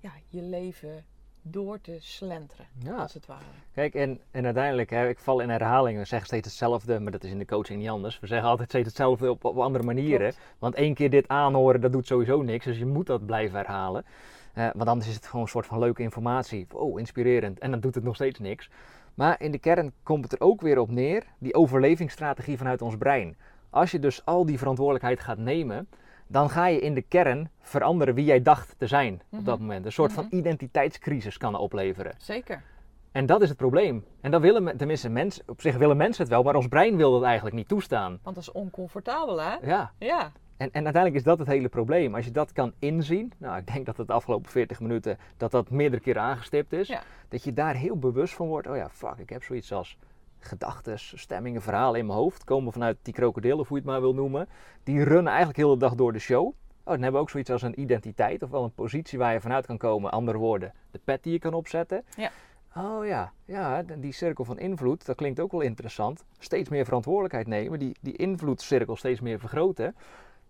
ja, 0.00 0.12
je 0.28 0.42
leven 0.42 1.04
door 1.42 1.80
te 1.80 1.96
slenteren, 2.00 2.66
Ja. 2.78 2.96
als 2.96 3.14
het 3.14 3.26
ware. 3.26 3.44
Kijk, 3.72 3.94
en, 3.94 4.20
en 4.30 4.44
uiteindelijk, 4.44 4.90
hè, 4.90 5.08
ik 5.08 5.18
val 5.18 5.40
in 5.40 5.48
herhaling, 5.48 5.98
we 5.98 6.04
zeggen 6.04 6.26
steeds 6.26 6.46
hetzelfde, 6.48 7.00
maar 7.00 7.12
dat 7.12 7.24
is 7.24 7.30
in 7.30 7.38
de 7.38 7.44
coaching 7.46 7.78
niet 7.80 7.88
anders. 7.88 8.20
We 8.20 8.26
zeggen 8.26 8.48
altijd 8.48 8.68
steeds 8.68 8.86
hetzelfde 8.86 9.30
op, 9.30 9.44
op 9.44 9.58
andere 9.58 9.84
manieren. 9.84 10.30
Klopt. 10.32 10.56
Want 10.58 10.74
één 10.74 10.94
keer 10.94 11.10
dit 11.10 11.28
aanhoren, 11.28 11.80
dat 11.80 11.92
doet 11.92 12.06
sowieso 12.06 12.42
niks, 12.42 12.64
dus 12.64 12.78
je 12.78 12.86
moet 12.86 13.06
dat 13.06 13.26
blijven 13.26 13.56
herhalen. 13.58 14.04
Eh, 14.52 14.68
want 14.74 14.88
anders 14.88 15.08
is 15.08 15.14
het 15.14 15.26
gewoon 15.26 15.42
een 15.42 15.48
soort 15.50 15.66
van 15.66 15.78
leuke 15.78 16.02
informatie. 16.02 16.66
Oh, 16.72 16.98
inspirerend. 16.98 17.58
En 17.58 17.70
dan 17.70 17.80
doet 17.80 17.94
het 17.94 18.04
nog 18.04 18.14
steeds 18.14 18.38
niks. 18.38 18.70
Maar 19.14 19.40
in 19.40 19.50
de 19.50 19.58
kern 19.58 19.92
komt 20.02 20.24
het 20.24 20.32
er 20.32 20.40
ook 20.46 20.60
weer 20.60 20.78
op 20.78 20.90
neer, 20.90 21.24
die 21.38 21.54
overlevingsstrategie 21.54 22.56
vanuit 22.58 22.82
ons 22.82 22.96
brein. 22.96 23.36
Als 23.70 23.90
je 23.90 23.98
dus 23.98 24.24
al 24.24 24.46
die 24.46 24.58
verantwoordelijkheid 24.58 25.20
gaat 25.20 25.38
nemen, 25.38 25.88
dan 26.26 26.50
ga 26.50 26.66
je 26.66 26.80
in 26.80 26.94
de 26.94 27.02
kern 27.02 27.50
veranderen 27.60 28.14
wie 28.14 28.24
jij 28.24 28.42
dacht 28.42 28.74
te 28.78 28.86
zijn 28.86 29.20
op 29.30 29.44
dat 29.44 29.58
Mhm. 29.58 29.66
moment. 29.66 29.84
Een 29.84 29.92
soort 29.92 30.10
Mhm. 30.10 30.20
van 30.20 30.38
identiteitscrisis 30.38 31.36
kan 31.38 31.54
opleveren. 31.54 32.14
Zeker. 32.18 32.62
En 33.12 33.26
dat 33.26 33.42
is 33.42 33.48
het 33.48 33.58
probleem. 33.58 34.04
En 34.20 34.30
dat 34.30 34.40
willen, 34.40 34.76
tenminste, 34.76 35.08
mensen, 35.08 35.44
op 35.46 35.60
zich 35.60 35.76
willen 35.76 35.96
mensen 35.96 36.22
het 36.22 36.32
wel, 36.32 36.42
maar 36.42 36.54
ons 36.54 36.68
brein 36.68 36.96
wil 36.96 37.12
dat 37.12 37.22
eigenlijk 37.22 37.56
niet 37.56 37.68
toestaan. 37.68 38.18
Want 38.22 38.34
dat 38.36 38.44
is 38.44 38.52
oncomfortabel, 38.52 39.40
hè? 39.42 39.54
Ja, 39.62 39.92
Ja. 39.98 40.32
En, 40.58 40.72
en 40.72 40.84
uiteindelijk 40.84 41.14
is 41.14 41.22
dat 41.22 41.38
het 41.38 41.48
hele 41.48 41.68
probleem. 41.68 42.14
Als 42.14 42.24
je 42.24 42.30
dat 42.30 42.52
kan 42.52 42.72
inzien, 42.78 43.32
nou 43.38 43.58
ik 43.58 43.66
denk 43.72 43.86
dat 43.86 43.96
het 43.96 44.06
de 44.06 44.12
afgelopen 44.12 44.50
40 44.50 44.80
minuten, 44.80 45.18
dat 45.36 45.50
dat 45.50 45.70
meerdere 45.70 46.02
keren 46.02 46.22
aangestipt 46.22 46.72
is. 46.72 46.88
Ja. 46.88 47.02
Dat 47.28 47.44
je 47.44 47.52
daar 47.52 47.74
heel 47.74 47.98
bewust 47.98 48.34
van 48.34 48.46
wordt, 48.46 48.66
oh 48.66 48.76
ja, 48.76 48.88
fuck, 48.88 49.16
ik 49.16 49.30
heb 49.30 49.42
zoiets 49.42 49.72
als 49.72 49.98
gedachten, 50.38 50.98
stemmingen, 50.98 51.62
verhalen 51.62 52.00
in 52.00 52.06
mijn 52.06 52.18
hoofd. 52.18 52.44
Komen 52.44 52.72
vanuit 52.72 52.96
die 53.02 53.14
krokodil, 53.14 53.58
of 53.58 53.68
hoe 53.68 53.76
je 53.76 53.82
het 53.82 53.92
maar 53.92 54.00
wil 54.00 54.14
noemen. 54.14 54.48
Die 54.82 55.04
runnen 55.04 55.28
eigenlijk 55.28 55.58
heel 55.58 55.70
de 55.70 55.78
dag 55.78 55.94
door 55.94 56.12
de 56.12 56.18
show. 56.18 56.46
Oh, 56.46 56.54
dan 56.94 57.02
hebben 57.02 57.12
we 57.12 57.18
ook 57.18 57.30
zoiets 57.30 57.50
als 57.50 57.62
een 57.62 57.80
identiteit, 57.80 58.42
of 58.42 58.50
wel 58.50 58.64
een 58.64 58.74
positie 58.74 59.18
waar 59.18 59.32
je 59.32 59.40
vanuit 59.40 59.66
kan 59.66 59.78
komen. 59.78 60.10
Andere 60.10 60.38
woorden, 60.38 60.72
de 60.90 61.00
pet 61.04 61.22
die 61.22 61.32
je 61.32 61.38
kan 61.38 61.54
opzetten. 61.54 62.04
Ja. 62.16 62.30
Oh 62.76 63.06
ja, 63.06 63.32
ja, 63.44 63.82
die 63.82 64.12
cirkel 64.12 64.44
van 64.44 64.58
invloed, 64.58 65.06
dat 65.06 65.16
klinkt 65.16 65.40
ook 65.40 65.52
wel 65.52 65.60
interessant. 65.60 66.24
Steeds 66.38 66.68
meer 66.68 66.84
verantwoordelijkheid 66.84 67.46
nemen, 67.46 67.78
die, 67.78 67.96
die 68.00 68.16
invloedscirkel 68.16 68.96
steeds 68.96 69.20
meer 69.20 69.38
vergroten. 69.38 69.94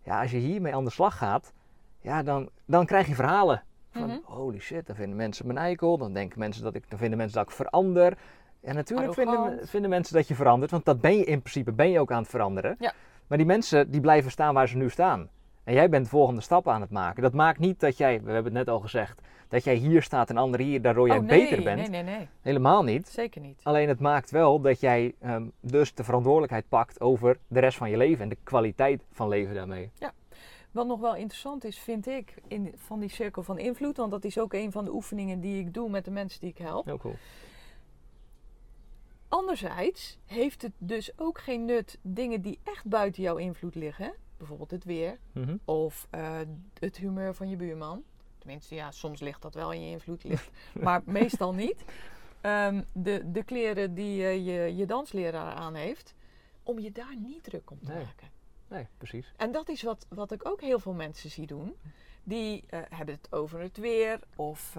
Ja, 0.03 0.21
als 0.21 0.31
je 0.31 0.37
hiermee 0.37 0.75
aan 0.75 0.85
de 0.85 0.91
slag 0.91 1.17
gaat, 1.19 1.53
ja, 2.01 2.23
dan, 2.23 2.49
dan 2.65 2.87
krijg 2.87 3.07
je 3.07 3.15
verhalen. 3.15 3.63
Van 3.91 4.03
Mhm. 4.09 4.19
holy 4.25 4.59
shit, 4.59 4.87
dan 4.87 4.97
vinden 4.97 5.17
mensen 5.17 5.47
me 5.47 5.53
een 5.53 5.59
eikel, 5.59 5.99
dan 5.99 6.13
denken 6.13 6.39
mensen 6.39 6.63
dat 6.63 6.75
ik, 6.75 6.91
dan 6.91 6.99
vinden 6.99 7.19
mensen 7.19 7.39
dat 7.39 7.49
ik 7.49 7.55
verander. 7.55 8.19
En 8.61 8.75
natuurlijk 8.75 9.15
vinden, 9.15 9.69
vinden 9.69 9.91
mensen 9.91 10.15
dat 10.15 10.29
je 10.29 10.35
verandert, 10.35 10.71
want 10.71 10.85
dat 10.85 11.01
ben 11.01 11.17
je 11.17 11.25
in 11.25 11.39
principe, 11.41 11.73
ben 11.73 11.91
je 11.91 12.01
ook 12.01 12.13
aan 12.13 12.21
het 12.23 12.31
veranderen. 12.31 12.77
Ja. 12.79 12.93
Maar 13.27 13.39
die 13.39 13.47
mensen 13.47 13.91
die 13.91 14.01
blijven 14.01 14.31
staan 14.31 14.55
waar 14.55 14.69
ze 14.69 14.77
nu 14.77 14.91
staan. 14.91 15.29
En 15.69 15.75
jij 15.75 15.89
bent 15.89 16.05
de 16.05 16.11
volgende 16.11 16.41
stap 16.41 16.69
aan 16.69 16.81
het 16.81 16.91
maken. 16.91 17.23
Dat 17.23 17.33
maakt 17.33 17.59
niet 17.59 17.81
dat 17.81 17.97
jij, 17.97 18.23
we 18.23 18.33
hebben 18.33 18.55
het 18.55 18.67
net 18.67 18.75
al 18.75 18.81
gezegd, 18.81 19.21
dat 19.49 19.65
jij 19.65 19.75
hier 19.75 20.03
staat 20.03 20.31
en 20.31 20.37
anderen 20.37 20.67
hier, 20.67 20.83
daardoor 20.83 21.07
jij 21.07 21.19
oh, 21.19 21.25
nee, 21.25 21.41
beter 21.41 21.63
bent. 21.63 21.79
Nee, 21.79 21.89
nee, 21.89 22.17
nee. 22.17 22.29
Helemaal 22.41 22.83
niet. 22.83 23.09
Zeker 23.09 23.41
niet. 23.41 23.61
Alleen 23.63 23.89
het 23.89 24.01
maakt 24.01 24.31
wel 24.31 24.61
dat 24.61 24.81
jij 24.81 25.15
ehm, 25.21 25.47
dus 25.61 25.95
de 25.95 26.05
verantwoordelijkheid 26.05 26.69
pakt 26.69 27.01
over 27.01 27.39
de 27.49 27.61
rest 27.61 27.79
van 27.79 27.91
je 27.91 27.97
leven 27.97 28.23
en 28.23 28.29
de 28.29 28.39
kwaliteit 28.43 29.03
van 29.13 29.29
leven 29.29 29.55
daarmee. 29.55 29.91
Wat 30.71 30.87
nog 30.87 31.01
wel 31.01 31.15
interessant 31.15 31.65
is, 31.65 31.79
vind 31.79 32.07
ik, 32.07 32.35
in, 32.47 32.73
van 32.77 33.01
die 33.01 33.11
cirkel 33.11 33.43
van 33.43 33.59
invloed, 33.59 33.97
want 33.97 34.11
dat 34.11 34.25
is 34.25 34.39
ook 34.39 34.53
een 34.53 34.73
van 34.73 34.85
de 34.85 34.93
oefeningen 34.93 35.41
die 35.41 35.61
ik 35.61 35.75
doe 35.75 35.91
met 35.91 36.05
de 36.05 36.11
mensen 36.11 36.41
die 36.41 36.51
ik 36.51 36.59
help. 36.59 36.85
Heel 36.85 36.99
cool. 36.99 37.17
Anderzijds 39.29 40.19
heeft 40.27 40.63
het 40.63 40.73
dus 40.79 41.13
ook 41.17 41.39
geen 41.39 41.65
nut 41.65 41.99
dingen 42.03 42.43
die 42.43 42.59
echt 42.63 42.85
buiten 42.85 43.23
jouw 43.23 43.37
invloed 43.37 43.75
liggen, 43.75 44.15
bijvoorbeeld 44.39 44.71
het 44.71 44.85
weer 44.85 45.19
Mhm. 45.33 45.57
of 45.65 46.07
eh, 46.11 46.39
het 46.79 46.97
humeur 46.97 47.35
van 47.35 47.49
je 47.49 47.57
buurman. 47.57 48.03
Tenminste, 48.39 48.75
ja, 48.75 48.91
soms 48.91 49.21
ligt 49.21 49.43
dat 49.43 49.55
wel 49.55 49.73
in 49.73 49.81
je 49.85 49.91
invloed, 49.91 50.25
maar 50.83 51.03
meestal 51.05 51.55
niet. 51.55 51.85
Ehm, 52.41 52.83
de, 52.93 53.31
de 53.33 53.43
kleren 53.43 53.95
die 53.95 54.25
eh, 54.25 54.47
je, 54.47 54.77
je 54.77 54.87
dansleraar 54.87 55.55
aan 55.55 55.75
heeft, 55.75 56.15
om 56.63 56.79
je 56.79 56.93
daar 56.93 57.17
niet 57.17 57.45
druk 57.45 57.71
om 57.71 57.79
te 57.85 57.93
Nee. 57.93 58.05
maken. 58.05 58.29
Nee, 58.69 58.87
precies. 58.99 59.33
En 59.37 59.53
dat 59.53 59.69
is 59.69 59.83
wat, 59.83 60.07
wat 60.09 60.33
ik 60.33 60.49
ook 60.49 60.61
heel 60.61 60.79
veel 60.79 60.93
mensen 60.93 61.31
zie 61.31 61.47
doen. 61.47 61.75
Die 62.25 62.65
eh, 62.67 62.81
hebben 62.89 63.15
het 63.15 63.33
over 63.33 63.61
het 63.61 63.77
weer 63.77 64.21
of 64.37 64.77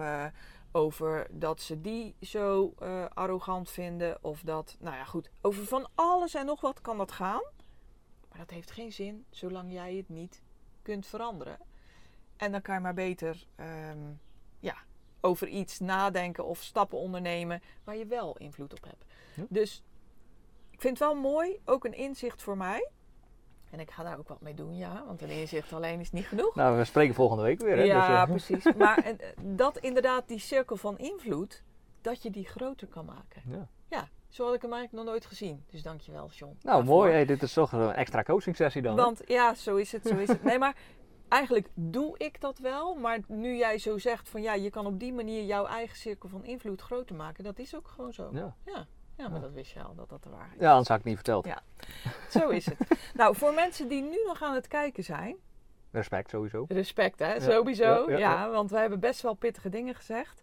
over 0.72 1.26
dat 1.30 1.60
ze 1.60 1.80
die 1.80 2.14
zo 2.20 2.74
arrogant 3.14 3.70
vinden. 3.70 4.18
Of 4.24 4.40
dat, 4.40 4.76
nou 4.80 4.96
ja 4.96 5.04
goed, 5.04 5.30
over 5.40 5.64
van 5.66 5.88
alles 5.94 6.34
en 6.34 6.46
nog 6.46 6.60
wat 6.60 6.80
kan 6.80 6.98
dat 6.98 7.12
gaan. 7.12 7.42
Maar 8.40 8.48
dat 8.48 8.58
heeft 8.58 8.70
geen 8.70 8.92
zin 8.92 9.24
zolang 9.30 9.72
jij 9.72 9.94
het 9.94 10.08
niet 10.08 10.42
kunt 10.82 11.06
veranderen. 11.06 11.58
En 12.36 12.52
dan 12.52 12.62
kan 12.62 12.74
je 12.74 12.80
maar 12.80 12.94
beter 12.94 13.46
ehm, 13.56 13.98
ja, 14.58 14.76
over 15.20 15.48
iets 15.48 15.78
nadenken 15.78 16.44
of 16.44 16.62
stappen 16.62 16.98
ondernemen 16.98 17.62
waar 17.84 17.96
je 17.96 18.06
wel 18.06 18.36
invloed 18.36 18.72
op 18.72 18.84
hebt. 18.84 19.04
Ja. 19.34 19.44
Dus 19.48 19.82
ik 20.70 20.80
vind 20.80 20.98
het 20.98 21.08
wel 21.08 21.20
mooi, 21.20 21.60
ook 21.64 21.84
een 21.84 21.94
inzicht 21.94 22.42
voor 22.42 22.56
mij. 22.56 22.90
En 23.70 23.80
ik 23.80 23.90
ga 23.90 24.02
daar 24.02 24.18
ook 24.18 24.28
wat 24.28 24.40
mee 24.40 24.54
doen, 24.54 24.76
ja. 24.76 25.04
Want 25.06 25.22
een 25.22 25.28
inzicht 25.30 25.72
alleen 25.72 26.00
is 26.00 26.12
niet 26.12 26.26
genoeg. 26.26 26.54
Nou, 26.54 26.76
we 26.76 26.84
spreken 26.84 27.14
volgende 27.14 27.42
week 27.42 27.60
weer. 27.60 27.76
Hè? 27.76 27.82
ja, 27.82 28.26
Dus, 28.26 28.48
eh, 28.48 28.48
precies. 28.48 28.76
Maar 28.76 28.98
eh, 29.04 29.14
dat 29.40 29.78
inderdaad, 29.78 30.28
die 30.28 30.38
cirkel 30.38 30.76
van 30.76 30.98
invloed, 30.98 31.62
dat 32.00 32.22
je 32.22 32.30
die 32.30 32.46
groter 32.46 32.86
kan 32.86 33.04
maken. 33.04 33.42
ja. 33.46 33.68
Zo 34.30 34.44
had 34.44 34.54
ik 34.54 34.62
hem 34.62 34.72
eigenlijk 34.72 35.02
nog 35.04 35.12
nooit 35.14 35.26
gezien. 35.26 35.64
Dus 35.70 35.82
dankjewel, 35.82 36.28
John. 36.30 36.56
Nou, 36.62 36.76
daarvoor. 36.76 36.94
mooi. 36.96 37.12
Hey, 37.12 37.24
dit 37.24 37.42
is 37.42 37.52
toch 37.52 37.72
een 37.72 37.92
extra 37.92 38.22
coaching 38.22 38.56
sessie 38.56 38.82
dan. 38.82 38.96
hè? 38.96 39.02
Want 39.04 39.20
ja, 39.26 39.54
zo 39.54 39.76
is 39.76 39.92
het, 39.92 40.06
zo 40.06 40.16
is 40.16 40.28
het. 40.28 40.42
Nee, 40.42 40.58
maar 40.58 40.74
eigenlijk 41.28 41.68
doe 41.74 42.14
ik 42.18 42.40
dat 42.40 42.58
wel. 42.58 42.94
Maar 42.94 43.18
nu 43.26 43.56
jij 43.56 43.78
zo 43.78 43.98
zegt 43.98 44.28
van 44.28 44.42
ja, 44.42 44.54
je 44.54 44.70
kan 44.70 44.86
op 44.86 44.98
die 45.00 45.12
manier 45.12 45.44
jouw 45.44 45.66
eigen 45.66 45.96
cirkel 45.96 46.28
van 46.28 46.44
invloed 46.44 46.80
groter 46.80 47.16
maken. 47.16 47.44
Dat 47.44 47.58
is 47.58 47.74
ook 47.76 47.88
gewoon 47.88 48.12
zo. 48.12 48.28
Ja. 48.32 48.54
Ja, 48.64 48.86
ja 49.16 49.28
maar 49.28 49.38
Ja. 49.40 49.44
dat 49.44 49.52
wist 49.52 49.72
je 49.72 49.82
al, 49.82 49.94
dat 49.94 50.08
dat 50.08 50.22
de 50.22 50.30
waarheid 50.30 50.54
is. 50.54 50.60
ja, 50.60 50.70
anders 50.70 50.88
had 50.88 50.98
ik 50.98 51.04
niet 51.04 51.14
verteld. 51.14 51.46
Ja. 51.46 51.62
Zo 52.30 52.48
is 52.48 52.66
het. 52.66 52.78
nou, 53.14 53.36
voor 53.36 53.54
mensen 53.54 53.88
die 53.88 54.02
nu 54.02 54.22
nog 54.26 54.42
aan 54.42 54.54
het 54.54 54.68
kijken 54.68 55.04
zijn, 55.04 55.36
Respect 55.92 56.30
sowieso. 56.30 56.64
respect 56.68 57.18
hè, 57.18 57.40
sowieso. 57.40 58.10
ja, 58.10 58.50
want 58.50 58.70
we 58.70 58.78
hebben 58.78 59.00
best 59.00 59.20
wel 59.22 59.34
pittige 59.34 59.68
dingen 59.68 59.94
gezegd. 59.94 60.42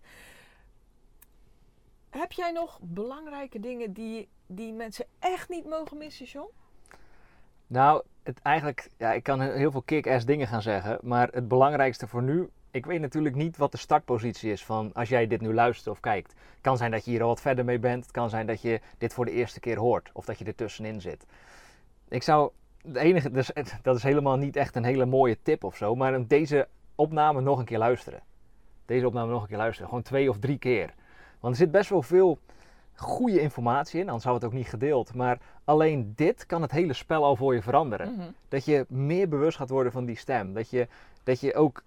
Heb 2.09 2.31
jij 2.31 2.51
nog 2.51 2.79
belangrijke 2.81 3.59
dingen 3.59 3.93
die, 3.93 4.29
die 4.45 4.73
mensen 4.73 5.05
echt 5.19 5.49
niet 5.49 5.65
mogen 5.65 5.97
missen, 5.97 6.25
John? 6.25 6.49
Nou, 7.67 8.03
het 8.23 8.41
eigenlijk, 8.41 8.89
ja, 8.97 9.13
ik 9.13 9.23
kan 9.23 9.41
heel 9.41 9.71
veel 9.71 9.81
kick-ass 9.81 10.25
dingen 10.25 10.47
gaan 10.47 10.61
zeggen. 10.61 10.99
Maar 11.01 11.29
het 11.31 11.47
belangrijkste 11.47 12.07
voor 12.07 12.23
nu 12.23 12.49
ik 12.77 12.85
weet 12.85 13.01
natuurlijk 13.01 13.35
niet 13.35 13.57
wat 13.57 13.71
de 13.71 13.77
startpositie 13.77 14.51
is 14.51 14.65
van 14.65 14.93
als 14.93 15.09
jij 15.09 15.27
dit 15.27 15.41
nu 15.41 15.53
luistert 15.53 15.87
of 15.87 15.99
kijkt. 15.99 16.31
Het 16.31 16.61
kan 16.61 16.77
zijn 16.77 16.91
dat 16.91 17.05
je 17.05 17.11
hier 17.11 17.21
al 17.21 17.27
wat 17.27 17.41
verder 17.41 17.65
mee 17.65 17.79
bent. 17.79 18.03
Het 18.03 18.11
kan 18.11 18.29
zijn 18.29 18.47
dat 18.47 18.61
je 18.61 18.81
dit 18.97 19.13
voor 19.13 19.25
de 19.25 19.31
eerste 19.31 19.59
keer 19.59 19.77
hoort 19.77 20.09
of 20.13 20.25
dat 20.25 20.39
je 20.39 20.45
er 20.45 20.55
tussenin 20.55 21.01
zit. 21.01 21.25
Ik 22.07 22.23
zou, 22.23 22.51
de 22.81 22.99
enige, 22.99 23.31
dus, 23.31 23.51
dat 23.83 23.95
is 23.95 24.03
helemaal 24.03 24.37
niet 24.37 24.55
echt 24.55 24.75
een 24.75 24.83
hele 24.83 25.05
mooie 25.05 25.37
tip 25.41 25.63
of 25.63 25.75
zo, 25.75 25.95
maar 25.95 26.27
deze 26.27 26.67
opname 26.95 27.41
nog 27.41 27.59
een 27.59 27.65
keer 27.65 27.77
luisteren. 27.77 28.21
Deze 28.85 29.07
opname 29.07 29.31
nog 29.31 29.41
een 29.41 29.47
keer 29.47 29.57
luisteren. 29.57 29.89
Gewoon 29.89 30.03
twee 30.03 30.29
of 30.29 30.39
drie 30.39 30.57
keer. 30.57 30.93
Want 31.39 31.53
er 31.53 31.59
zit 31.59 31.71
best 31.71 31.89
wel 31.89 32.01
veel 32.01 32.39
goede 32.95 33.41
informatie 33.41 33.99
in, 33.99 34.05
anders 34.05 34.23
zou 34.23 34.35
het 34.35 34.45
ook 34.45 34.53
niet 34.53 34.67
gedeeld. 34.67 35.13
Maar 35.13 35.39
alleen 35.63 36.13
dit 36.15 36.45
kan 36.45 36.61
het 36.61 36.71
hele 36.71 36.93
spel 36.93 37.23
al 37.23 37.35
voor 37.35 37.53
je 37.53 37.61
veranderen. 37.61 38.13
Mhm. 38.13 38.27
Dat 38.47 38.65
je 38.65 38.85
meer 38.89 39.29
bewust 39.29 39.57
gaat 39.57 39.69
worden 39.69 39.91
van 39.91 40.05
die 40.05 40.17
stem. 40.17 40.53
Dat 40.53 40.69
je, 40.69 40.87
dat 41.23 41.39
je 41.39 41.55
ook 41.55 41.83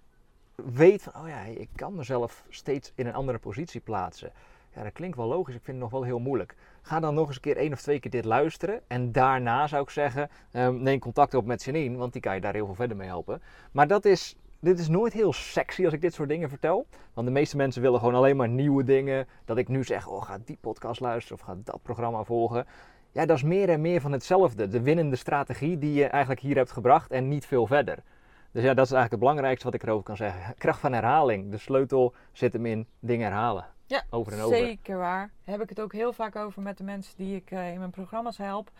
weet 0.55 1.01
van, 1.01 1.21
oh 1.21 1.27
ja, 1.27 1.39
ik 1.41 1.69
kan 1.75 1.95
mezelf 1.95 2.43
steeds 2.49 2.91
in 2.95 3.07
een 3.07 3.13
andere 3.13 3.37
positie 3.37 3.81
plaatsen. 3.81 4.31
Ja, 4.75 4.83
dat 4.83 4.91
klinkt 4.93 5.17
wel 5.17 5.27
logisch. 5.27 5.55
Ik 5.55 5.63
vind 5.63 5.77
het 5.77 5.85
nog 5.85 5.91
wel 5.91 6.03
heel 6.03 6.19
moeilijk. 6.19 6.55
Ga 6.81 6.99
dan 6.99 7.13
nog 7.13 7.27
eens 7.27 7.35
een 7.35 7.41
keer 7.41 7.57
één 7.57 7.73
of 7.73 7.81
twee 7.81 7.99
keer 7.99 8.11
dit 8.11 8.25
luisteren. 8.25 8.81
En 8.87 9.11
daarna 9.11 9.67
zou 9.67 9.83
ik 9.83 9.89
zeggen, 9.89 10.29
ehm, 10.51 10.81
neem 10.81 10.99
contact 10.99 11.33
op 11.33 11.45
met 11.45 11.63
Janine, 11.63 11.97
want 11.97 12.13
die 12.13 12.21
kan 12.21 12.35
je 12.35 12.41
daar 12.41 12.53
heel 12.53 12.65
veel 12.65 12.75
verder 12.75 12.97
mee 12.97 13.07
helpen. 13.07 13.41
Maar 13.71 13.87
dat 13.87 14.05
is, 14.05 14.35
dit 14.61 14.79
is 14.79 14.87
nooit 14.87 15.13
heel 15.13 15.33
sexy 15.33 15.85
als 15.85 15.93
ik 15.93 16.01
dit 16.01 16.13
soort 16.13 16.29
dingen 16.29 16.49
vertel. 16.49 16.87
Want 17.13 17.27
de 17.27 17.33
meeste 17.33 17.57
mensen 17.57 17.81
willen 17.81 17.99
gewoon 17.99 18.15
alleen 18.15 18.35
maar 18.35 18.49
nieuwe 18.49 18.83
dingen. 18.83 19.27
Dat 19.45 19.57
ik 19.57 19.67
nu 19.67 19.83
zeg, 19.83 20.07
oh 20.07 20.23
ga 20.23 20.39
die 20.45 20.57
podcast 20.61 20.99
luisteren 20.99 21.39
of 21.39 21.45
ga 21.45 21.57
dat 21.63 21.81
programma 21.83 22.23
volgen. 22.23 22.65
Ja, 23.11 23.25
dat 23.25 23.37
is 23.37 23.43
meer 23.43 23.69
en 23.69 23.81
meer 23.81 24.01
van 24.01 24.11
hetzelfde. 24.11 24.67
De 24.67 24.81
winnende 24.81 25.15
strategie 25.15 25.77
die 25.77 25.93
je 25.93 26.05
eigenlijk 26.05 26.41
hier 26.41 26.55
hebt 26.55 26.71
gebracht 26.71 27.11
en 27.11 27.27
niet 27.27 27.45
veel 27.45 27.67
verder. 27.67 28.03
Dus 28.51 28.63
ja, 28.63 28.73
dat 28.73 28.85
is 28.85 28.91
eigenlijk 28.91 29.11
het 29.11 29.19
belangrijkste 29.19 29.65
wat 29.65 29.73
ik 29.73 29.83
erover 29.83 30.03
kan 30.03 30.17
zeggen. 30.17 30.55
Kracht 30.57 30.79
van 30.79 30.93
herhaling. 30.93 31.51
De 31.51 31.57
sleutel 31.57 32.13
zit 32.31 32.53
hem 32.53 32.65
in 32.65 32.87
dingen 32.99 33.27
herhalen. 33.27 33.65
Ja, 33.85 34.03
over 34.09 34.33
en 34.33 34.41
over. 34.41 34.57
Zeker 34.57 34.97
waar. 34.97 35.31
Heb 35.43 35.61
ik 35.61 35.69
het 35.69 35.81
ook 35.81 35.93
heel 35.93 36.13
vaak 36.13 36.35
over 36.35 36.61
met 36.61 36.77
de 36.77 36.83
mensen 36.83 37.13
die 37.17 37.35
ik 37.35 37.51
eh, 37.51 37.71
in 37.71 37.79
mijn 37.79 37.91
programma's 37.91 38.37
help. 38.37 38.71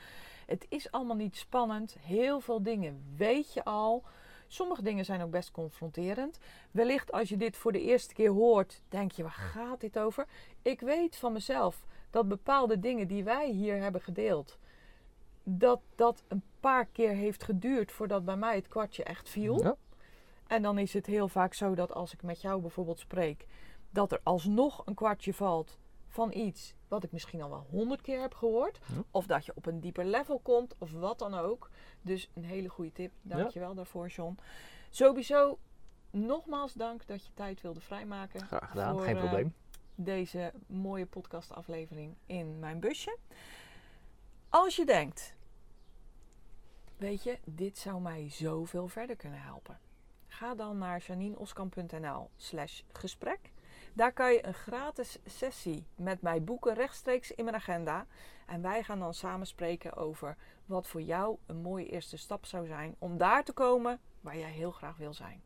Het 0.46 0.66
is 0.70 0.92
allemaal 0.92 1.16
niet 1.16 1.36
spannend. 1.36 1.98
Heel 2.00 2.40
veel 2.40 2.64
dingen 2.64 3.04
weet 3.18 3.54
je 3.54 3.64
al. 3.64 4.04
Sommige 4.52 4.82
dingen 4.82 5.06
zijn 5.06 5.22
ook 5.22 5.32
best 5.32 5.52
confronterend. 5.52 6.40
Wellicht 6.72 7.12
als 7.12 7.30
je 7.30 7.38
dit 7.38 7.58
voor 7.58 7.72
de 7.72 7.82
eerste 7.82 8.14
keer 8.14 8.30
hoort, 8.30 8.82
denk 8.90 9.12
je, 9.12 9.24
waar 9.24 9.32
gaat 9.32 9.80
dit 9.80 10.00
over? 10.00 10.28
Ik 10.62 10.80
weet 10.80 11.16
van 11.16 11.34
mezelf 11.34 11.86
dat 12.10 12.28
bepaalde 12.28 12.80
dingen 12.80 13.08
die 13.08 13.24
wij 13.24 13.50
hier 13.50 13.82
hebben 13.82 14.02
gedeeld, 14.02 14.58
dat 15.44 15.82
dat 15.96 16.24
een 16.28 16.44
paar 16.60 16.86
keer 16.86 17.12
heeft 17.12 17.44
geduurd 17.44 17.92
voordat 17.92 18.26
bij 18.26 18.36
mij 18.36 18.56
het 18.56 18.68
kwartje 18.68 19.04
echt 19.04 19.30
viel. 19.30 19.64
Ja. 19.64 19.76
En 20.48 20.62
dan 20.62 20.78
is 20.78 20.94
het 20.94 21.06
heel 21.06 21.28
vaak 21.28 21.54
zo 21.54 21.76
dat 21.76 21.94
als 21.94 22.14
ik 22.14 22.24
met 22.24 22.42
jou 22.42 22.62
bijvoorbeeld 22.62 23.00
spreek, 23.00 23.46
dat 23.90 24.12
er 24.12 24.20
alsnog 24.24 24.82
een 24.86 24.96
kwartje 24.96 25.34
valt 25.34 25.78
van 26.08 26.34
iets 26.34 26.74
wat 26.92 27.04
ik 27.04 27.12
misschien 27.12 27.42
al 27.42 27.50
wel 27.50 27.68
honderd 27.70 28.02
keer 28.02 28.22
heb 28.22 28.34
gehoord. 28.34 28.80
Ja. 28.88 29.04
Of 29.12 29.26
dat 29.26 29.46
je 29.46 29.52
op 29.56 29.66
een 29.66 29.80
dieper 29.80 30.06
level 30.06 30.40
komt, 30.40 30.76
of 30.78 30.92
wat 30.92 31.20
dan 31.20 31.34
ook. 31.34 31.70
Dus 32.02 32.30
een 32.34 32.44
hele 32.44 32.70
goede 32.70 32.92
tip. 32.92 33.12
Dankjewel 33.22 33.74
daarvoor, 33.74 34.08
John. 34.08 34.38
Sowieso, 34.90 35.60
nogmaals 36.10 36.74
dank 36.74 37.08
dat 37.08 37.26
je 37.26 37.32
tijd 37.34 37.62
wilde 37.62 37.82
vrijmaken. 37.82 38.42
Graag 38.42 38.70
gedaan, 38.70 38.94
voor, 38.94 39.04
geen 39.04 39.16
eh, 39.16 39.22
probleem. 39.22 39.54
deze 39.96 40.54
mooie 40.68 41.06
podcastaflevering 41.06 42.16
in 42.26 42.60
mijn 42.60 42.80
busje. 42.80 43.18
Als 44.50 44.76
je 44.76 44.86
denkt, 44.86 45.36
weet 46.98 47.24
je, 47.24 47.40
dit 47.46 47.78
zou 47.78 48.02
mij 48.02 48.30
zoveel 48.30 48.88
verder 48.88 49.16
kunnen 49.16 49.42
helpen. 49.42 49.80
Ga 50.28 50.56
dan 50.56 50.78
naar 50.78 51.04
janineoskamp.nl 51.08 52.30
slash 52.38 52.82
gesprek. 52.92 53.51
Daar 53.94 54.14
kan 54.14 54.34
je 54.34 54.46
een 54.46 54.54
gratis 54.54 55.20
sessie 55.26 55.86
met 55.96 56.22
mij 56.22 56.44
boeken 56.44 56.74
rechtstreeks 56.74 57.32
in 57.32 57.44
mijn 57.44 57.56
agenda. 57.56 58.06
En 58.46 58.62
wij 58.62 58.84
gaan 58.84 59.00
dan 59.00 59.14
samen 59.14 59.48
spreken 59.48 59.96
over 59.96 60.38
wat 60.66 60.88
voor 60.88 61.02
jou 61.02 61.38
een 61.46 61.62
mooie 61.62 61.90
eerste 61.90 62.18
stap 62.18 62.46
zou 62.46 62.68
zijn 62.68 62.96
om 63.00 63.18
daar 63.18 63.44
te 63.44 63.54
komen 63.54 64.00
waar 64.22 64.38
jij 64.38 64.52
heel 64.52 64.72
graag 64.72 64.98
wil 64.98 65.14
zijn. 65.14 65.42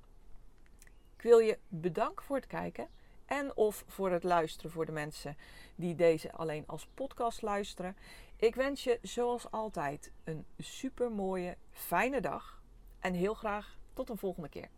Ik 1.15 1.21
wil 1.21 1.39
je 1.39 1.59
bedanken 1.67 2.25
voor 2.25 2.35
het 2.35 2.47
kijken 2.47 2.87
en 3.25 3.55
of 3.55 3.83
voor 3.87 4.11
het 4.11 4.23
luisteren 4.23 4.71
voor 4.71 4.85
de 4.85 4.91
mensen 4.91 5.37
die 5.75 5.95
deze 5.95 6.31
alleen 6.31 6.63
als 6.67 6.87
podcast 6.93 7.41
luisteren. 7.41 7.97
Ik 8.35 8.55
wens 8.55 8.83
je 8.83 8.99
zoals 9.01 9.51
altijd 9.51 10.11
een 10.23 10.45
super 10.57 11.11
mooie, 11.11 11.57
fijne 11.71 12.21
dag 12.21 12.61
en 12.99 13.13
heel 13.13 13.33
graag 13.33 13.77
tot 13.93 14.09
een 14.09 14.17
volgende 14.17 14.49
keer. 14.49 14.69